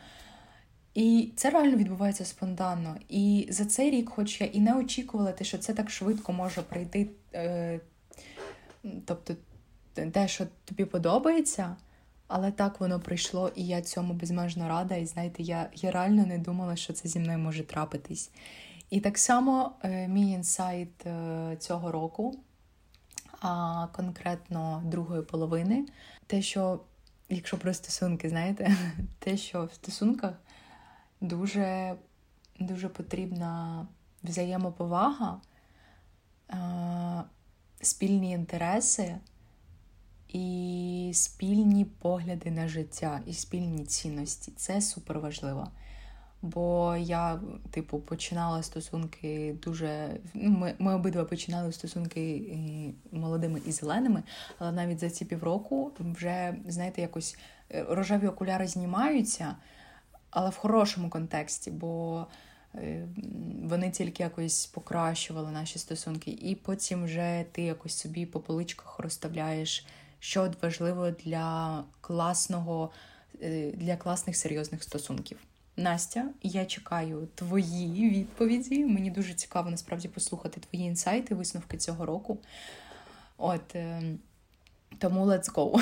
І 0.93 1.31
це 1.35 1.49
реально 1.49 1.77
відбувається 1.77 2.25
спонтанно. 2.25 2.95
І 3.09 3.47
за 3.49 3.65
цей 3.65 3.91
рік, 3.91 4.09
хоч 4.09 4.41
я 4.41 4.47
і 4.47 4.59
не 4.59 4.75
очікувала, 4.75 5.33
що 5.41 5.57
це 5.57 5.73
так 5.73 5.89
швидко 5.89 6.33
може 6.33 6.61
прийти, 6.61 7.09
е, 7.33 7.79
тобто 9.05 9.35
те, 9.93 10.27
що 10.27 10.45
тобі 10.65 10.85
подобається, 10.85 11.75
Але 12.27 12.51
так 12.51 12.79
воно 12.79 12.99
прийшло, 12.99 13.51
і 13.55 13.67
я 13.67 13.81
цьому 13.81 14.13
безмежно 14.13 14.69
рада. 14.69 14.95
І 14.95 15.05
знаєте, 15.05 15.43
я 15.43 15.69
я 15.75 15.91
реально 15.91 16.25
не 16.25 16.37
думала, 16.37 16.75
що 16.75 16.93
це 16.93 17.09
зі 17.09 17.19
мною 17.19 17.39
може 17.39 17.63
трапитись. 17.63 18.31
І 18.89 18.99
так 18.99 19.17
само 19.17 19.71
е, 19.83 20.07
мій 20.07 20.31
інсайт 20.31 21.05
е, 21.05 21.57
цього 21.59 21.91
року, 21.91 22.39
а 23.41 23.87
конкретно 23.91 24.83
другої 24.85 25.21
половини, 25.21 25.85
те, 26.27 26.41
що, 26.41 26.79
якщо 27.29 27.57
про 27.57 27.73
стосунки, 27.73 28.29
знаєте, 28.29 28.77
те, 29.19 29.37
що 29.37 29.65
в 29.65 29.73
стосунках 29.73 30.33
дуже, 31.21 31.95
дуже 32.59 32.89
потрібна 32.89 33.87
взаємоповага, 34.23 35.41
е, 36.49 37.23
спільні 37.81 38.31
інтереси 38.31 39.17
і 40.27 41.11
спільні 41.13 41.85
погляди 41.85 42.51
на 42.51 42.67
життя, 42.67 43.21
і 43.25 43.33
спільні 43.33 43.85
цінності. 43.85 44.51
Це 44.55 44.81
супер 44.81 45.19
важливо. 45.19 45.67
Бо 46.41 46.95
я, 46.99 47.39
типу, 47.71 47.99
починала 47.99 48.63
стосунки 48.63 49.55
дуже. 49.63 50.19
Ну, 50.33 50.49
Ми 50.49 50.75
ми 50.79 50.95
обидва 50.95 51.23
починали 51.23 51.71
стосунки 51.71 52.43
молодими 53.11 53.61
і 53.65 53.71
зеленими, 53.71 54.23
але 54.59 54.71
навіть 54.71 54.99
за 54.99 55.09
ці 55.09 55.25
півроку 55.25 55.91
вже, 55.99 56.55
знаєте, 56.67 57.01
якось 57.01 57.37
е, 57.71 57.85
рожеві 57.89 58.27
окуляри 58.27 58.67
знімаються, 58.67 59.55
але 60.29 60.49
в 60.49 60.55
хорошому 60.55 61.09
контексті, 61.09 61.71
бо 61.71 62.25
е, 62.75 63.07
вони 63.63 63.91
тільки 63.91 64.23
якось 64.23 64.65
покращували 64.65 65.51
наші 65.51 65.79
стосунки, 65.79 66.31
і 66.31 66.55
потім 66.55 67.03
вже 67.03 67.45
ти 67.51 67.61
якось 67.61 67.97
собі 67.97 68.25
по 68.25 68.39
поличках 68.39 68.99
розставляєш 68.99 69.85
що 70.19 70.51
важливо 70.61 71.11
для 71.11 71.83
класного, 72.01 72.91
е, 73.41 73.71
для 73.71 73.97
класних 73.97 74.35
серйозних 74.35 74.83
стосунків. 74.83 75.37
Настя, 75.79 76.25
я 76.43 76.65
чекаю 76.65 77.27
твої 77.35 78.09
відповіді. 78.09 78.85
Мені 78.85 79.11
дуже 79.11 79.33
цікаво 79.33 79.69
насправді 79.69 80.07
послухати 80.07 80.61
твої 80.61 80.85
інсайти, 80.85 81.35
висновки 81.35 81.77
цього 81.77 82.05
року. 82.05 82.37
От 83.37 83.75
ем, 83.75 84.19
тому 84.97 85.25
let's 85.25 85.53
go. 85.53 85.81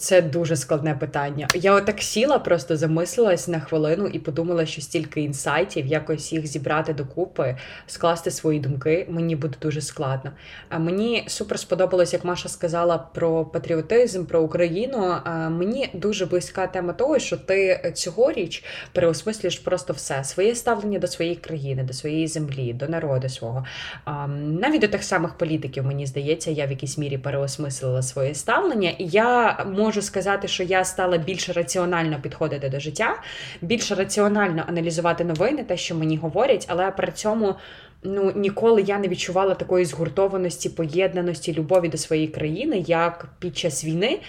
Це 0.00 0.22
дуже 0.22 0.56
складне 0.56 0.94
питання. 0.94 1.48
Я 1.54 1.74
отак 1.74 2.02
сіла, 2.02 2.38
просто 2.38 2.76
замислилась 2.76 3.48
на 3.48 3.60
хвилину 3.60 4.06
і 4.06 4.18
подумала, 4.18 4.66
що 4.66 4.82
стільки 4.82 5.20
інсайтів, 5.20 5.86
якось 5.86 6.32
їх 6.32 6.46
зібрати 6.46 6.92
докупи, 6.92 7.56
скласти 7.86 8.30
свої 8.30 8.60
думки, 8.60 9.06
мені 9.10 9.36
буде 9.36 9.54
дуже 9.62 9.80
складно. 9.80 10.30
А 10.68 10.78
мені 10.78 11.24
супер 11.26 11.58
сподобалось, 11.58 12.12
як 12.12 12.24
Маша 12.24 12.48
сказала 12.48 12.98
про 12.98 13.44
патріотизм, 13.44 14.24
про 14.24 14.42
Україну. 14.42 15.14
А 15.24 15.48
мені 15.48 15.90
дуже 15.94 16.26
близька 16.26 16.66
тема 16.66 16.92
того, 16.92 17.18
що 17.18 17.36
ти 17.36 17.92
цьогоріч 17.94 18.64
переосмислюєш 18.92 19.58
просто 19.58 19.92
все 19.92 20.24
своє 20.24 20.54
ставлення 20.54 20.98
до 20.98 21.06
своєї 21.06 21.36
країни, 21.36 21.82
до 21.82 21.92
своєї 21.92 22.26
землі, 22.26 22.72
до 22.72 22.88
народу 22.88 23.28
свого. 23.28 23.64
А, 24.04 24.26
навіть 24.26 24.80
до 24.80 24.88
тих 24.88 25.04
самих 25.04 25.34
політиків, 25.34 25.84
мені 25.84 26.06
здається, 26.06 26.50
я 26.50 26.66
в 26.66 26.70
якійсь 26.70 26.98
мірі 26.98 27.18
переосмислила 27.18 28.02
своє 28.02 28.34
ставлення, 28.34 28.90
і 28.90 29.06
я 29.06 29.58
можу 29.64 29.89
можу 29.90 30.02
сказати, 30.02 30.48
що 30.48 30.62
я 30.62 30.84
стала 30.84 31.18
більш 31.18 31.48
раціонально 31.48 32.20
підходити 32.22 32.68
до 32.68 32.80
життя, 32.80 33.22
більш 33.60 33.92
раціонально 33.92 34.64
аналізувати 34.68 35.24
новини, 35.24 35.64
те, 35.64 35.76
що 35.76 35.94
мені 35.94 36.16
говорять, 36.16 36.66
але 36.68 36.90
при 36.90 37.12
цьому. 37.12 37.54
Ну, 38.02 38.32
ніколи 38.36 38.82
я 38.82 38.98
не 38.98 39.08
відчувала 39.08 39.54
такої 39.54 39.84
згуртованості, 39.84 40.68
поєднаності, 40.68 41.54
любові 41.54 41.88
до 41.88 41.96
своєї 41.96 42.28
країни, 42.28 42.84
як 42.86 43.26
під 43.38 43.56
час 43.56 43.84
війни. 43.84 44.20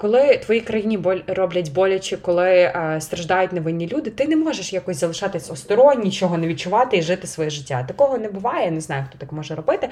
Коли 0.00 0.36
твоїй 0.36 0.60
країні 0.60 0.98
роблять 1.26 1.72
боляче, 1.72 2.16
коли 2.16 2.72
страждають 2.98 3.52
невинні 3.52 3.88
люди, 3.88 4.10
ти 4.10 4.26
не 4.26 4.36
можеш 4.36 4.72
якось 4.72 4.96
залишатись 4.96 5.50
осторонь, 5.50 6.00
нічого 6.00 6.38
не 6.38 6.46
відчувати 6.46 6.96
і 6.96 7.02
жити 7.02 7.26
своє 7.26 7.50
життя. 7.50 7.84
Такого 7.88 8.18
не 8.18 8.28
буває, 8.28 8.70
не 8.70 8.80
знаю, 8.80 9.04
хто 9.08 9.18
так 9.18 9.32
може 9.32 9.54
робити. 9.54 9.88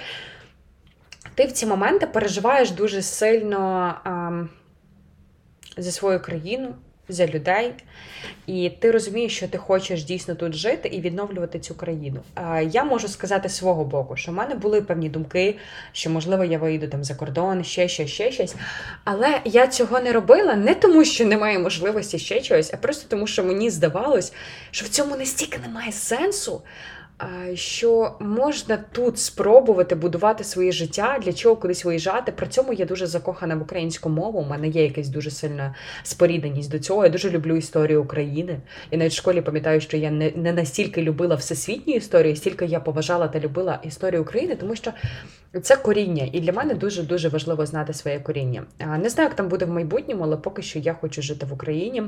Ти 1.35 1.47
в 1.47 1.53
ці 1.53 1.67
моменти 1.67 2.07
переживаєш 2.07 2.71
дуже 2.71 3.03
сильно 3.03 3.95
за 5.77 5.93
свою 5.93 6.21
країну, 6.21 6.75
за 7.09 7.27
людей, 7.27 7.75
і 8.47 8.71
ти 8.71 8.91
розумієш, 8.91 9.37
що 9.37 9.49
ти 9.49 9.59
хочеш 9.59 10.05
дійсно 10.05 10.35
тут 10.35 10.55
жити 10.55 10.89
і 10.89 11.01
відновлювати 11.01 11.59
цю 11.59 11.75
країну. 11.75 12.21
Я 12.71 12.85
можу 12.85 13.09
сказати 13.09 13.49
свого 13.49 13.85
боку, 13.85 14.17
що 14.17 14.33
в 14.33 14.35
мене 14.35 14.55
були 14.55 14.83
певні 14.83 15.09
думки, 15.09 15.57
що, 15.93 16.11
можливо, 16.11 16.45
я 16.45 16.59
вийду 16.59 16.89
там 16.89 17.05
за 17.05 17.15
кордон, 17.15 17.65
ще 17.65 17.89
щось, 17.89 18.11
ще 18.11 18.33
щось. 18.33 18.55
Але 19.05 19.41
я 19.45 19.67
цього 19.67 20.01
не 20.01 20.13
робила 20.13 20.55
не 20.55 20.75
тому, 20.75 21.05
що 21.05 21.25
немає 21.25 21.59
можливості 21.59 22.19
ще 22.19 22.41
чогось, 22.41 22.75
а 22.75 22.77
просто 22.77 23.07
тому, 23.09 23.27
що 23.27 23.45
мені 23.45 23.71
здавалось, 23.71 24.33
що 24.71 24.87
в 24.87 24.89
цьому 24.89 25.17
настільки 25.17 25.59
немає 25.59 25.93
сенсу 25.93 26.63
що 27.55 28.17
можна 28.21 28.85
тут 28.93 29.19
спробувати 29.19 29.95
будувати 29.95 30.45
своє 30.45 30.73
життя, 30.73 31.19
для 31.23 31.33
чого 31.33 31.57
кудись 31.57 31.85
виїжджати. 31.85 32.33
При 32.33 32.47
цьому 32.47 32.73
я 32.73 32.85
дуже 32.85 33.07
закохана 33.07 33.57
в 33.57 33.63
українську 33.63 34.09
мову. 34.09 34.39
У 34.39 34.45
мене 34.45 34.69
є 34.69 34.85
якась 34.85 35.09
дуже 35.09 35.31
сильна 35.31 35.75
спорідненість 36.03 36.71
до 36.71 36.79
цього. 36.79 37.05
Я 37.05 37.11
дуже 37.11 37.31
люблю 37.31 37.57
історію 37.57 38.03
України. 38.03 38.61
Я 38.91 38.99
навіть 38.99 39.13
в 39.13 39.17
школі 39.17 39.41
пам'ятаю, 39.41 39.81
що 39.81 39.97
я 39.97 40.11
не 40.11 40.33
не 40.37 40.53
настільки 40.53 41.03
любила 41.03 41.35
всесвітню 41.35 41.95
історію, 41.95 42.37
стільки 42.37 42.67
я 42.67 42.81
поважала 42.81 43.29
та 43.29 43.41
любила 43.41 43.81
історію 43.85 44.23
України, 44.23 44.57
тому 44.57 44.77
що 44.77 44.93
це 45.63 45.77
коріння, 45.77 46.29
і 46.33 46.41
для 46.41 46.53
мене 46.53 46.75
дуже 46.75 47.03
дуже 47.03 47.29
важливо 47.29 47.67
знати 47.67 47.93
своє 47.95 48.21
коріння. 48.21 48.63
Не 48.99 49.09
знаю, 49.09 49.29
як 49.29 49.37
там 49.37 49.49
буде 49.49 49.65
в 49.65 49.71
майбутньому, 49.71 50.25
але 50.25 50.37
поки 50.37 50.63
що 50.63 50.79
я 50.79 50.95
хочу 50.95 51.23
жити 51.23 51.47
в 51.47 51.53
Україні 51.53 52.03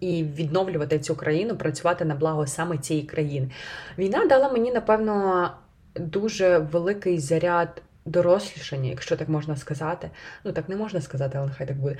і 0.00 0.24
відновлювати 0.24 0.98
цю 0.98 1.16
країну, 1.16 1.56
працювати 1.56 2.04
на 2.04 2.14
благо 2.14 2.46
саме 2.46 2.78
цієї 2.78 3.06
країни. 3.06 3.50
Війна 3.98 4.26
дала 4.26 4.48
мені, 4.48 4.72
напевно, 4.72 5.50
дуже 5.94 6.58
великий 6.58 7.18
заряд 7.18 7.82
дорослішання, 8.06 8.90
якщо 8.90 9.16
так 9.16 9.28
можна 9.28 9.56
сказати. 9.56 10.10
Ну, 10.44 10.52
так 10.52 10.68
не 10.68 10.76
можна 10.76 11.00
сказати, 11.00 11.38
але 11.38 11.46
нехай 11.46 11.66
так 11.66 11.76
буде. 11.76 11.96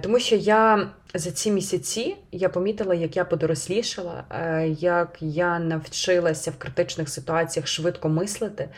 Тому 0.00 0.18
що 0.18 0.36
я 0.36 0.88
за 1.14 1.30
ці 1.30 1.50
місяці 1.50 2.16
я 2.32 2.48
помітила, 2.48 2.94
як 2.94 3.16
я 3.16 3.24
подорослішала, 3.24 4.24
е, 4.30 4.68
як 4.68 5.16
я 5.20 5.58
навчилася 5.58 6.50
в 6.50 6.56
критичних 6.58 7.08
ситуаціях 7.08 7.66
швидко 7.66 8.08
мислити, 8.08 8.68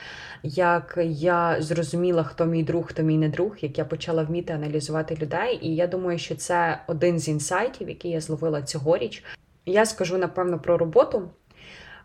як 0.42 0.98
я 1.04 1.56
зрозуміла, 1.62 2.24
хто 2.24 2.44
мій 2.44 2.62
друг, 2.62 2.86
хто 2.88 3.02
мій 3.02 3.18
не 3.18 3.28
друг, 3.28 3.56
як 3.60 3.78
я 3.78 3.84
почала 3.84 4.22
вміти 4.22 4.52
аналізувати 4.52 5.16
людей. 5.22 5.58
І 5.62 5.74
я 5.74 5.86
думаю, 5.86 6.18
що 6.18 6.34
це 6.34 6.80
один 6.86 7.18
з 7.18 7.28
інсайтів, 7.28 7.88
який 7.88 8.10
я 8.10 8.20
зловила 8.20 8.62
цьогоріч. 8.62 9.24
Я 9.66 9.86
скажу, 9.86 10.18
напевно, 10.18 10.58
про 10.58 10.78
роботу. 10.78 11.30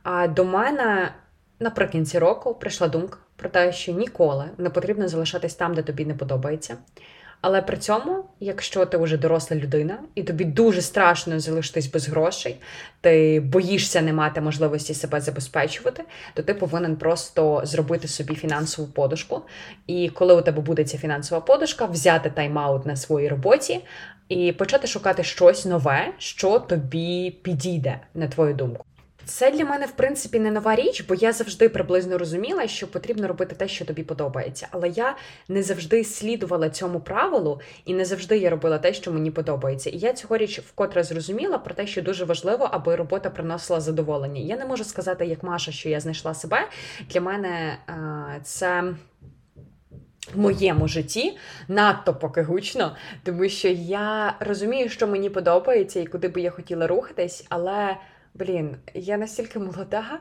А 0.03 0.27
до 0.27 0.45
мене 0.45 1.11
наприкінці 1.59 2.19
року 2.19 2.55
прийшла 2.55 2.87
думка 2.87 3.17
про 3.35 3.49
те, 3.49 3.73
що 3.73 3.91
ніколи 3.91 4.45
не 4.57 4.69
потрібно 4.69 5.07
залишатись 5.07 5.55
там, 5.55 5.73
де 5.73 5.81
тобі 5.81 6.05
не 6.05 6.13
подобається. 6.13 6.77
Але 7.47 7.61
при 7.61 7.77
цьому, 7.77 8.25
якщо 8.39 8.85
ти 8.85 8.97
вже 8.97 9.17
доросла 9.17 9.57
людина, 9.57 9.99
і 10.15 10.23
тобі 10.23 10.45
дуже 10.45 10.81
страшно 10.81 11.39
залишитись 11.39 11.87
без 11.87 12.07
грошей, 12.07 12.55
ти 13.01 13.39
боїшся 13.39 14.01
не 14.01 14.13
мати 14.13 14.41
можливості 14.41 14.93
себе 14.93 15.21
забезпечувати, 15.21 16.03
то 16.33 16.43
ти 16.43 16.53
повинен 16.53 16.95
просто 16.95 17.61
зробити 17.63 18.07
собі 18.07 18.35
фінансову 18.35 18.87
подушку. 18.87 19.41
І 19.87 20.09
коли 20.09 20.35
у 20.35 20.41
тебе 20.41 20.61
буде 20.61 20.83
ця 20.83 20.97
фінансова 20.97 21.41
подушка, 21.41 21.85
взяти 21.85 22.29
тайм-аут 22.29 22.87
на 22.87 22.95
своїй 22.95 23.27
роботі 23.27 23.79
і 24.29 24.51
почати 24.51 24.87
шукати 24.87 25.23
щось 25.23 25.65
нове, 25.65 26.13
що 26.17 26.59
тобі 26.59 27.31
підійде, 27.43 27.99
на 28.13 28.27
твою 28.27 28.53
думку. 28.53 28.85
Це 29.25 29.51
для 29.51 29.65
мене, 29.65 29.85
в 29.85 29.91
принципі, 29.91 30.39
не 30.39 30.51
нова 30.51 30.75
річ, 30.75 31.01
бо 31.01 31.15
я 31.15 31.31
завжди 31.31 31.69
приблизно 31.69 32.17
розуміла, 32.17 32.67
що 32.67 32.87
потрібно 32.87 33.27
робити 33.27 33.55
те, 33.55 33.67
що 33.67 33.85
тобі 33.85 34.03
подобається. 34.03 34.67
Але 34.71 34.89
я 34.89 35.15
не 35.47 35.63
завжди 35.63 36.03
слідувала 36.03 36.69
цьому 36.69 36.99
правилу, 36.99 37.61
і 37.85 37.93
не 37.93 38.05
завжди 38.05 38.37
я 38.37 38.49
робила 38.49 38.77
те, 38.77 38.93
що 38.93 39.11
мені 39.11 39.31
подобається. 39.31 39.89
І 39.89 39.97
я 39.97 40.13
цьогоріч 40.13 40.59
вкотре 40.59 41.03
зрозуміла 41.03 41.57
про 41.57 41.75
те, 41.75 41.87
що 41.87 42.01
дуже 42.01 42.25
важливо, 42.25 42.69
аби 42.71 42.95
робота 42.95 43.29
приносила 43.29 43.81
задоволення. 43.81 44.41
Я 44.41 44.57
не 44.57 44.65
можу 44.65 44.83
сказати, 44.83 45.25
як 45.25 45.43
Маша, 45.43 45.71
що 45.71 45.89
я 45.89 45.99
знайшла 45.99 46.33
себе. 46.33 46.67
Для 47.09 47.21
мене 47.21 47.77
це. 48.43 48.83
В 50.33 50.39
моєму 50.39 50.87
житті 50.87 51.37
надто 51.67 52.13
поки 52.13 52.41
гучно, 52.41 52.95
тому 53.23 53.49
що 53.49 53.67
я 53.67 54.35
розумію, 54.39 54.89
що 54.89 55.07
мені 55.07 55.29
подобається 55.29 55.99
і 55.99 56.05
куди 56.05 56.27
би 56.27 56.41
я 56.41 56.51
хотіла 56.51 56.87
рухатись, 56.87 57.45
але 57.49 57.97
Блін, 58.35 58.75
я 58.93 59.17
настільки 59.17 59.59
молода, 59.59 60.19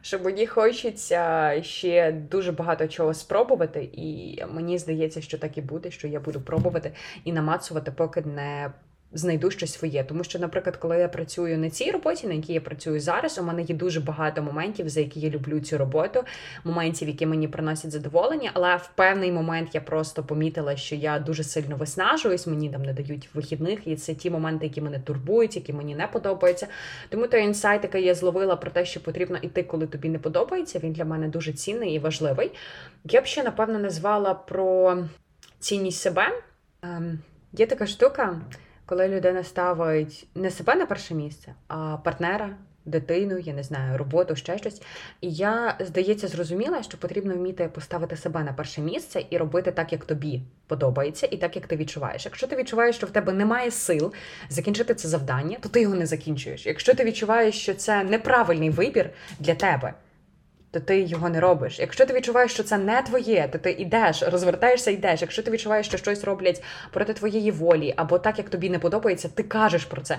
що 0.00 0.18
мені 0.18 0.46
хочеться 0.46 1.52
ще 1.62 2.12
дуже 2.12 2.52
багато 2.52 2.88
чого 2.88 3.14
спробувати, 3.14 3.90
і 3.92 4.38
мені 4.50 4.78
здається, 4.78 5.20
що 5.20 5.38
так 5.38 5.58
і 5.58 5.60
буде, 5.60 5.90
що 5.90 6.08
я 6.08 6.20
буду 6.20 6.40
пробувати 6.40 6.92
і 7.24 7.32
намацувати, 7.32 7.90
поки 7.90 8.20
не 8.20 8.72
знайду 9.12 9.50
щось 9.50 9.72
своє. 9.72 10.04
Тому 10.04 10.24
що, 10.24 10.38
наприклад, 10.38 10.76
коли 10.76 10.98
я 10.98 11.08
працюю 11.08 11.58
на 11.58 11.70
цій 11.70 11.90
роботі, 11.90 12.26
на 12.26 12.34
якій 12.34 12.52
я 12.52 12.60
працюю 12.60 13.00
зараз, 13.00 13.38
у 13.38 13.42
мене 13.42 13.62
є 13.62 13.74
дуже 13.74 14.00
багато 14.00 14.42
моментів, 14.42 14.88
за 14.88 15.00
які 15.00 15.20
я 15.20 15.30
люблю 15.30 15.60
цю 15.60 15.78
роботу, 15.78 16.24
моментів, 16.64 17.08
які 17.08 17.26
мені 17.26 17.48
приносять 17.48 17.90
задоволення. 17.90 18.50
Але 18.54 18.76
в 18.76 18.90
певний 18.94 19.32
момент 19.32 19.74
я 19.74 19.80
просто 19.80 20.22
помітила, 20.22 20.76
що 20.76 20.94
я 20.94 21.18
дуже 21.18 21.44
сильно 21.44 21.76
виснажуюсь, 21.76 22.46
мені 22.46 22.70
там 22.70 22.82
не 22.82 22.92
дають 22.92 23.28
вихідних, 23.34 23.86
і 23.86 23.96
це 23.96 24.14
ті 24.14 24.30
моменти, 24.30 24.66
які 24.66 24.80
мене 24.80 24.98
турбують, 24.98 25.56
які 25.56 25.72
мені 25.72 25.94
не 25.94 26.06
подобаються. 26.06 26.66
Тому 27.08 27.26
той 27.26 27.44
інсайт, 27.44 27.82
який 27.82 28.04
я 28.04 28.14
зловила 28.14 28.56
про 28.56 28.70
те, 28.70 28.84
що 28.84 29.02
потрібно 29.02 29.38
йти, 29.42 29.62
коли 29.62 29.86
тобі 29.86 30.08
не 30.08 30.18
подобається, 30.18 30.78
він 30.78 30.92
для 30.92 31.04
мене 31.04 31.28
дуже 31.28 31.52
цінний 31.52 31.94
і 31.94 31.98
важливий. 31.98 32.50
Я 33.04 33.20
б 33.20 33.26
ще 33.26 33.42
напевно 33.42 33.78
назвала 33.78 34.34
про 34.34 34.96
цінність 35.58 36.00
себе. 36.00 36.42
Ем, 36.82 37.18
Є 37.52 37.66
така 37.66 37.86
штука 37.86 38.40
коли 38.86 39.08
людина 39.08 39.44
ставить 39.44 40.26
не 40.34 40.50
себе 40.50 40.74
на 40.74 40.86
перше 40.86 41.14
місце, 41.14 41.54
а 41.68 41.96
партнера, 41.96 42.56
дитину, 42.84 43.38
я 43.38 43.52
не 43.52 43.62
знаю, 43.62 43.98
роботу, 43.98 44.36
ще 44.36 44.58
щось. 44.58 44.82
І 45.20 45.32
я, 45.32 45.76
здається, 45.80 46.28
зрозуміла, 46.28 46.82
що 46.82 46.98
потрібно 46.98 47.34
вміти 47.34 47.70
поставити 47.74 48.16
себе 48.16 48.42
на 48.42 48.52
перше 48.52 48.80
місце 48.80 49.24
і 49.30 49.38
робити 49.38 49.72
так, 49.72 49.92
як 49.92 50.04
тобі 50.04 50.42
подобається, 50.66 51.28
і 51.30 51.36
так, 51.36 51.56
як 51.56 51.66
ти 51.66 51.76
відчуваєш. 51.76 52.24
Якщо 52.24 52.46
ти 52.46 52.56
відчуваєш, 52.56 52.96
що 52.96 53.06
в 53.06 53.10
тебе 53.10 53.32
немає 53.32 53.70
сил 53.70 54.12
закінчити 54.48 54.94
це 54.94 55.08
завдання, 55.08 55.56
то 55.60 55.68
ти 55.68 55.80
його 55.80 55.94
не 55.94 56.06
закінчуєш. 56.06 56.66
Якщо 56.66 56.94
ти 56.94 57.04
відчуваєш, 57.04 57.54
що 57.54 57.74
це 57.74 58.04
неправильний 58.04 58.70
вибір 58.70 59.10
для 59.40 59.54
тебе 59.54 59.94
то 60.76 60.80
ти 60.80 61.00
його 61.00 61.28
не 61.28 61.40
робиш. 61.40 61.78
Якщо 61.78 62.06
ти 62.06 62.14
відчуваєш, 62.14 62.52
що 62.52 62.62
це 62.62 62.78
не 62.78 63.02
твоє, 63.02 63.48
то 63.52 63.58
ти 63.58 63.70
йдеш, 63.70 64.22
розвертаєшся, 64.22 64.90
йдеш. 64.90 65.20
Якщо 65.20 65.42
ти 65.42 65.50
відчуваєш, 65.50 65.86
що 65.86 65.96
щось 65.96 66.24
роблять 66.24 66.62
проти 66.90 67.12
твоєї 67.12 67.50
волі, 67.50 67.94
або 67.96 68.18
так, 68.18 68.38
як 68.38 68.50
тобі 68.50 68.70
не 68.70 68.78
подобається, 68.78 69.28
ти 69.28 69.42
кажеш 69.42 69.84
про 69.84 70.02
це. 70.02 70.18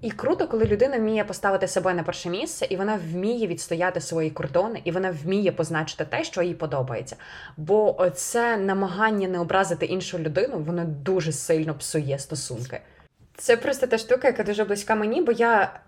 І 0.00 0.10
круто, 0.10 0.48
коли 0.48 0.64
людина 0.64 0.98
вміє 0.98 1.24
поставити 1.24 1.68
себе 1.68 1.94
на 1.94 2.02
перше 2.02 2.30
місце, 2.30 2.66
і 2.70 2.76
вона 2.76 3.00
вміє 3.12 3.46
відстояти 3.46 4.00
свої 4.00 4.30
кордони, 4.30 4.80
і 4.84 4.90
вона 4.90 5.14
вміє 5.24 5.52
позначити 5.52 6.04
те, 6.04 6.24
що 6.24 6.42
їй 6.42 6.54
подобається. 6.54 7.16
Бо 7.56 8.10
це 8.14 8.56
намагання 8.56 9.28
не 9.28 9.38
образити 9.38 9.86
іншу 9.86 10.18
людину, 10.18 10.58
воно 10.58 10.84
дуже 10.84 11.32
сильно 11.32 11.74
псує 11.74 12.18
стосунки. 12.18 12.80
Це 13.36 13.56
просто 13.56 13.86
та 13.86 13.98
штука, 13.98 14.28
яка 14.28 14.42
дуже 14.42 14.64
близька 14.64 14.94
мені, 14.94 15.22
бо 15.22 15.32
я 15.32 15.80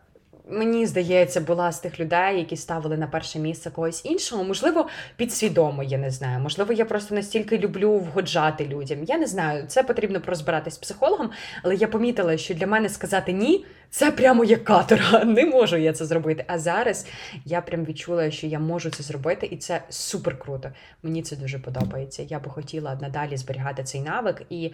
мені 0.50 0.86
здається, 0.86 1.40
була 1.40 1.72
з 1.72 1.80
тих 1.80 2.00
людей, 2.00 2.38
які 2.38 2.56
ставили 2.56 2.96
на 2.96 3.06
перше 3.06 3.38
місце 3.38 3.70
когось 3.70 4.04
іншого. 4.04 4.44
Можливо, 4.44 4.88
підсвідомо, 5.16 5.82
я 5.82 5.98
не 5.98 6.10
знаю. 6.10 6.40
Можливо, 6.40 6.72
я 6.72 6.84
просто 6.84 7.14
настільки 7.14 7.58
люблю 7.58 7.92
вгоджати 7.92 8.66
людям. 8.66 9.04
Я 9.04 9.18
не 9.18 9.26
знаю, 9.26 9.64
це 9.66 9.82
потрібно 9.82 10.20
розбиратись 10.26 10.74
з 10.74 10.78
психологом, 10.78 11.30
але 11.62 11.74
я 11.74 11.88
помітила, 11.88 12.36
що 12.36 12.54
для 12.54 12.66
мене 12.66 12.88
сказати 12.88 13.32
ні. 13.32 13.64
Це 13.90 14.10
прямо 14.10 14.44
як 14.44 14.64
каторга, 14.64 15.24
не 15.24 15.46
можу 15.46 15.76
я 15.76 15.92
це 15.92 16.04
зробити. 16.04 16.44
А 16.46 16.58
зараз 16.58 17.06
я 17.44 17.60
прям 17.60 17.84
відчула, 17.84 18.30
що 18.30 18.46
я 18.46 18.58
можу 18.58 18.90
це 18.90 19.02
зробити, 19.02 19.48
і 19.50 19.56
це 19.56 19.82
супер 19.88 20.38
круто. 20.38 20.70
Мені 21.02 21.22
це 21.22 21.36
дуже 21.36 21.58
подобається. 21.58 22.22
Я 22.22 22.38
би 22.38 22.50
хотіла 22.50 22.98
надалі 23.00 23.36
зберігати 23.36 23.84
цей 23.84 24.00
навик 24.00 24.42
і 24.50 24.72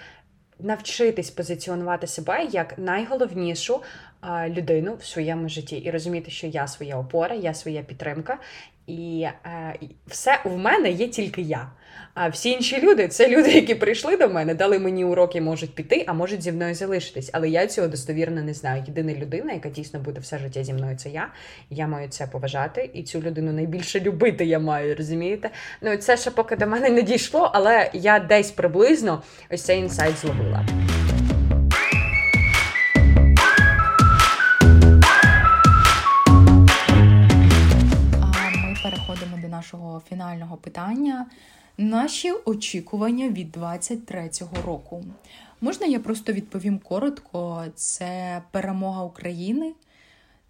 навчитись 0.58 1.30
позиціонувати 1.30 2.06
себе 2.06 2.44
як 2.52 2.78
найголовнішу 2.78 3.80
людину 4.48 4.96
в 5.00 5.04
своєму 5.04 5.48
житті 5.48 5.76
і 5.76 5.90
розуміти, 5.90 6.30
що 6.30 6.46
я 6.46 6.66
своя 6.66 6.96
опора, 6.96 7.34
я 7.34 7.54
своя 7.54 7.82
підтримка, 7.82 8.38
і 8.86 9.26
е, 9.46 9.78
все 10.06 10.40
в 10.44 10.58
мене 10.58 10.90
є 10.90 11.08
тільки 11.08 11.42
я. 11.42 11.70
А 12.14 12.28
всі 12.28 12.50
інші 12.50 12.80
люди 12.82 13.08
це 13.08 13.28
люди, 13.28 13.52
які 13.52 13.74
прийшли 13.74 14.16
до 14.16 14.28
мене, 14.28 14.54
дали 14.54 14.78
мені 14.78 15.04
уроки, 15.04 15.40
можуть 15.40 15.74
піти, 15.74 16.04
а 16.06 16.12
можуть 16.12 16.42
зі 16.42 16.52
мною 16.52 16.74
залишитись. 16.74 17.30
Але 17.32 17.48
я 17.48 17.66
цього 17.66 17.88
достовірно 17.88 18.42
не 18.42 18.54
знаю. 18.54 18.84
Єдина 18.86 19.14
людина, 19.14 19.52
яка 19.52 19.68
дійсно 19.68 20.00
буде 20.00 20.20
все 20.20 20.38
життя 20.38 20.64
зі 20.64 20.72
мною, 20.72 20.96
це 20.96 21.10
я. 21.10 21.28
Я 21.70 21.86
маю 21.86 22.08
це 22.08 22.26
поважати, 22.26 22.90
і 22.94 23.02
цю 23.02 23.20
людину 23.20 23.52
найбільше 23.52 24.00
любити 24.00 24.44
я 24.44 24.58
маю, 24.58 24.94
розумієте? 24.94 25.50
Ну 25.80 25.96
це 25.96 26.16
ще 26.16 26.30
поки 26.30 26.56
до 26.56 26.66
мене 26.66 26.90
не 26.90 27.02
дійшло, 27.02 27.50
але 27.54 27.90
я 27.92 28.18
десь 28.18 28.50
приблизно 28.50 29.22
ось 29.50 29.62
цей 29.62 29.78
інсайт 29.78 30.18
зловила. 30.18 30.66
Нашого 39.54 40.02
фінального 40.08 40.56
питання. 40.56 41.26
Наші 41.78 42.32
очікування 42.32 43.28
від 43.28 43.56
23-го 43.56 44.62
року. 44.62 45.04
Можна 45.60 45.86
я 45.86 46.00
просто 46.00 46.32
відповім 46.32 46.78
коротко: 46.78 47.64
це 47.74 48.42
перемога 48.50 49.04
України, 49.04 49.74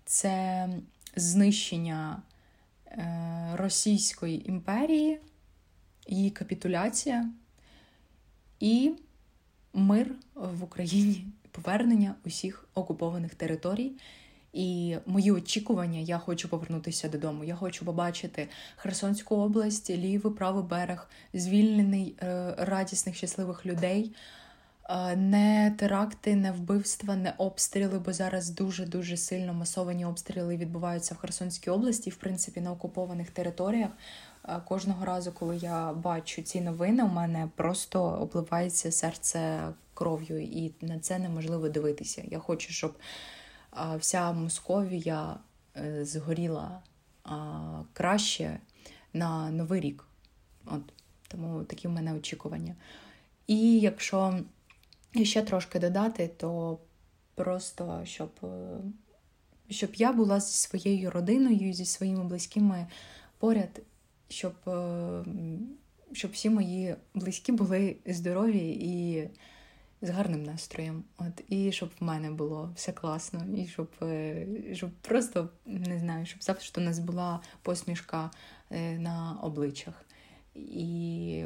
це 0.05 0.68
знищення 1.16 2.22
е, 2.87 3.51
Російської 3.55 4.49
імперії, 4.49 5.20
її 6.07 6.30
капітуляція 6.30 7.28
і 8.61 8.93
мир 9.74 10.14
в 10.35 10.64
Україні, 10.64 11.26
повернення 11.51 12.14
усіх 12.24 12.68
окупованих 12.74 13.35
територій. 13.35 13.93
І 14.55 14.97
мої 15.07 15.31
очікування, 15.31 16.01
я 16.01 16.19
хочу 16.19 16.49
повернутися 16.49 17.09
додому. 17.09 17.45
Я 17.45 17.55
хочу 17.55 17.85
побачити 17.85 18.49
Херсонську 18.77 19.37
область, 19.37 19.91
лівий 19.91 20.35
правий 20.35 20.65
берег, 20.65 21.09
звільнений 21.35 22.17
е, 22.23 22.55
радісних, 22.59 23.17
щасливих 23.17 23.67
людей. 23.67 24.13
Е, 24.89 25.17
не 25.17 25.75
теракти, 25.79 26.37
не 26.37 26.53
вбивства, 26.53 27.17
не 27.17 27.35
обстріли, 27.39 27.99
бо 27.99 28.13
зараз 28.13 28.51
дуже-дуже 28.51 29.17
сильно 29.17 29.55
масовані 29.55 30.05
обстріли 30.05 30.57
відбуваються 30.57 31.15
в 31.15 31.19
Херсонській 31.19 31.71
області, 31.71 32.11
в 32.11 32.17
принципі, 32.17 32.61
на 32.61 32.73
окупованих 32.73 33.31
територіях. 33.31 33.91
Е, 34.49 34.61
кожного 34.65 35.05
разу, 35.05 35.33
коли 35.33 35.57
я 35.57 35.93
бачу 35.93 36.43
ці 36.43 36.61
новини, 36.61 37.03
у 37.03 37.09
мене 37.09 37.49
просто 37.57 38.03
обливається 38.03 38.93
серце 38.93 39.61
кров'ю, 39.95 40.43
і 40.43 40.75
на 40.81 40.99
це 40.99 41.19
неможливо 41.19 41.69
дивитися. 41.69 42.23
Я 42.31 42.39
хочу, 42.39 42.73
щоб 42.73 42.95
вся 43.99 44.33
Московія 44.33 45.37
е, 45.77 46.05
згоріла 46.05 46.83
краще 47.93 48.59
на 49.12 49.51
Новий 49.51 49.81
рік. 49.81 50.05
От, 50.66 50.83
Тому 51.29 51.64
такі 51.64 51.89
в 51.89 51.91
мене 51.91 52.14
очікування. 52.14 52.75
І 53.47 53.81
якщо 53.81 54.41
ще 55.22 55.43
трошки 55.43 55.79
додати, 55.79 56.31
то 56.37 56.79
просто 57.35 58.01
щоб 58.05 58.31
е, 58.43 58.79
щоб 59.70 59.95
я 59.95 60.12
була 60.12 60.41
зі 60.41 60.53
своєю 60.53 61.11
родиною, 61.11 61.72
зі 61.72 61.85
своїми 61.85 62.25
близькими 62.25 62.87
поряд, 63.39 63.83
щоб 64.29 64.55
е, 64.66 65.25
щоб 66.12 66.31
всі 66.31 66.51
мої 66.51 66.97
близькі 67.14 67.53
були 67.53 67.97
здорові 68.07 68.70
і 68.81 69.29
з 70.03 70.11
гарним 70.11 70.42
настроєм. 70.42 71.05
От, 71.18 71.45
І 71.49 71.72
щоб 71.72 71.90
в 72.01 72.05
мене 72.05 72.30
було 72.30 72.72
все 72.76 72.92
класно, 72.92 73.45
і 73.57 73.66
щоб 73.66 73.88
е, 74.03 74.47
щоб 74.72 74.90
просто 74.90 75.49
не 75.66 75.99
знаю, 75.99 76.26
щоб 76.26 76.42
завжди 76.42 76.80
у 76.80 76.84
нас 76.84 76.99
була 76.99 77.40
посмішка 77.62 78.30
е, 78.70 78.99
на 78.99 79.38
обличчях. 79.42 80.05
І 80.55 81.45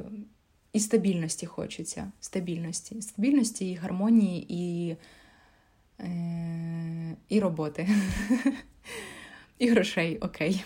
і 0.72 0.80
стабільності 0.80 1.46
хочеться. 1.46 2.12
Стабільності, 2.20 3.02
стабільності 3.02 3.70
і 3.70 3.74
гармонії, 3.74 4.46
і, 4.48 4.96
е, 6.00 7.16
і 7.28 7.40
роботи. 7.40 7.88
І 9.58 9.68
грошей, 9.68 10.18
окей. 10.18 10.64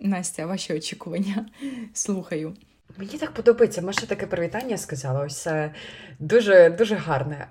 Настя, 0.00 0.46
ваші 0.46 0.74
очікування. 0.74 1.48
Слухаю. 1.92 2.56
Мені 2.98 3.18
так 3.18 3.30
подобається, 3.30 3.82
Маша 3.82 4.06
таке 4.06 4.26
привітання 4.26 4.78
сказала. 4.78 5.24
Ось 5.24 5.36
це 5.36 5.70
дуже 6.18 6.70
дуже 6.70 6.94
гарне. 6.94 7.46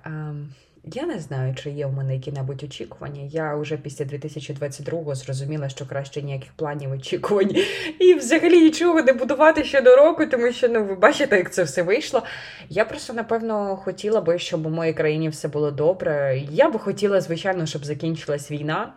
Я 0.84 1.06
не 1.06 1.18
знаю, 1.18 1.54
чи 1.54 1.70
є 1.70 1.86
в 1.86 1.92
мене 1.92 2.14
які-небудь 2.14 2.62
очікування. 2.62 3.22
Я 3.22 3.56
вже 3.56 3.76
після 3.76 4.04
2022-го 4.04 5.14
зрозуміла, 5.14 5.68
що 5.68 5.86
краще 5.86 6.22
ніяких 6.22 6.52
планів 6.56 6.90
очікувань 6.92 7.50
і 7.98 8.14
взагалі 8.14 8.60
нічого 8.60 9.02
не 9.02 9.12
будувати 9.12 9.64
ще 9.64 9.80
до 9.80 9.96
року, 9.96 10.26
тому 10.26 10.52
що 10.52 10.68
ну 10.68 10.84
ви 10.84 10.94
бачите, 10.94 11.36
як 11.36 11.52
це 11.52 11.62
все 11.62 11.82
вийшло. 11.82 12.22
Я 12.68 12.84
просто 12.84 13.12
напевно 13.12 13.76
хотіла 13.76 14.20
би, 14.20 14.38
щоб 14.38 14.66
у 14.66 14.70
моїй 14.70 14.92
країні 14.92 15.28
все 15.28 15.48
було 15.48 15.70
добре. 15.70 16.42
Я 16.50 16.70
би 16.70 16.78
хотіла, 16.78 17.20
звичайно, 17.20 17.66
щоб 17.66 17.84
закінчилась 17.84 18.50
війна 18.50 18.92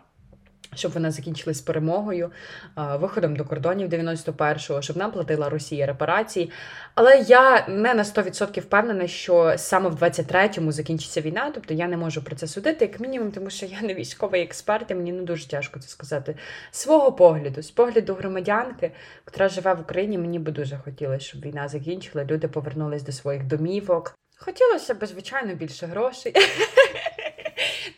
щоб 0.76 0.91
вона 0.91 1.11
закінчилась 1.11 1.61
перемогою, 1.61 2.32
виходом 2.76 3.36
до 3.36 3.45
кордонів 3.45 3.89
91-го, 3.89 4.82
щоб 4.82 4.97
нам 4.97 5.11
платила 5.11 5.49
Росія 5.49 5.86
репарації. 5.86 6.51
Але 6.95 7.18
я 7.18 7.68
не 7.68 7.93
на 7.93 8.03
100% 8.03 8.59
впевнена, 8.59 9.07
що 9.07 9.53
саме 9.57 9.89
в 9.89 9.95
23-му 10.03 10.72
закінчиться 10.72 11.22
війна. 11.22 11.51
Тобто 11.53 11.74
я 11.74 11.88
не 11.88 11.97
можу 11.97 12.24
про 12.24 12.36
це 12.36 12.47
судити, 12.47 12.86
як 12.86 12.99
мінімум, 12.99 13.32
тому 13.32 13.49
що 13.49 13.65
я 13.65 13.82
не 13.82 13.93
військовий 13.93 14.41
експерт, 14.41 14.91
і 14.91 14.95
мені 14.95 15.11
не 15.11 15.24
дуже 15.24 15.47
тяжко 15.47 15.80
це 15.80 15.88
сказати. 15.88 16.36
Свого 16.72 17.11
погляду, 17.11 17.61
з 17.61 17.72
погляду 17.72 18.13
громадянки, 18.13 18.91
яка 19.28 19.49
живе 19.49 19.74
в 19.74 19.82
Україні, 19.82 20.18
мені 20.18 20.39
би 20.39 20.51
дуже 20.51 20.78
хотілося, 20.78 21.26
щоб 21.26 21.41
війна 21.41 21.68
закінчила, 21.68 22.26
люди 22.26 22.47
повернулись 22.47 23.03
до 23.03 23.11
своїх 23.11 23.43
домівок. 23.43 24.18
Хотілося 24.39 24.93
б, 24.93 25.05
звичайно, 25.05 25.55
більше 25.55 25.86
грошей. 25.86 26.34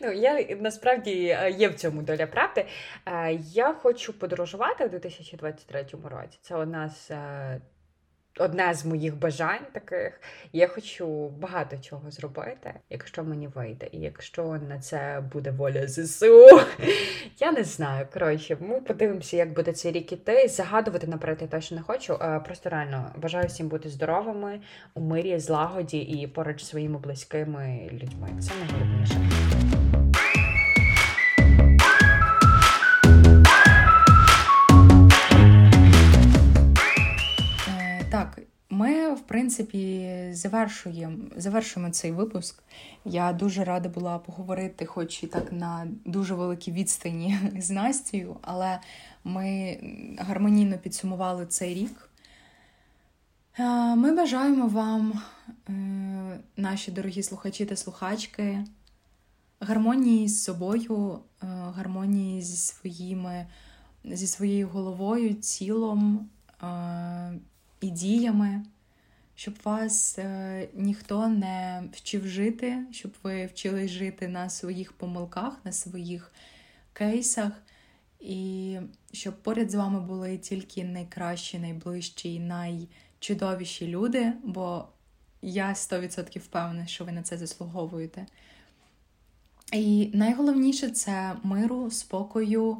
Ну, 0.00 0.12
я 0.12 0.56
насправді 0.60 1.10
є 1.56 1.68
в 1.68 1.74
цьому 1.74 2.02
доля 2.02 2.26
правди. 2.26 2.66
Я 3.40 3.72
хочу 3.72 4.12
подорожувати 4.12 4.84
у 4.84 4.88
2023 4.88 5.86
році. 6.10 6.38
Це 6.42 6.54
одна 6.54 6.88
з 6.88 7.10
одне 8.38 8.74
з 8.74 8.86
моїх 8.86 9.18
бажань 9.18 9.66
таких. 9.72 10.20
Я 10.52 10.68
хочу 10.68 11.28
багато 11.28 11.76
чого 11.78 12.10
зробити, 12.10 12.74
якщо 12.90 13.24
мені 13.24 13.48
вийде. 13.48 13.88
І 13.92 13.98
якщо 13.98 14.58
на 14.68 14.78
це 14.78 15.22
буде 15.32 15.50
воля 15.50 15.88
ЗСУ, 15.88 16.46
я 17.38 17.52
не 17.52 17.64
знаю. 17.64 18.06
Коротше, 18.12 18.56
ми 18.60 18.80
подивимося, 18.80 19.36
як 19.36 19.52
буде 19.52 19.72
цей 19.72 19.92
рік 19.92 20.12
іти. 20.12 20.48
Загадувати 20.48 21.06
наперед 21.06 21.38
я 21.40 21.46
точно 21.46 21.76
не 21.76 21.82
хочу. 21.82 22.18
Просто 22.44 22.70
реально 22.70 23.12
бажаю 23.16 23.46
всім 23.46 23.68
бути 23.68 23.88
здоровими, 23.88 24.60
у 24.94 25.00
мирі, 25.00 25.38
злагоді 25.38 25.98
і 25.98 26.26
поруч 26.26 26.64
своїми 26.64 26.98
близькими 26.98 27.88
людьми. 27.92 28.28
Це 28.40 28.52
найголовніше. 28.60 29.49
Принципі, 39.30 40.10
завершуємо 40.32 41.18
завершуємо 41.36 41.92
цей 41.92 42.12
випуск. 42.12 42.62
Я 43.04 43.32
дуже 43.32 43.64
рада 43.64 43.88
була 43.88 44.18
поговорити, 44.18 44.86
хоч 44.86 45.22
і 45.22 45.26
так 45.26 45.52
на 45.52 45.86
дуже 46.04 46.34
великій 46.34 46.72
відстані 46.72 47.38
з 47.58 47.70
Настю, 47.70 48.36
але 48.42 48.78
ми 49.24 49.78
гармонійно 50.18 50.78
підсумували 50.78 51.46
цей 51.46 51.74
рік. 51.74 52.10
Ми 53.96 54.14
бажаємо 54.14 54.66
вам, 54.66 55.22
е, 55.68 55.72
наші 56.56 56.90
дорогі 56.92 57.22
слухачі 57.22 57.66
та 57.66 57.76
слухачки, 57.76 58.64
гармонії 59.60 60.28
з 60.28 60.42
собою, 60.42 61.18
е, 61.42 61.46
гармонії 61.46 62.42
зі 62.42 62.56
своїми, 62.56 63.46
зі 64.04 64.26
своєю 64.26 64.68
головою, 64.68 65.34
тілом. 65.34 66.28
Е, 66.62 67.32
і 67.80 67.90
діями, 67.90 68.62
щоб 69.40 69.54
вас 69.64 70.18
е, 70.18 70.68
ніхто 70.74 71.28
не 71.28 71.82
вчив 71.92 72.28
жити, 72.28 72.78
щоб 72.92 73.12
ви 73.22 73.46
вчились 73.46 73.90
жити 73.90 74.28
на 74.28 74.50
своїх 74.50 74.92
помилках, 74.92 75.60
на 75.64 75.72
своїх 75.72 76.32
кейсах, 76.92 77.52
і 78.20 78.76
щоб 79.12 79.42
поряд 79.42 79.70
з 79.70 79.74
вами 79.74 80.00
були 80.00 80.38
тільки 80.38 80.84
найкращі, 80.84 81.58
найближчі, 81.58 82.40
найчудовіші 82.40 83.86
люди, 83.86 84.32
бо 84.44 84.84
я 85.42 85.68
100% 85.68 86.38
впевнена, 86.38 86.86
що 86.86 87.04
ви 87.04 87.12
на 87.12 87.22
це 87.22 87.38
заслуговуєте. 87.38 88.26
І 89.72 90.10
найголовніше 90.14 90.90
це 90.90 91.36
миру, 91.42 91.90
спокою 91.90 92.78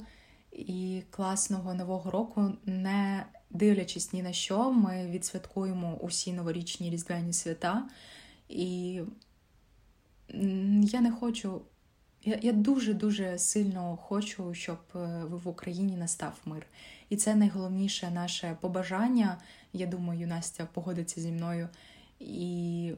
і 0.53 1.03
класного 1.11 1.75
нового 1.75 2.11
року. 2.11 2.53
не 2.65 3.25
дивлячись 3.51 4.13
ні 4.13 4.23
на 4.23 4.33
що, 4.33 4.73
ми 4.73 5.07
відсвяткуємо 5.07 5.97
усі 6.01 6.33
новорічні 6.33 6.91
різдвяні 6.91 7.33
свята. 7.33 7.89
І 8.49 9.01
я 10.83 11.01
не 11.01 11.13
хочу. 11.13 11.63
Я 12.25 12.39
я 12.43 12.53
дуже-дуже 12.53 13.39
сильно 13.39 13.97
хочу, 13.97 14.55
щоб 14.55 14.79
е, 14.95 15.25
в 15.25 15.49
Україні 15.49 15.97
настав 15.97 16.39
мир. 16.45 16.67
І 17.09 17.17
це 17.17 17.35
найголовніше 17.35 18.11
наше 18.11 18.57
побажання. 18.61 19.39
Я 19.73 19.87
думаю, 19.87 20.27
Настя 20.27 20.69
погодиться 20.73 21.21
зі 21.21 21.33
мною. 21.33 21.69
І 22.21 22.93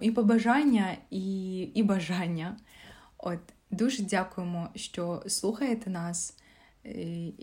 і, 0.00 0.10
побажання, 0.10 0.96
і, 1.10 1.60
і 1.62 1.82
бажання. 1.82 2.56
От 3.18 3.40
Дуже 3.70 4.02
дякуємо, 4.02 4.68
що 4.74 5.22
слухаєте 5.26 5.90
нас. 5.90 6.36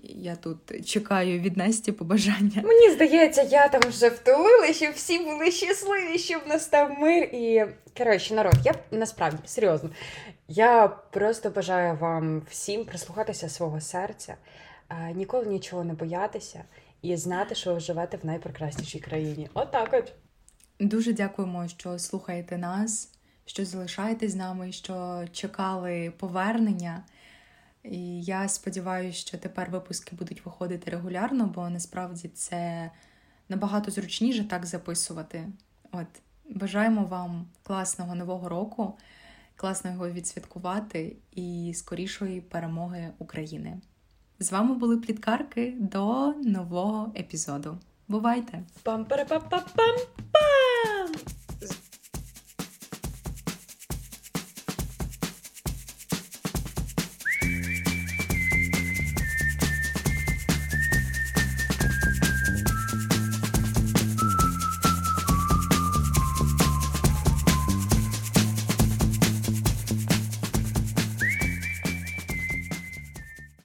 Я 0.03 0.35
тут 0.35 0.87
чекаю 0.87 1.39
від 1.39 1.57
Насті 1.57 1.91
побажання. 1.91 2.61
Мені 2.63 2.89
здається, 2.89 3.41
я 3.41 3.67
там 3.67 3.81
вже 3.89 4.09
втулила, 4.09 4.73
щоб 4.73 4.93
всі 4.93 5.19
були 5.19 5.51
щасливі, 5.51 6.17
щоб 6.17 6.41
настав 6.47 6.99
мир. 6.99 7.23
І 7.23 7.65
коротше, 7.97 8.33
народ, 8.33 8.53
я 8.65 8.73
насправді 8.91 9.41
серйозно. 9.45 9.89
Я 10.47 10.87
просто 10.87 11.49
бажаю 11.49 11.97
вам 11.97 12.41
всім 12.49 12.85
прислухатися 12.85 13.49
свого 13.49 13.81
серця, 13.81 14.35
ніколи 15.15 15.45
нічого 15.45 15.83
не 15.83 15.93
боятися 15.93 16.63
і 17.01 17.17
знати, 17.17 17.55
що 17.55 17.73
ви 17.73 17.79
живете 17.79 18.17
в 18.17 18.25
найпрекраснішій 18.25 18.99
країні. 18.99 19.49
Отак 19.53 19.89
от, 19.93 19.99
от. 19.99 20.13
Дуже 20.79 21.13
дякуємо, 21.13 21.67
що 21.67 21.99
слухаєте 21.99 22.57
нас, 22.57 23.09
що 23.45 23.65
залишаєтесь 23.65 24.31
з 24.31 24.35
нами, 24.35 24.71
що 24.71 25.25
чекали 25.31 26.13
повернення. 26.17 27.03
І 27.84 28.23
я 28.23 28.47
сподіваюся, 28.47 29.19
що 29.19 29.38
тепер 29.38 29.69
випуски 29.69 30.15
будуть 30.15 30.45
виходити 30.45 30.91
регулярно, 30.91 31.51
бо 31.55 31.69
насправді 31.69 32.27
це 32.27 32.91
набагато 33.49 33.91
зручніше 33.91 34.43
так 34.43 34.65
записувати. 34.65 35.47
От, 35.91 36.07
Бажаємо 36.55 37.05
вам 37.05 37.45
класного 37.63 38.15
нового 38.15 38.49
року, 38.49 38.97
класно 39.55 39.91
його 39.91 40.09
відсвяткувати 40.09 41.15
і 41.32 41.73
скорішої 41.75 42.41
перемоги 42.41 43.09
України. 43.19 43.82
З 44.39 44.51
вами 44.51 44.75
були 44.75 44.97
пліткарки 44.97 45.73
до 45.79 46.34
нового 46.34 47.13
епізоду. 47.17 47.77
Бувайте! 48.07 48.63
Пам-парапам-пам-пам! 48.84 49.97